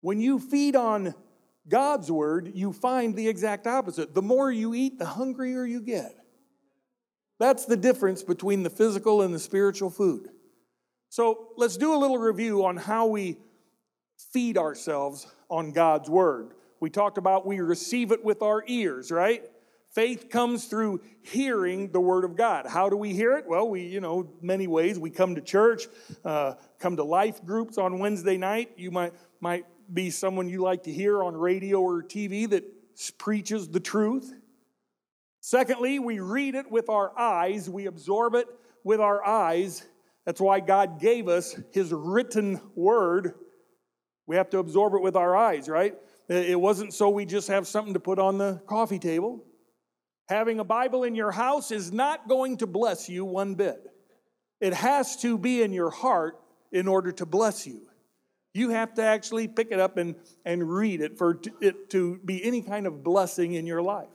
When 0.00 0.18
you 0.18 0.38
feed 0.38 0.76
on 0.76 1.14
God's 1.68 2.10
word, 2.10 2.52
you 2.54 2.72
find 2.72 3.14
the 3.14 3.28
exact 3.28 3.66
opposite. 3.66 4.14
The 4.14 4.22
more 4.22 4.50
you 4.50 4.74
eat, 4.74 4.98
the 4.98 5.04
hungrier 5.04 5.66
you 5.66 5.82
get. 5.82 6.16
That's 7.38 7.66
the 7.66 7.76
difference 7.76 8.22
between 8.22 8.62
the 8.62 8.70
physical 8.70 9.20
and 9.20 9.34
the 9.34 9.38
spiritual 9.38 9.90
food. 9.90 10.30
So 11.10 11.48
let's 11.58 11.76
do 11.76 11.94
a 11.94 11.98
little 11.98 12.18
review 12.18 12.64
on 12.64 12.78
how 12.78 13.06
we 13.06 13.36
feed 14.32 14.56
ourselves 14.56 15.26
on 15.50 15.72
God's 15.72 16.08
word. 16.08 16.54
We 16.80 16.88
talked 16.88 17.18
about 17.18 17.46
we 17.46 17.60
receive 17.60 18.10
it 18.10 18.24
with 18.24 18.40
our 18.40 18.64
ears, 18.66 19.10
right? 19.10 19.42
Faith 19.94 20.28
comes 20.28 20.64
through 20.64 21.00
hearing 21.22 21.92
the 21.92 22.00
word 22.00 22.24
of 22.24 22.36
God. 22.36 22.66
How 22.66 22.88
do 22.88 22.96
we 22.96 23.12
hear 23.12 23.36
it? 23.36 23.46
Well, 23.46 23.68
we, 23.68 23.82
you 23.82 24.00
know, 24.00 24.28
many 24.42 24.66
ways. 24.66 24.98
We 24.98 25.10
come 25.10 25.36
to 25.36 25.40
church, 25.40 25.86
uh, 26.24 26.54
come 26.80 26.96
to 26.96 27.04
life 27.04 27.44
groups 27.44 27.78
on 27.78 27.98
Wednesday 27.98 28.36
night. 28.36 28.72
You 28.76 28.90
might 28.90 29.12
might 29.40 29.66
be 29.92 30.10
someone 30.10 30.48
you 30.48 30.62
like 30.62 30.84
to 30.84 30.92
hear 30.92 31.22
on 31.22 31.36
radio 31.36 31.80
or 31.80 32.02
TV 32.02 32.48
that 32.50 32.64
preaches 33.18 33.68
the 33.68 33.80
truth. 33.80 34.32
Secondly, 35.40 35.98
we 35.98 36.20
read 36.20 36.54
it 36.54 36.70
with 36.70 36.88
our 36.88 37.16
eyes. 37.18 37.68
We 37.68 37.86
absorb 37.86 38.34
it 38.34 38.48
with 38.82 39.00
our 39.00 39.24
eyes. 39.24 39.86
That's 40.24 40.40
why 40.40 40.60
God 40.60 40.98
gave 40.98 41.28
us 41.28 41.54
His 41.72 41.92
written 41.92 42.60
word 42.74 43.34
we 44.26 44.36
have 44.36 44.50
to 44.50 44.58
absorb 44.58 44.94
it 44.94 45.02
with 45.02 45.16
our 45.16 45.36
eyes, 45.36 45.68
right? 45.68 45.94
It 46.28 46.58
wasn't 46.58 46.94
so 46.94 47.10
we 47.10 47.26
just 47.26 47.48
have 47.48 47.66
something 47.66 47.94
to 47.94 48.00
put 48.00 48.18
on 48.18 48.38
the 48.38 48.62
coffee 48.66 48.98
table. 48.98 49.44
Having 50.28 50.60
a 50.60 50.64
Bible 50.64 51.04
in 51.04 51.14
your 51.14 51.30
house 51.30 51.70
is 51.70 51.92
not 51.92 52.28
going 52.28 52.56
to 52.58 52.66
bless 52.66 53.08
you 53.08 53.24
one 53.24 53.54
bit. 53.54 53.90
It 54.60 54.72
has 54.72 55.16
to 55.18 55.36
be 55.36 55.62
in 55.62 55.72
your 55.72 55.90
heart 55.90 56.40
in 56.72 56.88
order 56.88 57.12
to 57.12 57.26
bless 57.26 57.66
you. 57.66 57.82
You 58.54 58.70
have 58.70 58.94
to 58.94 59.02
actually 59.02 59.48
pick 59.48 59.68
it 59.70 59.80
up 59.80 59.96
and, 59.96 60.14
and 60.44 60.70
read 60.70 61.00
it 61.00 61.18
for 61.18 61.40
it 61.60 61.90
to 61.90 62.20
be 62.24 62.42
any 62.44 62.62
kind 62.62 62.86
of 62.86 63.02
blessing 63.02 63.54
in 63.54 63.66
your 63.66 63.82
life. 63.82 64.08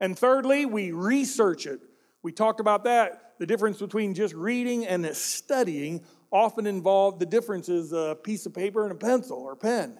And 0.00 0.18
thirdly, 0.18 0.66
we 0.66 0.92
research 0.92 1.66
it. 1.66 1.80
We 2.22 2.32
talked 2.32 2.60
about 2.60 2.84
that, 2.84 3.34
the 3.38 3.46
difference 3.46 3.78
between 3.78 4.12
just 4.12 4.34
reading 4.34 4.86
and 4.86 5.06
studying 5.16 6.02
often 6.30 6.66
involve 6.66 7.18
the 7.18 7.26
differences 7.26 7.92
a 7.92 8.16
piece 8.22 8.44
of 8.44 8.54
paper 8.54 8.82
and 8.82 8.92
a 8.92 8.96
pencil 8.96 9.38
or 9.38 9.56
pen. 9.56 9.98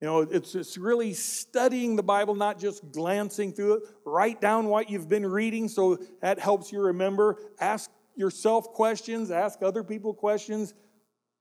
You 0.00 0.06
know, 0.06 0.20
it's, 0.20 0.54
it's 0.54 0.78
really 0.78 1.12
studying 1.12 1.96
the 1.96 2.02
Bible, 2.04 2.36
not 2.36 2.60
just 2.60 2.92
glancing 2.92 3.52
through 3.52 3.74
it. 3.74 3.82
Write 4.04 4.40
down 4.40 4.66
what 4.66 4.88
you've 4.90 5.08
been 5.08 5.26
reading 5.26 5.68
so 5.68 5.98
that 6.22 6.38
helps 6.38 6.70
you 6.70 6.80
remember. 6.80 7.38
Ask 7.60 7.90
yourself 8.14 8.72
questions, 8.72 9.30
ask 9.30 9.60
other 9.62 9.82
people 9.82 10.14
questions. 10.14 10.72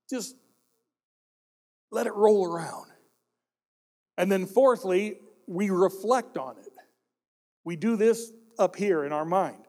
Just 0.10 0.36
let 1.92 2.08
it 2.08 2.16
roll 2.16 2.46
around. 2.46 2.88
And 4.18 4.32
then, 4.32 4.48
fourthly, 4.48 5.20
we 5.46 5.70
reflect 5.70 6.38
on 6.38 6.58
it. 6.58 6.74
We 7.64 7.76
do 7.76 7.96
this 7.96 8.32
up 8.58 8.76
here 8.76 9.06
in 9.06 9.12
our 9.12 9.26
mind. 9.26 9.64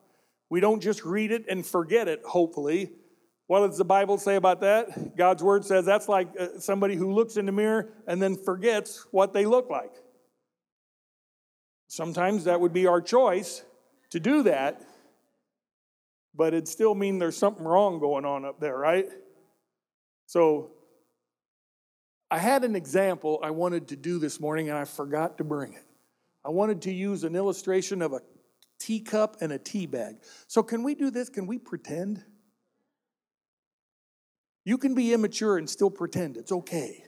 We 0.48 0.61
don't 0.61 0.81
just 0.81 1.05
read 1.05 1.31
it 1.31 1.44
and 1.48 1.66
forget 1.66 2.09
it, 2.09 2.22
hopefully. 2.24 2.92
What 3.48 3.66
does 3.66 3.78
the 3.78 3.84
Bible 3.84 4.18
say 4.18 4.37
about 4.37 4.61
that? 4.61 5.16
God's 5.16 5.42
word 5.42 5.64
says 5.64 5.87
that's 5.87 6.06
like 6.06 6.28
uh, 6.38 6.58
somebody 6.58 6.96
who 6.96 7.12
looks 7.12 7.38
in 7.38 7.46
the 7.46 7.52
mirror 7.52 7.88
and 8.06 8.22
then 8.22 8.37
forgets 8.37 9.06
what 9.11 9.32
they 9.32 9.46
look 9.46 9.70
like. 9.70 9.90
Sometimes 11.88 12.44
that 12.44 12.61
would 12.61 12.74
be 12.74 12.87
our 12.87 13.00
choice 13.00 13.64
to 14.11 14.20
do 14.20 14.42
that, 14.42 14.82
but 16.34 16.48
it'd 16.52 16.68
still 16.68 16.94
mean 16.94 17.18
there's 17.18 17.38
something 17.38 17.64
wrong 17.64 17.98
going 17.98 18.26
on 18.26 18.44
up 18.44 18.61
there, 18.61 18.76
right? 18.76 19.06
So 20.26 20.72
I 22.30 22.37
had 22.37 22.64
an 22.64 22.76
example 22.76 23.40
I 23.42 23.50
wanted 23.50 23.88
to 23.88 23.96
do 23.96 24.18
this 24.18 24.38
morning 24.40 24.68
and 24.68 24.76
I 24.76 24.84
forgot 24.84 25.38
to 25.38 25.44
bring 25.44 25.72
it. 25.72 25.84
I 26.44 26.50
wanted 26.50 26.82
to 26.82 26.92
use 26.92 27.24
an 27.24 27.34
illustration 27.34 28.02
of 28.02 28.12
a 28.12 28.20
teacup 28.78 29.38
and 29.40 29.52
a 29.52 29.58
tea 29.58 29.87
bag. 29.87 30.16
So, 30.46 30.62
can 30.62 30.82
we 30.82 30.94
do 30.94 31.11
this? 31.11 31.30
Can 31.30 31.46
we 31.46 31.58
pretend? 31.58 32.22
You 34.68 34.76
can 34.76 34.94
be 34.94 35.14
immature 35.14 35.57
and 35.57 35.68
still 35.68 35.88
pretend. 35.88 36.37
It's 36.37 36.52
okay. 36.52 37.02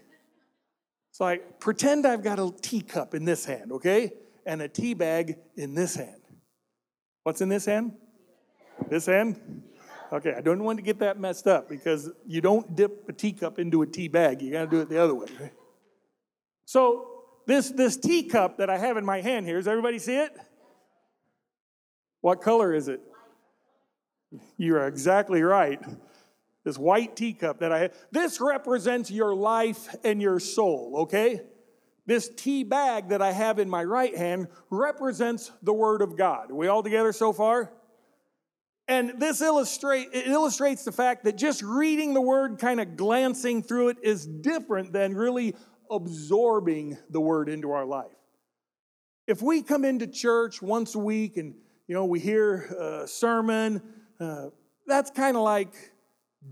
It's 1.11 1.21
like, 1.21 1.61
pretend 1.61 2.07
I've 2.07 2.23
got 2.23 2.39
a 2.39 2.51
teacup 2.51 3.15
in 3.15 3.27
this 3.27 3.45
hand, 3.45 3.71
okay? 3.73 4.15
And 4.47 4.63
a 4.63 4.69
tea 4.69 4.95
bag 4.95 5.37
in 5.57 5.75
this 5.75 5.95
hand. 5.95 6.23
What's 7.23 7.43
in 7.43 7.51
this 7.51 7.67
hand? 7.67 7.93
This 8.89 9.05
hand? 9.05 9.63
Okay, 10.11 10.33
I 10.35 10.41
don't 10.41 10.65
want 10.65 10.79
to 10.79 10.83
get 10.83 11.01
that 11.01 11.21
messed 11.21 11.47
up 11.47 11.69
because 11.69 12.11
you 12.27 12.41
don't 12.41 12.75
dip 12.75 13.07
a 13.11 13.13
teacup 13.13 13.59
into 13.59 13.83
a 13.83 13.87
tea 13.87 14.09
bag. 14.09 14.41
You 14.41 14.53
got 14.53 14.65
to 14.65 14.71
do 14.71 14.81
it 14.81 14.89
the 14.89 14.97
other 14.97 15.15
way. 15.15 15.29
So, 16.65 17.09
this, 17.47 17.69
this 17.69 17.99
teacup 17.99 18.57
that 18.57 18.71
I 18.71 18.79
have 18.79 18.97
in 18.97 19.05
my 19.05 19.21
hand 19.21 19.45
here, 19.45 19.57
does 19.57 19.69
everybody 19.69 19.99
see 19.99 20.17
it? 20.17 20.35
What 22.23 22.41
color 22.41 22.73
is 22.73 22.89
it? 22.89 23.03
You 24.57 24.77
are 24.77 24.87
exactly 24.87 25.43
right 25.43 25.79
this 26.65 26.79
white 26.79 27.17
teacup 27.17 27.61
that 27.61 27.73
I 27.73 27.79
have. 27.81 27.95
This 28.11 28.41
represents 28.41 29.11
your 29.11 29.35
life 29.35 29.95
and 30.05 30.21
your 30.21 30.39
soul, 30.41 30.95
okay? 31.03 31.41
This 32.07 32.29
tea 32.29 32.65
bag 32.65 33.11
that 33.11 33.23
I 33.23 33.33
have 33.33 33.59
in 33.59 33.71
my 33.71 33.85
right 33.85 34.17
hand 34.17 34.49
represents 34.69 35.51
the 35.63 35.73
Word 35.73 36.03
of 36.03 36.17
God. 36.17 36.51
Are 36.51 36.55
we 36.55 36.67
all 36.69 36.83
together 36.83 37.13
so 37.13 37.33
far? 37.33 37.73
And 38.89 39.21
this 39.21 39.41
illustrate, 39.41 40.09
it 40.13 40.27
illustrates 40.27 40.85
the 40.85 40.93
fact 40.93 41.25
that 41.25 41.37
just 41.37 41.63
reading 41.63 42.13
the 42.13 42.21
Word, 42.21 42.59
kind 42.59 42.81
of 42.81 42.97
glancing 42.97 43.63
through 43.63 43.91
it, 43.91 43.99
is 44.03 44.27
different 44.27 44.93
than 44.93 45.15
really 45.15 45.55
absorbing 45.91 46.99
the 47.09 47.21
Word 47.21 47.49
into 47.49 47.71
our 47.71 47.87
life. 47.87 48.11
If 49.27 49.41
we 49.43 49.63
come 49.63 49.85
into 49.85 50.09
church 50.09 50.61
once 50.61 50.97
a 50.97 50.99
week 50.99 51.37
and 51.37 51.55
you 51.87 51.95
know 51.95 52.05
we 52.05 52.19
hear 52.19 53.03
a 53.03 53.07
sermon, 53.07 53.81
uh, 54.19 54.47
that's 54.87 55.13
kind 55.13 55.37
of 55.37 55.45
like 55.45 55.90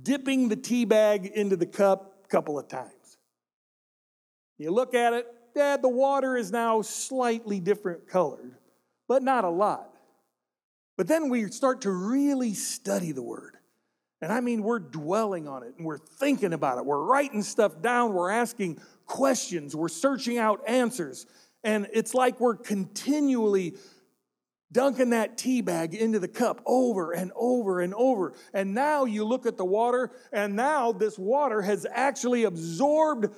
dipping 0.03 0.48
the 0.48 0.57
tea 0.57 0.85
bag 0.85 1.27
into 1.27 1.57
the 1.57 1.66
cup 1.66 2.24
a 2.24 2.29
couple 2.29 2.59
of 2.59 2.68
times. 2.68 2.92
You 4.59 4.70
look 4.70 4.94
at 4.94 5.12
it, 5.12 5.27
Dad, 5.55 5.83
the 5.83 5.88
water 5.88 6.37
is 6.37 6.53
now 6.53 6.83
slightly 6.83 7.61
different 7.61 8.09
colored, 8.09 8.57
but 9.09 9.22
not 9.22 9.44
a 9.44 9.51
lot. 9.51 9.90
But 10.96 11.07
then 11.07 11.29
we 11.29 11.46
start 11.51 11.83
to 11.83 11.90
really 11.90 12.55
study 12.55 13.12
the 13.12 13.22
word. 13.22 13.57
And 14.20 14.33
I 14.33 14.40
mean, 14.40 14.64
we're 14.64 14.81
dwelling 14.81 15.46
on 15.46 15.62
it 15.62 15.74
and 15.77 15.87
we're 15.87 15.98
thinking 15.98 16.53
about 16.53 16.79
it. 16.79 16.85
We're 16.85 17.05
writing 17.05 17.42
stuff 17.42 17.81
down. 17.81 18.14
We're 18.14 18.31
asking 18.31 18.81
questions. 19.07 19.77
We're 19.77 19.88
searching 19.88 20.38
out 20.38 20.61
answers. 20.66 21.27
And 21.62 21.87
it's 21.92 22.14
like 22.14 22.40
we're 22.40 22.57
continually 22.57 23.77
dunking 24.70 25.11
that 25.11 25.38
tea 25.38 25.61
bag 25.61 25.94
into 25.94 26.18
the 26.18 26.28
cup 26.28 26.62
over 26.66 27.12
and 27.12 27.33
over 27.35 27.81
and 27.81 27.94
over. 27.94 28.35
And 28.52 28.74
now 28.74 29.04
you 29.04 29.24
look 29.24 29.46
at 29.46 29.57
the 29.57 29.64
water, 29.64 30.11
and 30.33 30.57
now 30.57 30.92
this 30.92 31.18
water 31.18 31.62
has 31.62 31.87
actually 31.90 32.44
absorbed 32.44 33.35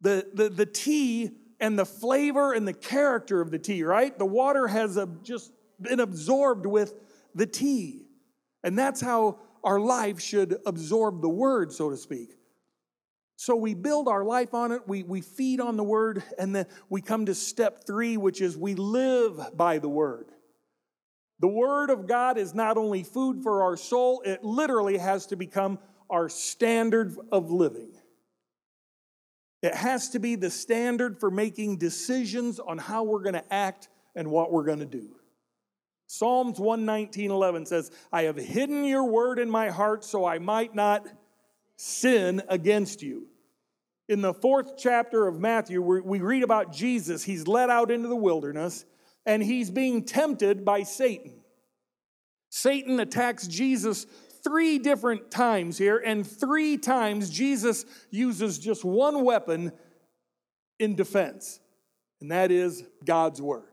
the, 0.00 0.26
the, 0.34 0.48
the 0.48 0.66
tea 0.66 1.30
and 1.60 1.78
the 1.78 1.86
flavor 1.86 2.52
and 2.52 2.68
the 2.68 2.74
character 2.74 3.40
of 3.40 3.50
the 3.50 3.58
tea, 3.58 3.82
right? 3.82 4.16
The 4.16 4.26
water 4.26 4.68
has 4.68 4.98
just 5.22 5.52
been 5.80 6.00
absorbed 6.00 6.66
with 6.66 6.94
the 7.34 7.46
tea. 7.46 8.06
And 8.62 8.78
that's 8.78 9.00
how 9.00 9.38
our 9.64 9.80
life 9.80 10.20
should 10.20 10.56
absorb 10.66 11.22
the 11.22 11.28
word, 11.28 11.72
so 11.72 11.90
to 11.90 11.96
speak. 11.96 12.34
So 13.36 13.54
we 13.54 13.74
build 13.74 14.08
our 14.08 14.24
life 14.24 14.52
on 14.52 14.72
it, 14.72 14.82
we, 14.86 15.04
we 15.04 15.20
feed 15.20 15.60
on 15.60 15.76
the 15.76 15.84
word, 15.84 16.24
and 16.38 16.54
then 16.54 16.66
we 16.88 17.00
come 17.00 17.26
to 17.26 17.34
step 17.34 17.84
three, 17.86 18.16
which 18.16 18.40
is 18.40 18.56
we 18.56 18.74
live 18.74 19.56
by 19.56 19.78
the 19.78 19.88
word. 19.88 20.32
The 21.40 21.48
word 21.48 21.90
of 21.90 22.06
God 22.06 22.36
is 22.36 22.54
not 22.54 22.76
only 22.76 23.02
food 23.02 23.42
for 23.42 23.62
our 23.62 23.76
soul, 23.76 24.22
it 24.24 24.42
literally 24.42 24.98
has 24.98 25.26
to 25.26 25.36
become 25.36 25.78
our 26.10 26.28
standard 26.28 27.16
of 27.30 27.50
living. 27.50 27.92
It 29.62 29.74
has 29.74 30.10
to 30.10 30.18
be 30.18 30.36
the 30.36 30.50
standard 30.50 31.18
for 31.18 31.30
making 31.30 31.78
decisions 31.78 32.58
on 32.60 32.78
how 32.78 33.04
we're 33.04 33.22
going 33.22 33.34
to 33.34 33.52
act 33.52 33.88
and 34.14 34.30
what 34.30 34.52
we're 34.52 34.64
going 34.64 34.78
to 34.80 34.86
do. 34.86 35.16
Psalms 36.06 36.58
119:11 36.58 37.66
says, 37.66 37.90
"I 38.10 38.22
have 38.22 38.36
hidden 38.36 38.84
your 38.84 39.04
word 39.04 39.38
in 39.38 39.50
my 39.50 39.68
heart 39.68 40.04
so 40.04 40.24
I 40.24 40.38
might 40.38 40.74
not 40.74 41.06
sin 41.76 42.42
against 42.48 43.02
you." 43.02 43.28
In 44.08 44.22
the 44.22 44.32
fourth 44.32 44.76
chapter 44.78 45.26
of 45.26 45.38
Matthew, 45.38 45.82
we 45.82 46.20
read 46.20 46.42
about 46.42 46.72
Jesus. 46.72 47.24
He's 47.24 47.46
led 47.46 47.68
out 47.68 47.90
into 47.90 48.08
the 48.08 48.16
wilderness 48.16 48.86
and 49.26 49.42
he's 49.42 49.70
being 49.70 50.04
tempted 50.04 50.64
by 50.64 50.82
Satan. 50.82 51.32
Satan 52.50 52.98
attacks 53.00 53.46
Jesus 53.46 54.06
three 54.42 54.78
different 54.78 55.30
times 55.30 55.76
here, 55.76 55.98
and 55.98 56.26
three 56.26 56.78
times 56.78 57.30
Jesus 57.30 57.84
uses 58.10 58.58
just 58.58 58.84
one 58.84 59.24
weapon 59.24 59.72
in 60.78 60.94
defense, 60.94 61.60
and 62.20 62.30
that 62.30 62.50
is 62.50 62.84
God's 63.04 63.42
word. 63.42 63.64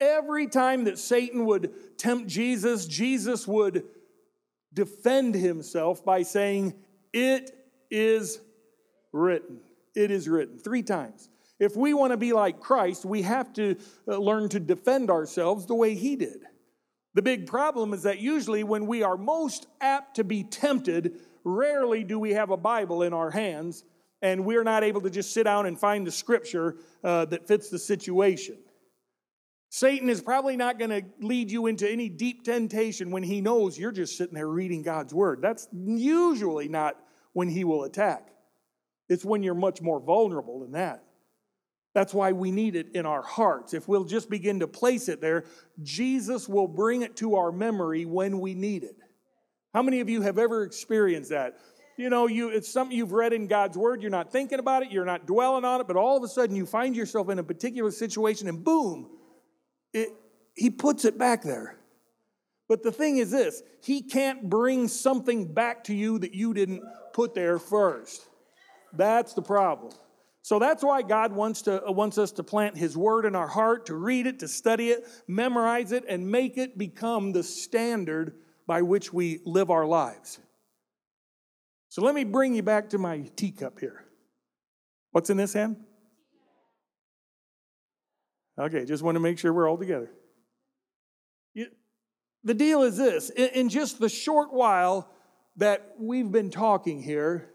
Every 0.00 0.46
time 0.46 0.84
that 0.84 0.98
Satan 0.98 1.46
would 1.46 1.98
tempt 1.98 2.28
Jesus, 2.28 2.86
Jesus 2.86 3.48
would 3.48 3.84
defend 4.72 5.34
himself 5.34 6.04
by 6.04 6.22
saying, 6.22 6.74
It 7.12 7.50
is 7.90 8.40
written. 9.12 9.60
It 9.94 10.10
is 10.10 10.28
written. 10.28 10.58
Three 10.58 10.82
times. 10.82 11.30
If 11.64 11.76
we 11.76 11.94
want 11.94 12.12
to 12.12 12.18
be 12.18 12.34
like 12.34 12.60
Christ, 12.60 13.06
we 13.06 13.22
have 13.22 13.52
to 13.54 13.76
uh, 14.06 14.18
learn 14.18 14.50
to 14.50 14.60
defend 14.60 15.10
ourselves 15.10 15.64
the 15.64 15.74
way 15.74 15.94
he 15.94 16.14
did. 16.14 16.42
The 17.14 17.22
big 17.22 17.46
problem 17.46 17.94
is 17.94 18.02
that 18.02 18.18
usually 18.18 18.64
when 18.64 18.86
we 18.86 19.02
are 19.02 19.16
most 19.16 19.66
apt 19.80 20.16
to 20.16 20.24
be 20.24 20.42
tempted, 20.42 21.20
rarely 21.42 22.04
do 22.04 22.18
we 22.18 22.32
have 22.32 22.50
a 22.50 22.56
Bible 22.58 23.02
in 23.02 23.14
our 23.14 23.30
hands 23.30 23.82
and 24.20 24.44
we're 24.44 24.64
not 24.64 24.84
able 24.84 25.00
to 25.02 25.10
just 25.10 25.32
sit 25.32 25.44
down 25.44 25.64
and 25.64 25.78
find 25.78 26.06
the 26.06 26.10
scripture 26.10 26.76
uh, 27.02 27.24
that 27.26 27.46
fits 27.46 27.70
the 27.70 27.78
situation. 27.78 28.58
Satan 29.70 30.10
is 30.10 30.20
probably 30.20 30.56
not 30.56 30.78
going 30.78 30.90
to 30.90 31.02
lead 31.20 31.50
you 31.50 31.66
into 31.66 31.90
any 31.90 32.10
deep 32.10 32.44
temptation 32.44 33.10
when 33.10 33.22
he 33.22 33.40
knows 33.40 33.78
you're 33.78 33.90
just 33.90 34.18
sitting 34.18 34.34
there 34.34 34.48
reading 34.48 34.82
God's 34.82 35.14
word. 35.14 35.40
That's 35.40 35.66
usually 35.72 36.68
not 36.68 36.96
when 37.32 37.48
he 37.48 37.64
will 37.64 37.84
attack. 37.84 38.28
It's 39.08 39.24
when 39.24 39.42
you're 39.42 39.54
much 39.54 39.80
more 39.80 40.00
vulnerable 40.00 40.60
than 40.60 40.72
that. 40.72 41.04
That's 41.94 42.12
why 42.12 42.32
we 42.32 42.50
need 42.50 42.74
it 42.74 42.88
in 42.94 43.06
our 43.06 43.22
hearts. 43.22 43.72
If 43.72 43.88
we'll 43.88 44.04
just 44.04 44.28
begin 44.28 44.60
to 44.60 44.66
place 44.66 45.08
it 45.08 45.20
there, 45.20 45.44
Jesus 45.82 46.48
will 46.48 46.66
bring 46.66 47.02
it 47.02 47.16
to 47.18 47.36
our 47.36 47.52
memory 47.52 48.04
when 48.04 48.40
we 48.40 48.54
need 48.54 48.82
it. 48.82 48.96
How 49.72 49.82
many 49.82 50.00
of 50.00 50.08
you 50.10 50.20
have 50.22 50.36
ever 50.36 50.64
experienced 50.64 51.30
that? 51.30 51.56
You 51.96 52.10
know, 52.10 52.26
you 52.26 52.48
it's 52.48 52.68
something 52.68 52.96
you've 52.96 53.12
read 53.12 53.32
in 53.32 53.46
God's 53.46 53.78
word, 53.78 54.02
you're 54.02 54.10
not 54.10 54.32
thinking 54.32 54.58
about 54.58 54.82
it, 54.82 54.90
you're 54.90 55.04
not 55.04 55.26
dwelling 55.26 55.64
on 55.64 55.80
it, 55.80 55.86
but 55.86 55.96
all 55.96 56.16
of 56.16 56.24
a 56.24 56.28
sudden 56.28 56.56
you 56.56 56.66
find 56.66 56.96
yourself 56.96 57.28
in 57.28 57.38
a 57.38 57.44
particular 57.44 57.92
situation 57.92 58.48
and 58.48 58.64
boom, 58.64 59.08
it, 59.92 60.08
he 60.56 60.70
puts 60.70 61.04
it 61.04 61.16
back 61.16 61.42
there. 61.42 61.76
But 62.68 62.82
the 62.82 62.90
thing 62.90 63.18
is 63.18 63.30
this 63.30 63.62
he 63.82 64.02
can't 64.02 64.50
bring 64.50 64.88
something 64.88 65.52
back 65.52 65.84
to 65.84 65.94
you 65.94 66.18
that 66.18 66.34
you 66.34 66.54
didn't 66.54 66.82
put 67.12 67.34
there 67.34 67.60
first. 67.60 68.26
That's 68.92 69.34
the 69.34 69.42
problem. 69.42 69.92
So 70.44 70.58
that's 70.58 70.84
why 70.84 71.00
God 71.00 71.32
wants, 71.32 71.62
to, 71.62 71.82
uh, 71.82 71.90
wants 71.90 72.18
us 72.18 72.30
to 72.32 72.42
plant 72.42 72.76
His 72.76 72.98
Word 72.98 73.24
in 73.24 73.34
our 73.34 73.48
heart, 73.48 73.86
to 73.86 73.94
read 73.94 74.26
it, 74.26 74.40
to 74.40 74.48
study 74.48 74.90
it, 74.90 75.06
memorize 75.26 75.90
it, 75.90 76.04
and 76.06 76.30
make 76.30 76.58
it 76.58 76.76
become 76.76 77.32
the 77.32 77.42
standard 77.42 78.34
by 78.66 78.82
which 78.82 79.10
we 79.10 79.40
live 79.46 79.70
our 79.70 79.86
lives. 79.86 80.38
So 81.88 82.02
let 82.02 82.14
me 82.14 82.24
bring 82.24 82.54
you 82.54 82.62
back 82.62 82.90
to 82.90 82.98
my 82.98 83.30
teacup 83.36 83.80
here. 83.80 84.04
What's 85.12 85.30
in 85.30 85.38
this 85.38 85.54
hand? 85.54 85.76
Okay, 88.60 88.84
just 88.84 89.02
want 89.02 89.16
to 89.16 89.20
make 89.20 89.38
sure 89.38 89.50
we're 89.50 89.68
all 89.68 89.78
together. 89.78 90.10
You, 91.54 91.68
the 92.42 92.52
deal 92.52 92.82
is 92.82 92.98
this 92.98 93.30
in, 93.30 93.48
in 93.54 93.68
just 93.70 93.98
the 93.98 94.10
short 94.10 94.52
while 94.52 95.08
that 95.56 95.94
we've 95.98 96.30
been 96.30 96.50
talking 96.50 97.02
here, 97.02 97.48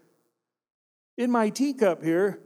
in 1.16 1.30
my 1.30 1.50
teacup 1.50 2.02
here, 2.02 2.40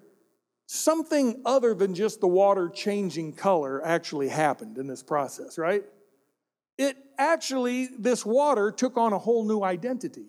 something 0.66 1.42
other 1.44 1.74
than 1.74 1.94
just 1.94 2.20
the 2.20 2.29
water 2.29 2.68
changing 2.68 3.33
color 3.33 3.85
actually 3.85 4.29
happened 4.29 4.79
in 4.79 4.87
this 4.87 5.03
process, 5.03 5.59
right? 5.59 5.85
It 6.79 6.96
actually, 7.18 7.88
this 7.98 8.24
water 8.24 8.70
took 8.70 8.96
on 8.96 9.12
a 9.12 9.18
whole 9.18 9.44
new 9.44 9.62
identity. 9.62 10.27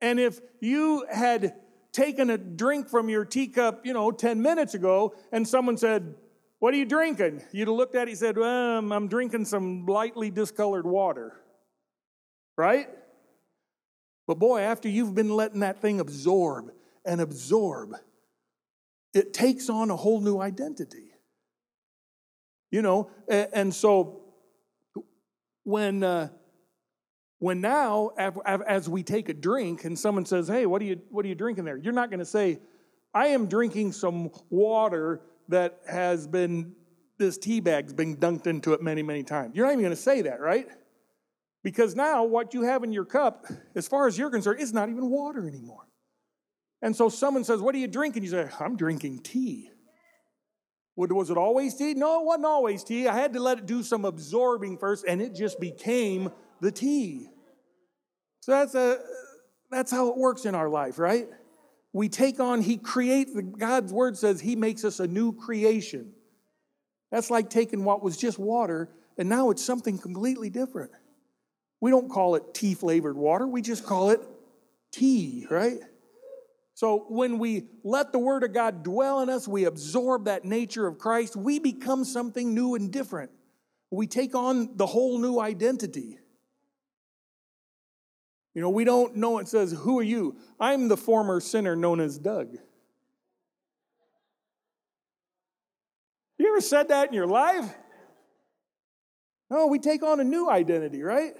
And 0.00 0.18
if 0.18 0.40
you 0.60 1.06
had 1.12 1.54
taken 1.92 2.30
a 2.30 2.38
drink 2.38 2.88
from 2.88 3.08
your 3.08 3.24
teacup, 3.24 3.86
you 3.86 3.92
know, 3.92 4.10
10 4.10 4.42
minutes 4.42 4.74
ago, 4.74 5.14
and 5.30 5.46
someone 5.46 5.76
said, 5.76 6.14
what 6.58 6.74
are 6.74 6.76
you 6.76 6.86
drinking? 6.86 7.42
You'd 7.52 7.68
have 7.68 7.76
looked 7.76 7.94
at 7.94 8.08
it 8.08 8.12
and 8.12 8.18
said, 8.18 8.38
well, 8.38 8.78
I'm 8.78 9.08
drinking 9.08 9.44
some 9.44 9.84
lightly 9.86 10.30
discolored 10.30 10.86
water. 10.86 11.40
Right? 12.56 12.88
But 14.26 14.38
boy, 14.38 14.60
after 14.60 14.88
you've 14.88 15.14
been 15.14 15.30
letting 15.30 15.60
that 15.60 15.80
thing 15.80 16.00
absorb 16.00 16.72
and 17.04 17.20
absorb, 17.20 17.96
it 19.14 19.32
takes 19.32 19.68
on 19.68 19.90
a 19.90 19.96
whole 19.96 20.20
new 20.20 20.40
identity. 20.40 21.10
You 22.70 22.80
know, 22.80 23.10
and 23.28 23.74
so 23.74 24.22
when 25.64 26.02
uh, 26.02 26.28
when 27.38 27.60
now 27.60 28.10
as 28.16 28.88
we 28.88 29.02
take 29.02 29.28
a 29.28 29.34
drink 29.34 29.84
and 29.84 29.98
someone 29.98 30.24
says, 30.24 30.48
"Hey, 30.48 30.64
what 30.64 30.80
are 30.80 30.86
you 30.86 31.00
what 31.10 31.24
are 31.26 31.28
you 31.28 31.34
drinking 31.34 31.64
there?" 31.64 31.76
You're 31.76 31.92
not 31.92 32.08
going 32.08 32.20
to 32.20 32.24
say, 32.24 32.60
"I 33.12 33.28
am 33.28 33.46
drinking 33.46 33.92
some 33.92 34.30
water 34.48 35.20
that 35.48 35.80
has 35.86 36.26
been, 36.26 36.74
this 37.18 37.38
tea 37.38 37.60
bag's 37.60 37.92
been 37.92 38.16
dunked 38.16 38.46
into 38.46 38.72
it 38.72 38.82
many, 38.82 39.02
many 39.02 39.22
times. 39.22 39.54
You're 39.54 39.66
not 39.66 39.72
even 39.72 39.84
going 39.84 39.96
to 39.96 40.00
say 40.00 40.22
that, 40.22 40.40
right? 40.40 40.66
Because 41.62 41.94
now 41.94 42.24
what 42.24 42.54
you 42.54 42.62
have 42.62 42.82
in 42.82 42.92
your 42.92 43.04
cup, 43.04 43.46
as 43.74 43.86
far 43.86 44.06
as 44.06 44.18
you're 44.18 44.30
concerned, 44.30 44.60
is 44.60 44.72
not 44.72 44.88
even 44.88 45.08
water 45.08 45.46
anymore. 45.46 45.86
And 46.82 46.94
so 46.94 47.08
someone 47.08 47.44
says, 47.44 47.60
What 47.60 47.74
are 47.74 47.78
you 47.78 47.88
drinking? 47.88 48.24
You 48.24 48.30
say, 48.30 48.48
I'm 48.60 48.76
drinking 48.76 49.20
tea. 49.20 49.70
Was 50.94 51.30
it 51.30 51.38
always 51.38 51.74
tea? 51.74 51.94
No, 51.94 52.20
it 52.20 52.26
wasn't 52.26 52.44
always 52.44 52.84
tea. 52.84 53.08
I 53.08 53.14
had 53.14 53.32
to 53.32 53.40
let 53.40 53.58
it 53.58 53.66
do 53.66 53.82
some 53.82 54.04
absorbing 54.04 54.76
first, 54.76 55.06
and 55.08 55.22
it 55.22 55.34
just 55.34 55.58
became 55.58 56.30
the 56.60 56.70
tea. 56.70 57.28
So 58.40 58.52
that's 58.52 58.74
a 58.74 58.98
that's 59.70 59.90
how 59.90 60.10
it 60.10 60.18
works 60.18 60.44
in 60.44 60.54
our 60.54 60.68
life, 60.68 60.98
right? 60.98 61.28
we 61.92 62.08
take 62.08 62.40
on, 62.40 62.62
He 62.62 62.78
creates, 62.78 63.32
God's 63.58 63.92
word 63.92 64.16
says 64.16 64.40
He 64.40 64.56
makes 64.56 64.84
us 64.84 65.00
a 65.00 65.06
new 65.06 65.32
creation. 65.32 66.12
That's 67.10 67.30
like 67.30 67.50
taking 67.50 67.84
what 67.84 68.02
was 68.02 68.16
just 68.16 68.38
water 68.38 68.88
and 69.18 69.28
now 69.28 69.50
it's 69.50 69.62
something 69.62 69.98
completely 69.98 70.48
different. 70.48 70.90
We 71.80 71.90
don't 71.90 72.08
call 72.08 72.34
it 72.36 72.54
tea 72.54 72.74
flavored 72.74 73.16
water, 73.16 73.46
we 73.46 73.60
just 73.60 73.84
call 73.84 74.10
it 74.10 74.20
tea, 74.90 75.46
right? 75.50 75.80
So 76.74 77.06
when 77.08 77.38
we 77.38 77.64
let 77.84 78.12
the 78.12 78.18
Word 78.18 78.44
of 78.44 78.52
God 78.52 78.82
dwell 78.82 79.20
in 79.20 79.28
us, 79.28 79.46
we 79.46 79.64
absorb 79.64 80.24
that 80.24 80.44
nature 80.44 80.86
of 80.86 80.98
Christ, 80.98 81.36
we 81.36 81.58
become 81.58 82.04
something 82.04 82.54
new 82.54 82.74
and 82.74 82.90
different. 82.90 83.30
We 83.90 84.06
take 84.06 84.34
on 84.34 84.76
the 84.76 84.86
whole 84.86 85.18
new 85.18 85.38
identity. 85.38 86.18
You 88.54 88.62
know, 88.62 88.70
we 88.70 88.84
don't 88.84 89.16
know 89.16 89.38
it 89.38 89.48
says, 89.48 89.72
Who 89.72 89.98
are 89.98 90.04
you? 90.04 90.36
I'm 90.58 90.88
the 90.88 90.96
former 90.96 91.40
sinner 91.40 91.76
known 91.76 92.00
as 92.00 92.18
Doug. 92.18 92.56
You 96.38 96.48
ever 96.48 96.60
said 96.60 96.88
that 96.88 97.08
in 97.08 97.14
your 97.14 97.26
life? 97.26 97.72
No, 99.50 99.66
we 99.66 99.78
take 99.78 100.02
on 100.02 100.18
a 100.18 100.24
new 100.24 100.50
identity, 100.50 101.02
right? 101.02 101.34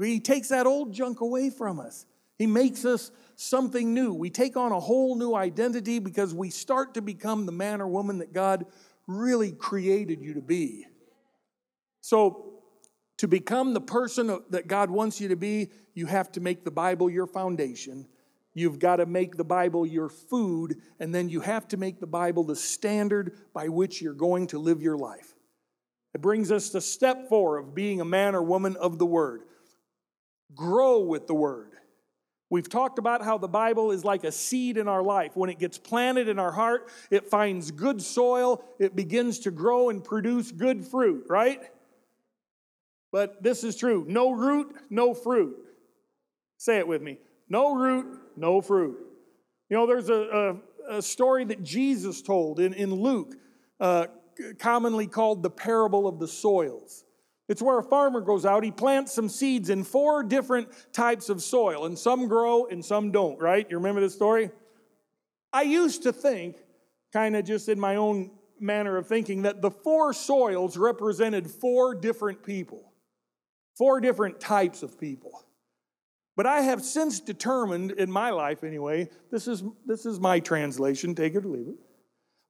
He 0.00 0.20
takes 0.20 0.48
that 0.48 0.66
old 0.66 0.92
junk 0.92 1.20
away 1.20 1.50
from 1.50 1.80
us. 1.80 2.06
He 2.38 2.46
makes 2.46 2.84
us 2.84 3.10
something 3.36 3.94
new. 3.94 4.12
We 4.12 4.30
take 4.30 4.56
on 4.56 4.72
a 4.72 4.80
whole 4.80 5.16
new 5.16 5.34
identity 5.34 5.98
because 5.98 6.34
we 6.34 6.50
start 6.50 6.94
to 6.94 7.02
become 7.02 7.46
the 7.46 7.52
man 7.52 7.80
or 7.80 7.88
woman 7.88 8.18
that 8.18 8.32
God 8.32 8.66
really 9.06 9.52
created 9.52 10.20
you 10.20 10.34
to 10.34 10.42
be. 10.42 10.86
So, 12.00 12.52
to 13.18 13.28
become 13.28 13.72
the 13.72 13.80
person 13.80 14.40
that 14.50 14.68
God 14.68 14.90
wants 14.90 15.20
you 15.20 15.28
to 15.28 15.36
be, 15.36 15.70
you 15.94 16.04
have 16.06 16.30
to 16.32 16.40
make 16.40 16.64
the 16.64 16.70
Bible 16.70 17.08
your 17.08 17.26
foundation. 17.26 18.06
You've 18.52 18.78
got 18.78 18.96
to 18.96 19.06
make 19.06 19.36
the 19.36 19.44
Bible 19.44 19.86
your 19.86 20.10
food, 20.10 20.80
and 21.00 21.14
then 21.14 21.30
you 21.30 21.40
have 21.40 21.66
to 21.68 21.76
make 21.76 21.98
the 21.98 22.06
Bible 22.06 22.44
the 22.44 22.56
standard 22.56 23.38
by 23.54 23.68
which 23.68 24.02
you're 24.02 24.12
going 24.12 24.48
to 24.48 24.58
live 24.58 24.82
your 24.82 24.98
life. 24.98 25.34
It 26.14 26.20
brings 26.22 26.50
us 26.50 26.70
to 26.70 26.80
step 26.80 27.28
four 27.28 27.58
of 27.58 27.74
being 27.74 28.00
a 28.00 28.04
man 28.04 28.34
or 28.34 28.42
woman 28.42 28.76
of 28.76 28.98
the 28.98 29.06
Word. 29.06 29.42
Grow 30.54 31.00
with 31.00 31.26
the 31.26 31.34
Word. 31.34 31.72
We've 32.48 32.68
talked 32.68 32.98
about 32.98 33.24
how 33.24 33.38
the 33.38 33.48
Bible 33.48 33.90
is 33.90 34.04
like 34.04 34.22
a 34.22 34.30
seed 34.30 34.76
in 34.76 34.86
our 34.86 35.02
life. 35.02 35.36
When 35.36 35.50
it 35.50 35.58
gets 35.58 35.78
planted 35.78 36.28
in 36.28 36.38
our 36.38 36.52
heart, 36.52 36.88
it 37.10 37.28
finds 37.28 37.72
good 37.72 38.00
soil, 38.00 38.62
it 38.78 38.94
begins 38.94 39.40
to 39.40 39.50
grow 39.50 39.90
and 39.90 40.02
produce 40.02 40.52
good 40.52 40.84
fruit, 40.84 41.26
right? 41.28 41.60
But 43.10 43.42
this 43.42 43.64
is 43.64 43.76
true 43.76 44.04
no 44.08 44.32
root, 44.32 44.74
no 44.90 45.14
fruit. 45.14 45.56
Say 46.58 46.78
it 46.78 46.86
with 46.86 47.02
me 47.02 47.18
no 47.48 47.74
root, 47.74 48.18
no 48.36 48.60
fruit. 48.60 48.98
You 49.68 49.76
know, 49.76 49.86
there's 49.86 50.08
a, 50.08 50.58
a, 50.88 50.96
a 50.98 51.02
story 51.02 51.44
that 51.44 51.62
Jesus 51.62 52.22
told 52.22 52.60
in, 52.60 52.72
in 52.74 52.94
Luke, 52.94 53.34
uh, 53.80 54.06
commonly 54.58 55.06
called 55.06 55.42
the 55.42 55.50
parable 55.50 56.06
of 56.06 56.18
the 56.18 56.28
soils. 56.28 57.04
It's 57.48 57.62
where 57.62 57.78
a 57.78 57.82
farmer 57.82 58.20
goes 58.20 58.44
out, 58.44 58.64
he 58.64 58.72
plants 58.72 59.12
some 59.12 59.28
seeds 59.28 59.70
in 59.70 59.84
four 59.84 60.22
different 60.24 60.68
types 60.92 61.28
of 61.28 61.42
soil, 61.42 61.86
and 61.86 61.98
some 61.98 62.26
grow 62.26 62.66
and 62.66 62.84
some 62.84 63.12
don't, 63.12 63.38
right? 63.40 63.66
You 63.70 63.76
remember 63.76 64.00
this 64.00 64.14
story? 64.14 64.50
I 65.52 65.62
used 65.62 66.02
to 66.02 66.12
think, 66.12 66.56
kind 67.12 67.36
of 67.36 67.44
just 67.44 67.68
in 67.68 67.78
my 67.78 67.96
own 67.96 68.30
manner 68.58 68.96
of 68.96 69.06
thinking, 69.06 69.42
that 69.42 69.62
the 69.62 69.70
four 69.70 70.12
soils 70.12 70.76
represented 70.76 71.48
four 71.48 71.94
different 71.94 72.42
people, 72.42 72.92
four 73.78 74.00
different 74.00 74.40
types 74.40 74.82
of 74.82 74.98
people. 74.98 75.44
But 76.36 76.46
I 76.46 76.60
have 76.62 76.82
since 76.82 77.20
determined 77.20 77.92
in 77.92 78.10
my 78.10 78.30
life, 78.30 78.64
anyway, 78.64 79.08
this 79.30 79.48
is, 79.48 79.62
this 79.86 80.04
is 80.04 80.20
my 80.20 80.40
translation, 80.40 81.14
take 81.14 81.34
it 81.34 81.44
or 81.44 81.48
leave 81.48 81.68
it. 81.68 81.78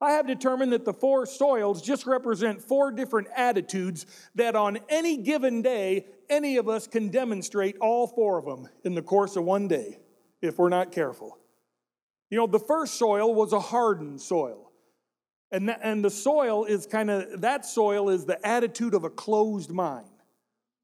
I 0.01 0.13
have 0.13 0.27
determined 0.27 0.73
that 0.73 0.85
the 0.85 0.93
four 0.93 1.25
soils 1.25 1.81
just 1.81 2.07
represent 2.07 2.61
four 2.61 2.93
different 2.93 3.29
attitudes 3.35 4.05
that 4.35 4.55
on 4.55 4.79
any 4.89 5.17
given 5.17 5.63
day, 5.63 6.07
any 6.29 6.59
of 6.59 6.69
us 6.69 6.87
can 6.87 7.09
demonstrate 7.09 7.77
all 7.79 8.07
four 8.07 8.39
of 8.39 8.45
them 8.45 8.69
in 8.85 8.95
the 8.95 9.03
course 9.03 9.37
of 9.37 9.45
one 9.45 9.69
day 9.69 9.99
if 10.43 10.59
we're 10.59 10.69
not 10.69 10.93
careful. 10.93 11.39
You 12.29 12.39
know, 12.39 12.47
the 12.47 12.59
first 12.59 12.95
soil 12.95 13.35
was 13.35 13.53
a 13.53 13.61
hardened 13.61 14.21
soil. 14.21 14.71
And, 15.51 15.71
and 15.71 16.05
the 16.05 16.11
soil 16.11 16.65
is 16.65 16.87
kind 16.87 17.09
of, 17.09 17.41
that 17.41 17.65
soil 17.65 18.11
is 18.11 18.27
the 18.27 18.45
attitude 18.47 18.95
of 18.95 19.05
a 19.05 19.11
closed 19.11 19.71
mind. 19.71 20.09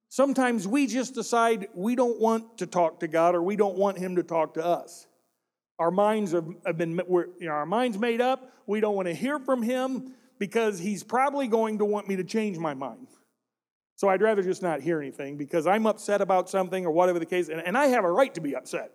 Sometimes 0.08 0.68
we 0.68 0.86
just 0.86 1.14
decide 1.14 1.68
we 1.74 1.96
don't 1.96 2.20
want 2.20 2.58
to 2.58 2.66
talk 2.66 3.00
to 3.00 3.08
God 3.08 3.34
or 3.34 3.42
we 3.42 3.56
don't 3.56 3.76
want 3.76 3.98
Him 3.98 4.16
to 4.16 4.22
talk 4.22 4.54
to 4.54 4.64
us. 4.64 5.06
Our 5.82 5.90
minds 5.90 6.30
have, 6.30 6.78
been, 6.78 6.92
you 7.08 7.34
know, 7.40 7.50
our 7.50 7.66
minds 7.66 7.98
made 7.98 8.20
up. 8.20 8.52
We 8.68 8.78
don't 8.78 8.94
want 8.94 9.08
to 9.08 9.14
hear 9.14 9.40
from 9.40 9.62
Him 9.62 10.14
because 10.38 10.78
He's 10.78 11.02
probably 11.02 11.48
going 11.48 11.78
to 11.78 11.84
want 11.84 12.08
me 12.08 12.14
to 12.14 12.22
change 12.22 12.56
my 12.56 12.72
mind. 12.72 13.08
So 13.96 14.08
I'd 14.08 14.22
rather 14.22 14.44
just 14.44 14.62
not 14.62 14.80
hear 14.80 15.00
anything 15.00 15.36
because 15.36 15.66
I'm 15.66 15.88
upset 15.88 16.20
about 16.20 16.48
something 16.48 16.86
or 16.86 16.92
whatever 16.92 17.18
the 17.18 17.26
case, 17.26 17.48
and, 17.48 17.60
and 17.60 17.76
I 17.76 17.86
have 17.86 18.04
a 18.04 18.10
right 18.12 18.32
to 18.34 18.40
be 18.40 18.54
upset. 18.54 18.94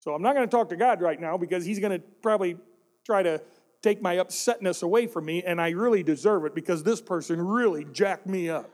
So 0.00 0.14
I'm 0.14 0.22
not 0.22 0.34
going 0.34 0.48
to 0.48 0.50
talk 0.50 0.70
to 0.70 0.76
God 0.76 1.02
right 1.02 1.20
now 1.20 1.36
because 1.36 1.66
He's 1.66 1.80
going 1.80 1.92
to 1.92 2.02
probably 2.22 2.56
try 3.04 3.22
to 3.22 3.42
take 3.82 4.00
my 4.00 4.16
upsetness 4.16 4.82
away 4.82 5.06
from 5.06 5.26
me, 5.26 5.42
and 5.42 5.60
I 5.60 5.68
really 5.70 6.02
deserve 6.02 6.46
it 6.46 6.54
because 6.54 6.82
this 6.82 7.02
person 7.02 7.46
really 7.46 7.84
jacked 7.92 8.26
me 8.26 8.48
up. 8.48 8.70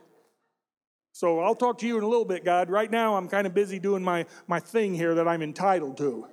So 1.10 1.40
I'll 1.40 1.56
talk 1.56 1.78
to 1.78 1.88
you 1.88 1.98
in 1.98 2.04
a 2.04 2.08
little 2.08 2.24
bit, 2.24 2.44
God. 2.44 2.70
Right 2.70 2.88
now, 2.88 3.16
I'm 3.16 3.26
kind 3.26 3.48
of 3.48 3.52
busy 3.52 3.80
doing 3.80 4.04
my, 4.04 4.26
my 4.46 4.60
thing 4.60 4.94
here 4.94 5.16
that 5.16 5.26
I'm 5.26 5.42
entitled 5.42 5.96
to. 5.96 6.28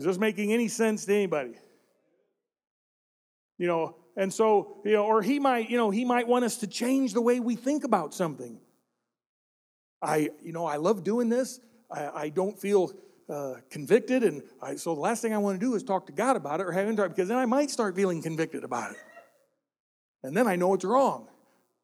Is 0.00 0.06
this 0.06 0.16
making 0.16 0.50
any 0.50 0.68
sense 0.68 1.04
to 1.04 1.14
anybody? 1.14 1.52
You 3.58 3.66
know, 3.66 3.96
and 4.16 4.32
so, 4.32 4.80
you 4.82 4.92
know, 4.92 5.04
or 5.04 5.20
he 5.20 5.38
might, 5.38 5.68
you 5.68 5.76
know, 5.76 5.90
he 5.90 6.06
might 6.06 6.26
want 6.26 6.42
us 6.46 6.56
to 6.56 6.66
change 6.66 7.12
the 7.12 7.20
way 7.20 7.38
we 7.38 7.54
think 7.54 7.84
about 7.84 8.14
something. 8.14 8.58
I, 10.00 10.30
you 10.42 10.52
know, 10.52 10.64
I 10.64 10.76
love 10.76 11.04
doing 11.04 11.28
this. 11.28 11.60
I, 11.90 12.08
I 12.14 12.28
don't 12.30 12.58
feel 12.58 12.94
uh, 13.28 13.56
convicted, 13.68 14.24
and 14.24 14.42
I, 14.62 14.76
so 14.76 14.94
the 14.94 15.02
last 15.02 15.20
thing 15.20 15.34
I 15.34 15.38
want 15.38 15.60
to 15.60 15.66
do 15.66 15.74
is 15.74 15.82
talk 15.82 16.06
to 16.06 16.12
God 16.12 16.34
about 16.34 16.60
it 16.60 16.66
or 16.66 16.72
have 16.72 16.88
him 16.88 16.96
talk, 16.96 17.10
because 17.10 17.28
then 17.28 17.36
I 17.36 17.44
might 17.44 17.70
start 17.70 17.94
feeling 17.94 18.22
convicted 18.22 18.64
about 18.64 18.92
it. 18.92 18.98
And 20.22 20.34
then 20.34 20.46
I 20.46 20.56
know 20.56 20.72
it's 20.72 20.84
wrong. 20.86 21.28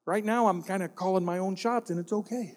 Right 0.07 0.24
now, 0.24 0.46
I'm 0.46 0.62
kind 0.62 0.83
of 0.83 0.94
calling 0.94 1.22
my 1.22 1.37
own 1.37 1.55
shots, 1.55 1.90
and 1.90 2.00
it's 2.00 2.14
okay. 2.14 2.57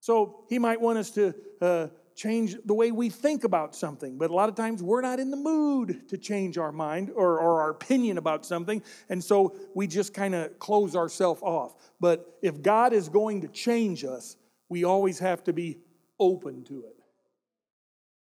So 0.00 0.46
he 0.48 0.58
might 0.58 0.80
want 0.80 0.96
us 0.96 1.10
to 1.10 1.34
uh, 1.60 1.88
change 2.14 2.56
the 2.64 2.74
way 2.74 2.92
we 2.92 3.10
think 3.10 3.44
about 3.44 3.74
something. 3.74 4.18
But 4.18 4.30
a 4.30 4.34
lot 4.34 4.48
of 4.48 4.54
times 4.54 4.82
we're 4.82 5.00
not 5.00 5.18
in 5.18 5.30
the 5.30 5.36
mood 5.36 6.08
to 6.08 6.16
change 6.16 6.58
our 6.58 6.72
mind 6.72 7.10
or, 7.14 7.40
or 7.40 7.62
our 7.62 7.70
opinion 7.70 8.18
about 8.18 8.46
something. 8.46 8.82
And 9.08 9.22
so 9.22 9.56
we 9.74 9.86
just 9.86 10.14
kind 10.14 10.34
of 10.34 10.58
close 10.58 10.94
ourselves 10.94 11.42
off. 11.42 11.74
But 12.00 12.38
if 12.42 12.62
God 12.62 12.92
is 12.92 13.08
going 13.08 13.40
to 13.42 13.48
change 13.48 14.04
us, 14.04 14.36
we 14.68 14.84
always 14.84 15.18
have 15.18 15.42
to 15.44 15.52
be 15.52 15.78
open 16.20 16.64
to 16.64 16.80
it. 16.80 16.96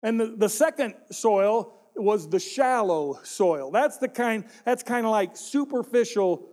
And 0.04 0.20
the, 0.20 0.36
the 0.38 0.50
second 0.50 0.94
soil 1.12 1.74
was 1.96 2.30
the 2.30 2.40
shallow 2.40 3.20
soil. 3.24 3.72
That's 3.72 3.98
the 3.98 4.08
kind, 4.08 4.46
that's 4.66 4.84
kind 4.84 5.06
of 5.06 5.12
like 5.12 5.36
superficial 5.36 6.48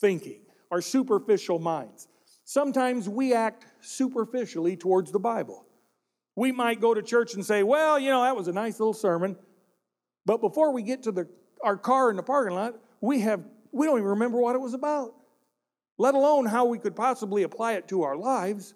thinking 0.00 0.40
or 0.70 0.82
superficial 0.82 1.58
minds. 1.58 2.08
Sometimes 2.44 3.08
we 3.08 3.32
act 3.32 3.66
superficially 3.80 4.76
towards 4.76 5.12
the 5.12 5.18
Bible. 5.18 5.66
We 6.38 6.52
might 6.52 6.80
go 6.80 6.94
to 6.94 7.02
church 7.02 7.34
and 7.34 7.44
say, 7.44 7.64
well, 7.64 7.98
you 7.98 8.10
know, 8.10 8.22
that 8.22 8.36
was 8.36 8.46
a 8.46 8.52
nice 8.52 8.78
little 8.78 8.94
sermon. 8.94 9.36
But 10.24 10.40
before 10.40 10.72
we 10.72 10.84
get 10.84 11.02
to 11.02 11.10
the, 11.10 11.28
our 11.64 11.76
car 11.76 12.10
in 12.10 12.16
the 12.16 12.22
parking 12.22 12.54
lot, 12.54 12.76
we, 13.00 13.22
have, 13.22 13.42
we 13.72 13.86
don't 13.86 13.98
even 13.98 14.10
remember 14.10 14.38
what 14.38 14.54
it 14.54 14.60
was 14.60 14.72
about, 14.72 15.14
let 15.98 16.14
alone 16.14 16.46
how 16.46 16.66
we 16.66 16.78
could 16.78 16.94
possibly 16.94 17.42
apply 17.42 17.72
it 17.72 17.88
to 17.88 18.04
our 18.04 18.16
lives. 18.16 18.74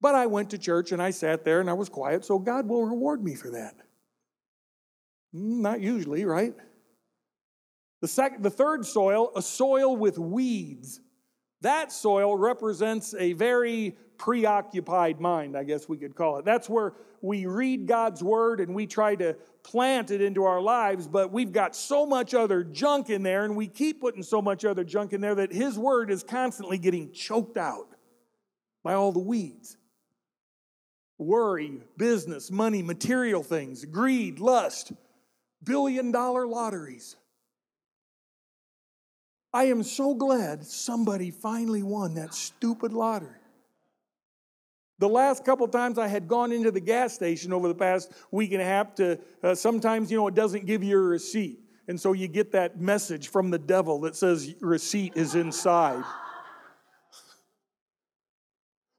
But 0.00 0.14
I 0.14 0.26
went 0.26 0.50
to 0.50 0.58
church 0.58 0.92
and 0.92 1.02
I 1.02 1.10
sat 1.10 1.44
there 1.44 1.60
and 1.60 1.68
I 1.68 1.72
was 1.72 1.88
quiet, 1.88 2.24
so 2.24 2.38
God 2.38 2.68
will 2.68 2.84
reward 2.84 3.24
me 3.24 3.34
for 3.34 3.50
that. 3.50 3.74
Mm, 5.34 5.62
not 5.62 5.80
usually, 5.80 6.24
right? 6.24 6.54
The, 8.02 8.08
second, 8.08 8.44
the 8.44 8.50
third 8.50 8.86
soil, 8.86 9.32
a 9.34 9.42
soil 9.42 9.96
with 9.96 10.16
weeds. 10.16 11.00
That 11.62 11.90
soil 11.90 12.36
represents 12.36 13.16
a 13.18 13.32
very 13.32 13.96
preoccupied 14.22 15.20
mind, 15.20 15.56
I 15.56 15.64
guess 15.64 15.88
we 15.88 15.96
could 15.96 16.14
call 16.14 16.38
it. 16.38 16.44
That's 16.44 16.68
where 16.68 16.92
we 17.22 17.46
read 17.46 17.88
God's 17.88 18.22
word 18.22 18.60
and 18.60 18.72
we 18.72 18.86
try 18.86 19.16
to 19.16 19.34
plant 19.64 20.12
it 20.12 20.22
into 20.22 20.44
our 20.44 20.60
lives, 20.60 21.08
but 21.08 21.32
we've 21.32 21.50
got 21.50 21.74
so 21.74 22.06
much 22.06 22.32
other 22.32 22.62
junk 22.62 23.10
in 23.10 23.24
there 23.24 23.44
and 23.44 23.56
we 23.56 23.66
keep 23.66 24.00
putting 24.00 24.22
so 24.22 24.40
much 24.40 24.64
other 24.64 24.84
junk 24.84 25.12
in 25.12 25.20
there 25.20 25.34
that 25.34 25.52
His 25.52 25.76
word 25.76 26.08
is 26.08 26.22
constantly 26.22 26.78
getting 26.78 27.10
choked 27.10 27.56
out 27.56 27.88
by 28.84 28.94
all 28.94 29.10
the 29.10 29.18
weeds. 29.18 29.76
Worry, 31.18 31.80
business, 31.96 32.48
money, 32.48 32.80
material 32.80 33.42
things, 33.42 33.84
greed, 33.84 34.38
lust, 34.38 34.92
billion 35.64 36.12
dollar 36.12 36.46
lotteries. 36.46 37.16
I 39.52 39.64
am 39.64 39.82
so 39.82 40.14
glad 40.14 40.64
somebody 40.64 41.32
finally 41.32 41.82
won 41.82 42.14
that 42.14 42.34
stupid 42.34 42.92
lottery. 42.92 43.41
The 45.02 45.08
last 45.08 45.44
couple 45.44 45.66
times 45.66 45.98
I 45.98 46.06
had 46.06 46.28
gone 46.28 46.52
into 46.52 46.70
the 46.70 46.78
gas 46.78 47.12
station 47.12 47.52
over 47.52 47.66
the 47.66 47.74
past 47.74 48.12
week 48.30 48.52
and 48.52 48.62
a 48.62 48.64
half 48.64 48.94
to 48.94 49.18
uh, 49.42 49.52
sometimes, 49.52 50.12
you 50.12 50.16
know, 50.16 50.28
it 50.28 50.36
doesn't 50.36 50.64
give 50.64 50.84
you 50.84 50.96
a 50.96 51.02
receipt. 51.02 51.58
And 51.88 52.00
so 52.00 52.12
you 52.12 52.28
get 52.28 52.52
that 52.52 52.80
message 52.80 53.26
from 53.26 53.50
the 53.50 53.58
devil 53.58 54.02
that 54.02 54.14
says 54.14 54.54
receipt 54.60 55.14
is 55.16 55.34
inside. 55.34 56.04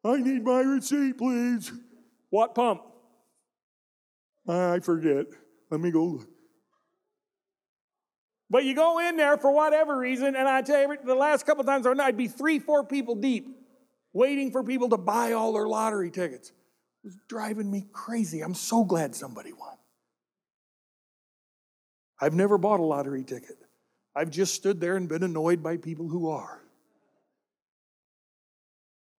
I 0.03 0.17
need 0.17 0.43
my 0.43 0.59
receipt, 0.59 1.17
please. 1.17 1.71
What 2.31 2.53
pump? 2.53 2.81
I 4.45 4.79
forget. 4.79 5.27
Let 5.71 5.79
me 5.79 5.89
go 5.89 6.03
look. 6.03 6.27
But 8.49 8.65
you 8.65 8.75
go 8.75 8.99
in 8.99 9.15
there 9.15 9.37
for 9.37 9.53
whatever 9.53 9.97
reason, 9.97 10.35
and 10.35 10.49
I 10.49 10.63
tell 10.63 10.81
you, 10.81 10.97
the 11.01 11.15
last 11.15 11.45
couple 11.45 11.63
times 11.63 11.87
I'd 11.87 12.17
be 12.17 12.27
three, 12.27 12.59
four 12.59 12.83
people 12.83 13.15
deep 13.15 13.62
waiting 14.13 14.51
for 14.51 14.63
people 14.63 14.89
to 14.89 14.97
buy 14.97 15.33
all 15.33 15.53
their 15.53 15.67
lottery 15.67 16.11
tickets. 16.11 16.49
It 16.49 17.07
was 17.07 17.17
driving 17.27 17.69
me 17.69 17.87
crazy. 17.91 18.41
I'm 18.41 18.53
so 18.53 18.83
glad 18.83 19.15
somebody 19.15 19.51
won. 19.51 19.75
I've 22.21 22.33
never 22.33 22.57
bought 22.57 22.79
a 22.79 22.83
lottery 22.83 23.23
ticket. 23.23 23.57
I've 24.15 24.29
just 24.29 24.53
stood 24.53 24.79
there 24.79 24.95
and 24.95 25.09
been 25.09 25.23
annoyed 25.23 25.61
by 25.61 25.77
people 25.77 26.07
who 26.07 26.29
are. 26.29 26.61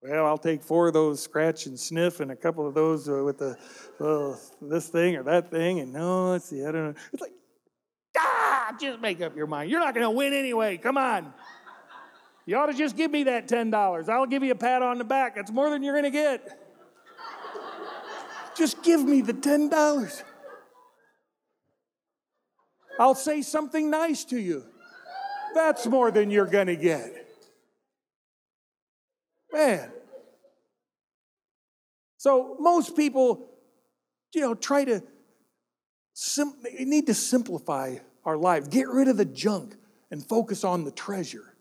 Well, 0.01 0.27
I'll 0.27 0.39
take 0.39 0.63
four 0.63 0.89
of 0.89 0.95
those 0.95 1.21
scratch 1.21 1.67
and 1.67 1.81
sniff 1.81 2.21
and 2.21 2.31
a 2.31 2.37
couple 2.37 2.67
of 2.69 2.75
those 2.75 3.09
uh, 3.09 3.25
with 3.25 3.39
the 3.39 3.57
well, 3.99 4.39
this 4.61 4.89
thing 4.89 5.17
or 5.17 5.23
that 5.23 5.51
thing, 5.51 5.81
and 5.81 5.93
no, 5.93 6.31
let's 6.31 6.45
see, 6.45 6.63
I 6.63 6.73
don't 6.73 6.85
know. 6.89 6.95
It's 7.13 7.23
like, 7.23 7.33
ah, 8.19 8.75
just 8.79 9.01
make 9.01 9.23
up 9.23 9.35
your 9.35 9.47
mind. 9.47 9.71
You're 9.71 9.81
not 9.81 9.95
going 9.95 10.05
to 10.05 10.11
win 10.11 10.35
anyway. 10.35 10.77
Come 10.77 10.99
on. 10.99 11.33
You 12.47 12.57
ought 12.59 12.67
to 12.67 12.75
just 12.75 12.97
give 12.97 13.11
me 13.11 13.25
that 13.25 13.49
$10. 13.49 14.09
I'll 14.09 14.27
give 14.27 14.43
you 14.43 14.53
a 14.53 14.57
pat 14.57 14.83
on 14.83 14.99
the 14.99 15.05
back. 15.05 15.35
That's 15.35 15.51
more 15.51 15.71
than 15.71 15.83
you're 15.83 15.95
going 15.95 16.05
to 16.05 16.11
get. 16.11 16.61
just 18.57 18.83
give 18.83 19.03
me 19.03 19.23
the 19.23 19.33
$10. 19.33 20.23
I'll 22.99 23.15
say 23.15 23.43
something 23.43 23.91
nice 23.91 24.25
to 24.25 24.39
you. 24.39 24.65
That's 25.55 25.87
more 25.87 26.11
than 26.11 26.31
you're 26.31 26.47
going 26.47 26.67
to 26.67 26.77
get. 26.77 27.13
Man. 29.53 29.91
So 32.19 32.57
most 32.59 32.97
people, 32.97 33.49
you 34.35 34.41
know, 34.41 34.55
try 34.55 34.85
to 34.85 35.03
sim- 36.13 36.57
need 36.81 37.07
to 37.07 37.15
simplify 37.15 37.97
our 38.25 38.37
lives. 38.37 38.69
Get 38.69 38.89
rid 38.89 39.09
of 39.09 39.17
the 39.17 39.25
junk 39.25 39.77
and 40.11 40.25
focus 40.25 40.65
on 40.65 40.85
the 40.85 40.91
treasure. 40.91 41.54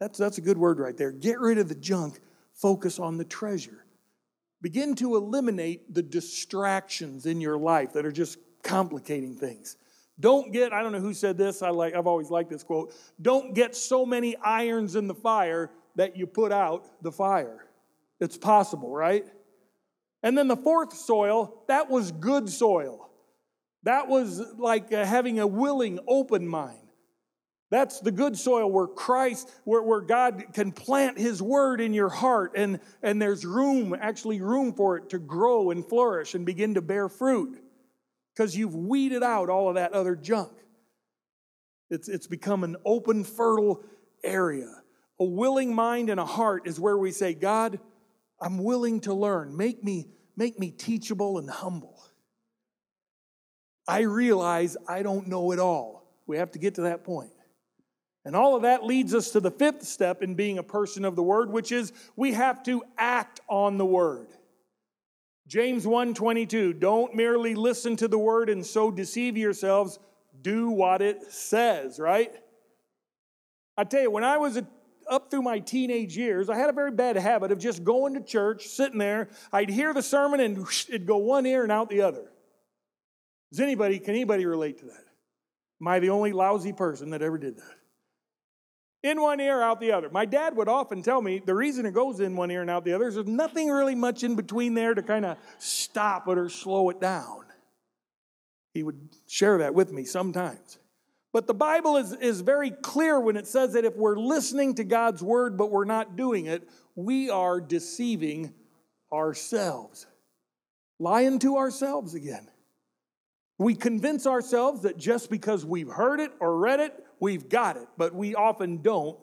That's, 0.00 0.18
that's 0.18 0.38
a 0.38 0.42
good 0.42 0.58
word 0.58 0.78
right 0.78 0.96
there. 0.96 1.12
Get 1.12 1.40
rid 1.40 1.58
of 1.58 1.68
the 1.68 1.74
junk, 1.74 2.20
focus 2.52 2.98
on 2.98 3.16
the 3.16 3.24
treasure. 3.24 3.84
Begin 4.62 4.94
to 4.96 5.16
eliminate 5.16 5.94
the 5.94 6.02
distractions 6.02 7.26
in 7.26 7.40
your 7.40 7.58
life 7.58 7.92
that 7.92 8.04
are 8.04 8.12
just 8.12 8.38
complicating 8.62 9.34
things. 9.34 9.76
Don't 10.18 10.52
get, 10.52 10.72
I 10.72 10.82
don't 10.82 10.92
know 10.92 11.00
who 11.00 11.12
said 11.12 11.36
this, 11.36 11.62
I 11.62 11.70
like, 11.70 11.94
I've 11.94 12.06
always 12.06 12.30
liked 12.30 12.50
this 12.50 12.62
quote. 12.62 12.94
Don't 13.20 13.54
get 13.54 13.76
so 13.76 14.06
many 14.06 14.34
irons 14.36 14.96
in 14.96 15.06
the 15.06 15.14
fire 15.14 15.70
that 15.96 16.16
you 16.16 16.26
put 16.26 16.52
out 16.52 16.86
the 17.02 17.12
fire. 17.12 17.66
It's 18.18 18.38
possible, 18.38 18.90
right? 18.90 19.26
And 20.22 20.36
then 20.36 20.48
the 20.48 20.56
fourth 20.56 20.94
soil, 20.94 21.62
that 21.68 21.90
was 21.90 22.12
good 22.12 22.48
soil. 22.48 23.10
That 23.82 24.08
was 24.08 24.42
like 24.56 24.90
having 24.90 25.38
a 25.38 25.46
willing, 25.46 26.00
open 26.08 26.48
mind. 26.48 26.78
That's 27.70 28.00
the 28.00 28.12
good 28.12 28.38
soil 28.38 28.70
where 28.70 28.86
Christ, 28.86 29.50
where, 29.64 29.82
where 29.82 30.00
God 30.00 30.44
can 30.52 30.70
plant 30.70 31.18
His 31.18 31.42
word 31.42 31.80
in 31.80 31.92
your 31.92 32.08
heart, 32.08 32.52
and, 32.54 32.78
and 33.02 33.20
there's 33.20 33.44
room, 33.44 33.96
actually 34.00 34.40
room 34.40 34.72
for 34.72 34.96
it 34.96 35.10
to 35.10 35.18
grow 35.18 35.70
and 35.70 35.84
flourish 35.84 36.34
and 36.34 36.46
begin 36.46 36.74
to 36.74 36.82
bear 36.82 37.08
fruit 37.08 37.60
because 38.32 38.56
you've 38.56 38.74
weeded 38.74 39.22
out 39.22 39.48
all 39.48 39.68
of 39.68 39.74
that 39.74 39.92
other 39.92 40.14
junk. 40.14 40.52
It's, 41.90 42.08
it's 42.08 42.26
become 42.26 42.62
an 42.64 42.76
open, 42.84 43.24
fertile 43.24 43.82
area. 44.22 44.70
A 45.18 45.24
willing 45.24 45.74
mind 45.74 46.10
and 46.10 46.20
a 46.20 46.26
heart 46.26 46.66
is 46.66 46.78
where 46.78 46.98
we 46.98 47.10
say, 47.10 47.34
God, 47.34 47.80
I'm 48.40 48.62
willing 48.62 49.00
to 49.02 49.14
learn. 49.14 49.56
Make 49.56 49.82
me, 49.82 50.08
make 50.36 50.58
me 50.58 50.70
teachable 50.70 51.38
and 51.38 51.48
humble. 51.48 51.98
I 53.88 54.00
realize 54.00 54.76
I 54.88 55.02
don't 55.02 55.28
know 55.28 55.52
it 55.52 55.58
all. 55.58 56.12
We 56.26 56.38
have 56.38 56.50
to 56.52 56.58
get 56.58 56.74
to 56.74 56.82
that 56.82 57.04
point. 57.04 57.30
And 58.26 58.34
all 58.34 58.56
of 58.56 58.62
that 58.62 58.84
leads 58.84 59.14
us 59.14 59.30
to 59.30 59.40
the 59.40 59.52
fifth 59.52 59.84
step 59.84 60.20
in 60.20 60.34
being 60.34 60.58
a 60.58 60.62
person 60.64 61.04
of 61.04 61.14
the 61.14 61.22
word, 61.22 61.48
which 61.48 61.70
is 61.70 61.92
we 62.16 62.32
have 62.32 62.60
to 62.64 62.82
act 62.98 63.38
on 63.48 63.78
the 63.78 63.86
word. 63.86 64.26
James 65.46 65.86
1:22 65.86 66.72
Don't 66.80 67.14
merely 67.14 67.54
listen 67.54 67.94
to 67.94 68.08
the 68.08 68.18
word 68.18 68.50
and 68.50 68.66
so 68.66 68.90
deceive 68.90 69.36
yourselves, 69.36 70.00
do 70.42 70.70
what 70.70 71.02
it 71.02 71.30
says, 71.32 72.00
right? 72.00 72.32
I 73.76 73.84
tell 73.84 74.02
you, 74.02 74.10
when 74.10 74.24
I 74.24 74.38
was 74.38 74.60
up 75.08 75.30
through 75.30 75.42
my 75.42 75.60
teenage 75.60 76.16
years, 76.16 76.50
I 76.50 76.56
had 76.56 76.68
a 76.68 76.72
very 76.72 76.90
bad 76.90 77.14
habit 77.14 77.52
of 77.52 77.60
just 77.60 77.84
going 77.84 78.14
to 78.14 78.20
church, 78.20 78.66
sitting 78.66 78.98
there. 78.98 79.28
I'd 79.52 79.70
hear 79.70 79.94
the 79.94 80.02
sermon 80.02 80.40
and 80.40 80.66
it'd 80.88 81.06
go 81.06 81.18
one 81.18 81.46
ear 81.46 81.62
and 81.62 81.70
out 81.70 81.88
the 81.90 82.00
other. 82.00 82.32
Does 83.52 83.60
anybody, 83.60 84.00
can 84.00 84.16
anybody 84.16 84.46
relate 84.46 84.78
to 84.78 84.86
that? 84.86 85.04
Am 85.80 85.86
I 85.86 86.00
the 86.00 86.10
only 86.10 86.32
lousy 86.32 86.72
person 86.72 87.10
that 87.10 87.22
ever 87.22 87.38
did 87.38 87.58
that? 87.58 87.75
In 89.06 89.20
one 89.20 89.40
ear, 89.40 89.62
out 89.62 89.80
the 89.80 89.92
other. 89.92 90.10
My 90.10 90.24
dad 90.24 90.56
would 90.56 90.68
often 90.68 91.02
tell 91.02 91.22
me 91.22 91.40
the 91.44 91.54
reason 91.54 91.86
it 91.86 91.94
goes 91.94 92.20
in 92.20 92.36
one 92.36 92.50
ear 92.50 92.62
and 92.62 92.70
out 92.70 92.84
the 92.84 92.92
other 92.92 93.08
is 93.08 93.14
there's 93.14 93.26
nothing 93.26 93.68
really 93.68 93.94
much 93.94 94.24
in 94.24 94.34
between 94.34 94.74
there 94.74 94.94
to 94.94 95.02
kind 95.02 95.24
of 95.24 95.38
stop 95.58 96.28
it 96.28 96.36
or 96.36 96.48
slow 96.48 96.90
it 96.90 97.00
down. 97.00 97.44
He 98.74 98.82
would 98.82 99.08
share 99.26 99.58
that 99.58 99.74
with 99.74 99.92
me 99.92 100.04
sometimes. 100.04 100.78
But 101.32 101.46
the 101.46 101.54
Bible 101.54 101.96
is, 101.96 102.12
is 102.12 102.40
very 102.40 102.70
clear 102.70 103.20
when 103.20 103.36
it 103.36 103.46
says 103.46 103.74
that 103.74 103.84
if 103.84 103.96
we're 103.96 104.16
listening 104.16 104.74
to 104.76 104.84
God's 104.84 105.22
word 105.22 105.56
but 105.56 105.70
we're 105.70 105.84
not 105.84 106.16
doing 106.16 106.46
it, 106.46 106.68
we 106.94 107.30
are 107.30 107.60
deceiving 107.60 108.52
ourselves, 109.12 110.06
lying 110.98 111.38
to 111.40 111.56
ourselves 111.56 112.14
again. 112.14 112.48
We 113.58 113.74
convince 113.74 114.26
ourselves 114.26 114.82
that 114.82 114.98
just 114.98 115.30
because 115.30 115.64
we've 115.64 115.88
heard 115.88 116.20
it 116.20 116.32
or 116.40 116.58
read 116.58 116.80
it, 116.80 117.05
we've 117.20 117.48
got 117.48 117.76
it, 117.76 117.88
but 117.96 118.14
we 118.14 118.34
often 118.34 118.82
don't. 118.82 119.18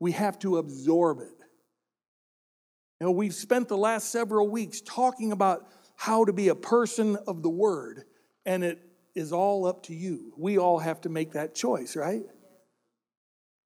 We 0.00 0.12
have 0.12 0.38
to 0.40 0.58
absorb 0.58 1.20
it. 1.20 1.44
You 3.00 3.06
know, 3.06 3.10
we've 3.10 3.34
spent 3.34 3.68
the 3.68 3.76
last 3.76 4.10
several 4.10 4.48
weeks 4.48 4.80
talking 4.80 5.32
about 5.32 5.66
how 5.96 6.24
to 6.24 6.32
be 6.32 6.48
a 6.48 6.54
person 6.54 7.16
of 7.26 7.42
the 7.42 7.50
word, 7.50 8.04
and 8.44 8.64
it 8.64 8.80
is 9.14 9.32
all 9.32 9.66
up 9.66 9.84
to 9.84 9.94
you. 9.94 10.32
We 10.36 10.58
all 10.58 10.78
have 10.78 11.00
to 11.02 11.08
make 11.08 11.32
that 11.32 11.54
choice, 11.54 11.96
right? 11.96 12.22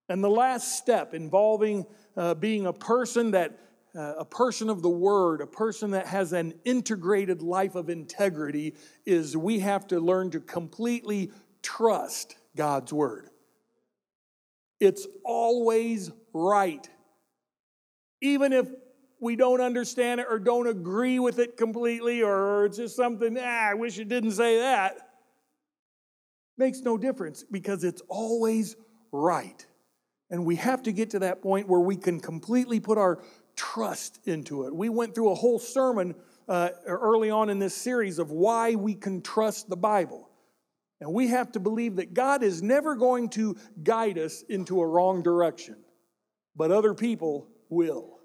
And 0.09 0.24
the 0.24 0.31
last 0.31 0.79
step 0.79 1.14
involving 1.14 1.87
uh, 2.16 2.35
being 2.35 2.66
a 2.66 2.72
person 2.72 3.33
that 3.33 3.59
uh, 3.95 4.14
a 4.18 4.24
person 4.24 4.68
of 4.68 4.83
the 4.83 4.89
word, 4.89 5.41
a 5.41 5.47
person 5.47 5.93
that 5.93 6.07
has 6.07 6.33
an 6.33 6.55
integrated 6.64 7.43
life 7.43 7.74
of 7.74 7.89
integrity, 7.89 8.74
is 9.07 9.37
we 9.37 9.61
have 9.61 9.87
to 9.89 9.99
learn 9.99 10.31
to 10.31 10.41
completely 10.41 11.33
trust 11.62 12.37
God's 12.55 12.93
word. 12.93 13.31
It's 14.81 15.07
always 15.24 16.11
right. 16.33 16.89
Even 18.20 18.53
if 18.53 18.68
we 19.20 19.37
don't 19.37 19.61
understand 19.61 20.20
it 20.20 20.26
or 20.31 20.39
don't 20.39 20.66
agree 20.66 21.18
with 21.18 21.39
it 21.39 21.57
completely, 21.57 22.22
or 22.22 22.66
it's 22.66 22.76
just 22.76 22.97
something, 22.97 23.37
ah, 23.39 23.70
I 23.70 23.74
wish 23.74 23.99
it 23.99 24.09
didn't 24.09 24.33
say 24.33 24.59
that. 24.59 24.97
Makes 26.57 26.81
no 26.81 26.97
difference 26.97 27.45
because 27.51 27.85
it's 27.85 28.03
always 28.09 28.76
right. 29.12 29.64
And 30.31 30.45
we 30.45 30.57
have 30.57 30.83
to 30.85 30.93
get 30.93 31.11
to 31.11 31.20
that 31.20 31.43
point 31.43 31.68
where 31.68 31.81
we 31.81 31.97
can 31.97 32.20
completely 32.20 32.81
put 32.81 32.99
our 32.99 33.22
trust 33.57 34.20
into 34.26 34.66
it. 34.66 34.74
We 34.74 34.89
went 34.89 35.14
through 35.14 35.31
a 35.31 35.35
whole 35.35 35.59
sermon 35.59 36.14
uh, 36.49 36.70
early 36.87 37.31
on 37.31 37.51
in 37.51 37.59
this 37.59 37.74
series 37.74 38.18
of 38.18 38.31
why 38.31 38.74
we 38.74 38.95
can 38.95 39.22
trust 39.22 39.68
the 39.68 39.76
Bible. 39.76 40.28
And 41.01 41.12
we 41.12 41.28
have 41.28 41.53
to 41.53 41.61
believe 41.61 41.96
that 41.96 42.14
God 42.14 42.42
is 42.42 42.62
never 42.62 42.96
going 42.96 43.28
to 43.30 43.57
guide 43.82 44.18
us 44.18 44.42
into 44.49 44.80
a 44.80 44.86
wrong 44.86 45.22
direction, 45.22 45.76
but 46.57 46.72
other 46.72 46.94
people 46.94 47.46
will. 47.68 48.18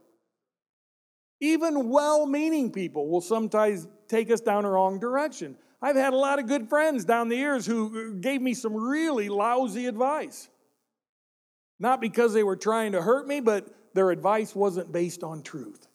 Even 1.40 1.90
well 1.90 2.26
meaning 2.26 2.72
people 2.72 3.10
will 3.10 3.22
sometimes 3.22 3.88
take 4.08 4.32
us 4.32 4.42
down 4.42 4.66
a 4.66 4.70
wrong 4.70 5.00
direction. 5.00 5.58
I've 5.82 5.98
had 5.98 6.14
a 6.14 6.18
lot 6.18 6.40
of 6.40 6.48
good 6.48 6.70
friends 6.70 7.04
down 7.04 7.28
the 7.28 7.36
years 7.36 7.66
who 7.66 8.14
uh, 8.16 8.22
gave 8.22 8.42
me 8.42 8.54
some 8.54 8.74
really 8.74 9.28
lousy 9.28 9.86
advice. 9.86 10.50
Not 11.80 12.00
because 12.00 12.34
they 12.34 12.44
were 12.44 12.56
trying 12.56 12.94
to 12.94 13.02
hurt 13.02 13.28
me, 13.28 13.42
but 13.42 13.68
their 13.94 14.10
advice 14.10 14.56
wasn't 14.56 14.94
based 14.94 15.24
on 15.24 15.44
truth. 15.44 15.88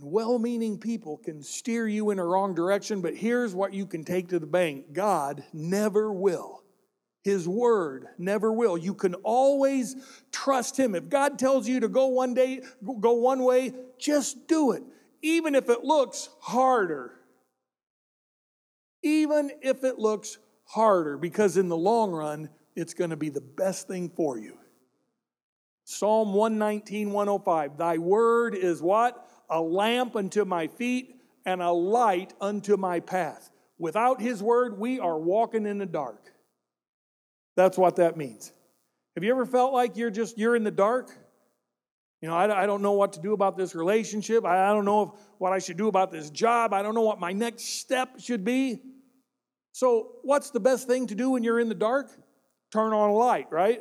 And 0.00 0.12
well 0.12 0.38
meaning 0.38 0.78
people 0.78 1.16
can 1.18 1.42
steer 1.42 1.86
you 1.86 2.10
in 2.10 2.18
a 2.18 2.24
wrong 2.24 2.54
direction, 2.54 3.00
but 3.00 3.14
here's 3.14 3.54
what 3.54 3.74
you 3.74 3.86
can 3.86 4.04
take 4.04 4.28
to 4.28 4.38
the 4.38 4.46
bank 4.46 4.92
God 4.92 5.44
never 5.52 6.12
will. 6.12 6.62
His 7.22 7.48
word 7.48 8.06
never 8.16 8.52
will. 8.52 8.78
You 8.78 8.94
can 8.94 9.14
always 9.16 9.96
trust 10.32 10.78
Him. 10.78 10.94
If 10.94 11.08
God 11.08 11.38
tells 11.38 11.68
you 11.68 11.80
to 11.80 11.88
go 11.88 12.06
one 12.06 12.32
day, 12.32 12.62
go 13.00 13.12
one 13.14 13.42
way, 13.42 13.72
just 13.98 14.46
do 14.46 14.72
it, 14.72 14.82
even 15.20 15.54
if 15.54 15.68
it 15.68 15.84
looks 15.84 16.28
harder. 16.40 17.14
Even 19.02 19.50
if 19.62 19.84
it 19.84 19.98
looks 19.98 20.38
harder, 20.64 21.16
because 21.16 21.56
in 21.56 21.68
the 21.68 21.76
long 21.76 22.10
run, 22.10 22.50
it's 22.74 22.94
going 22.94 23.10
to 23.10 23.16
be 23.16 23.28
the 23.28 23.40
best 23.40 23.86
thing 23.86 24.10
for 24.10 24.38
you. 24.38 24.58
Psalm 25.84 26.34
119, 26.34 27.12
105. 27.12 27.78
Thy 27.78 27.98
word 27.98 28.54
is 28.54 28.82
what? 28.82 29.28
A 29.48 29.60
lamp 29.60 30.16
unto 30.16 30.44
my 30.44 30.66
feet 30.66 31.16
and 31.44 31.62
a 31.62 31.70
light 31.70 32.34
unto 32.40 32.76
my 32.76 33.00
path. 33.00 33.50
Without 33.78 34.20
his 34.20 34.42
word, 34.42 34.78
we 34.78 35.00
are 35.00 35.18
walking 35.18 35.66
in 35.66 35.78
the 35.78 35.86
dark. 35.86 36.32
That's 37.56 37.78
what 37.78 37.96
that 37.96 38.16
means. 38.16 38.52
Have 39.14 39.24
you 39.24 39.30
ever 39.30 39.46
felt 39.46 39.72
like 39.72 39.96
you're 39.96 40.10
just 40.10 40.38
you're 40.38 40.54
in 40.54 40.64
the 40.64 40.70
dark? 40.70 41.10
You 42.20 42.28
know, 42.28 42.34
I, 42.34 42.62
I 42.62 42.66
don't 42.66 42.82
know 42.82 42.92
what 42.92 43.12
to 43.14 43.20
do 43.20 43.32
about 43.32 43.56
this 43.56 43.74
relationship. 43.74 44.44
I, 44.44 44.70
I 44.70 44.72
don't 44.72 44.84
know 44.84 45.02
if, 45.02 45.10
what 45.38 45.52
I 45.52 45.58
should 45.58 45.76
do 45.76 45.88
about 45.88 46.10
this 46.10 46.30
job. 46.30 46.72
I 46.72 46.82
don't 46.82 46.94
know 46.94 47.02
what 47.02 47.20
my 47.20 47.32
next 47.32 47.64
step 47.80 48.20
should 48.20 48.44
be. 48.44 48.80
So, 49.72 50.16
what's 50.22 50.50
the 50.50 50.60
best 50.60 50.88
thing 50.88 51.06
to 51.08 51.14
do 51.14 51.30
when 51.30 51.44
you're 51.44 51.60
in 51.60 51.68
the 51.68 51.74
dark? 51.74 52.10
Turn 52.72 52.92
on 52.92 53.10
a 53.10 53.14
light, 53.14 53.46
right? 53.50 53.80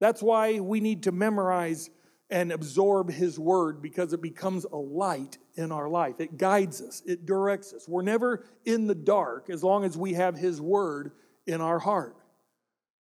That's 0.00 0.22
why 0.22 0.60
we 0.60 0.80
need 0.80 1.04
to 1.04 1.12
memorize 1.12 1.90
and 2.32 2.50
absorb 2.50 3.12
His 3.12 3.38
Word 3.38 3.82
because 3.82 4.14
it 4.14 4.22
becomes 4.22 4.64
a 4.64 4.76
light 4.76 5.36
in 5.54 5.70
our 5.70 5.86
life. 5.86 6.18
It 6.18 6.38
guides 6.38 6.80
us, 6.80 7.02
it 7.06 7.26
directs 7.26 7.74
us. 7.74 7.86
We're 7.86 8.02
never 8.02 8.46
in 8.64 8.86
the 8.86 8.94
dark 8.94 9.50
as 9.50 9.62
long 9.62 9.84
as 9.84 9.98
we 9.98 10.14
have 10.14 10.34
His 10.34 10.60
Word 10.60 11.12
in 11.46 11.60
our 11.60 11.78
heart. 11.78 12.16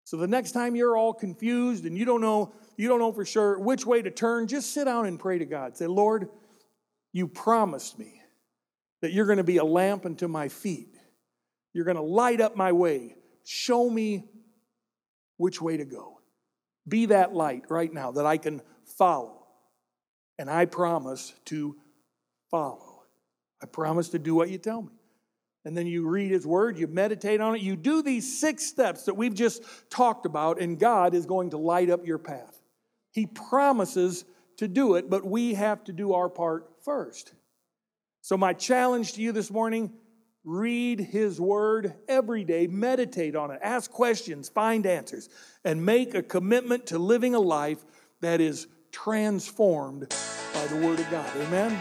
So 0.04 0.18
the 0.18 0.26
next 0.28 0.52
time 0.52 0.76
you're 0.76 0.94
all 0.94 1.14
confused 1.14 1.86
and 1.86 1.96
you 1.96 2.04
don't 2.04 2.20
know, 2.20 2.52
you 2.76 2.86
don't 2.86 2.98
know 2.98 3.12
for 3.12 3.24
sure 3.24 3.58
which 3.58 3.86
way 3.86 4.02
to 4.02 4.10
turn, 4.10 4.46
just 4.46 4.74
sit 4.74 4.84
down 4.84 5.06
and 5.06 5.18
pray 5.18 5.38
to 5.38 5.46
God. 5.46 5.74
Say, 5.78 5.86
Lord, 5.86 6.28
you 7.10 7.26
promised 7.26 7.98
me 7.98 8.20
that 9.00 9.14
you're 9.14 9.24
going 9.24 9.38
to 9.38 9.44
be 9.44 9.56
a 9.56 9.64
lamp 9.64 10.04
unto 10.04 10.28
my 10.28 10.48
feet. 10.48 10.94
You're 11.72 11.86
going 11.86 11.96
to 11.96 12.02
light 12.02 12.42
up 12.42 12.56
my 12.56 12.72
way. 12.72 13.16
Show 13.46 13.88
me 13.88 14.24
which 15.38 15.62
way 15.62 15.78
to 15.78 15.86
go. 15.86 16.20
Be 16.86 17.06
that 17.06 17.32
light 17.32 17.64
right 17.70 17.92
now 17.92 18.12
that 18.12 18.26
I 18.26 18.36
can 18.36 18.60
follow. 18.86 19.46
And 20.38 20.50
I 20.50 20.64
promise 20.64 21.32
to 21.46 21.76
follow. 22.50 23.02
I 23.62 23.66
promise 23.66 24.10
to 24.10 24.18
do 24.18 24.34
what 24.34 24.50
you 24.50 24.58
tell 24.58 24.82
me. 24.82 24.92
And 25.64 25.76
then 25.76 25.86
you 25.86 26.06
read 26.06 26.30
His 26.30 26.46
Word, 26.46 26.78
you 26.78 26.86
meditate 26.86 27.40
on 27.40 27.54
it, 27.54 27.62
you 27.62 27.76
do 27.76 28.02
these 28.02 28.38
six 28.38 28.66
steps 28.66 29.04
that 29.04 29.14
we've 29.14 29.34
just 29.34 29.62
talked 29.88 30.26
about, 30.26 30.60
and 30.60 30.78
God 30.78 31.14
is 31.14 31.24
going 31.24 31.50
to 31.50 31.56
light 31.56 31.88
up 31.88 32.06
your 32.06 32.18
path. 32.18 32.60
He 33.12 33.26
promises 33.26 34.24
to 34.58 34.68
do 34.68 34.96
it, 34.96 35.08
but 35.08 35.24
we 35.24 35.54
have 35.54 35.82
to 35.84 35.92
do 35.92 36.12
our 36.12 36.28
part 36.28 36.68
first. 36.84 37.32
So, 38.20 38.36
my 38.36 38.52
challenge 38.52 39.14
to 39.14 39.22
you 39.22 39.32
this 39.32 39.50
morning 39.50 39.92
read 40.44 41.00
His 41.00 41.40
Word 41.40 41.94
every 42.08 42.44
day, 42.44 42.66
meditate 42.66 43.34
on 43.34 43.50
it, 43.50 43.60
ask 43.62 43.90
questions, 43.90 44.50
find 44.50 44.84
answers, 44.84 45.30
and 45.64 45.86
make 45.86 46.14
a 46.14 46.22
commitment 46.22 46.86
to 46.86 46.98
living 46.98 47.34
a 47.34 47.40
life 47.40 47.82
that 48.20 48.40
is 48.40 48.66
transformed 48.94 50.08
by 50.54 50.64
the 50.68 50.76
Word 50.76 51.00
of 51.00 51.10
God. 51.10 51.28
Amen. 51.36 51.76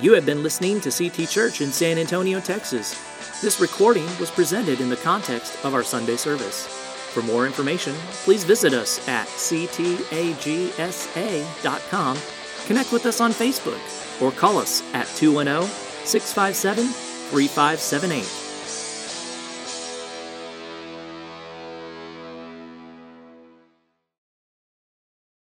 You 0.00 0.14
have 0.14 0.24
been 0.24 0.44
listening 0.44 0.80
to 0.82 0.90
CT 0.90 1.28
Church 1.28 1.60
in 1.60 1.72
San 1.72 1.98
Antonio, 1.98 2.38
Texas. 2.38 2.94
This 3.42 3.60
recording 3.60 4.06
was 4.20 4.30
presented 4.30 4.80
in 4.80 4.88
the 4.88 4.96
context 4.96 5.62
of 5.64 5.74
our 5.74 5.82
Sunday 5.82 6.16
service. 6.16 6.68
For 7.12 7.20
more 7.22 7.46
information, 7.46 7.94
please 8.24 8.44
visit 8.44 8.72
us 8.72 9.06
at 9.08 9.26
ctagsa.com, 9.26 9.78
connect 12.66 12.92
with 12.92 13.06
us 13.06 13.20
on 13.20 13.32
Facebook, 13.32 14.22
or 14.22 14.30
call 14.30 14.56
us 14.56 14.82
at 14.94 15.08
210 15.16 15.68
657 16.06 16.86
3578. 16.86 18.39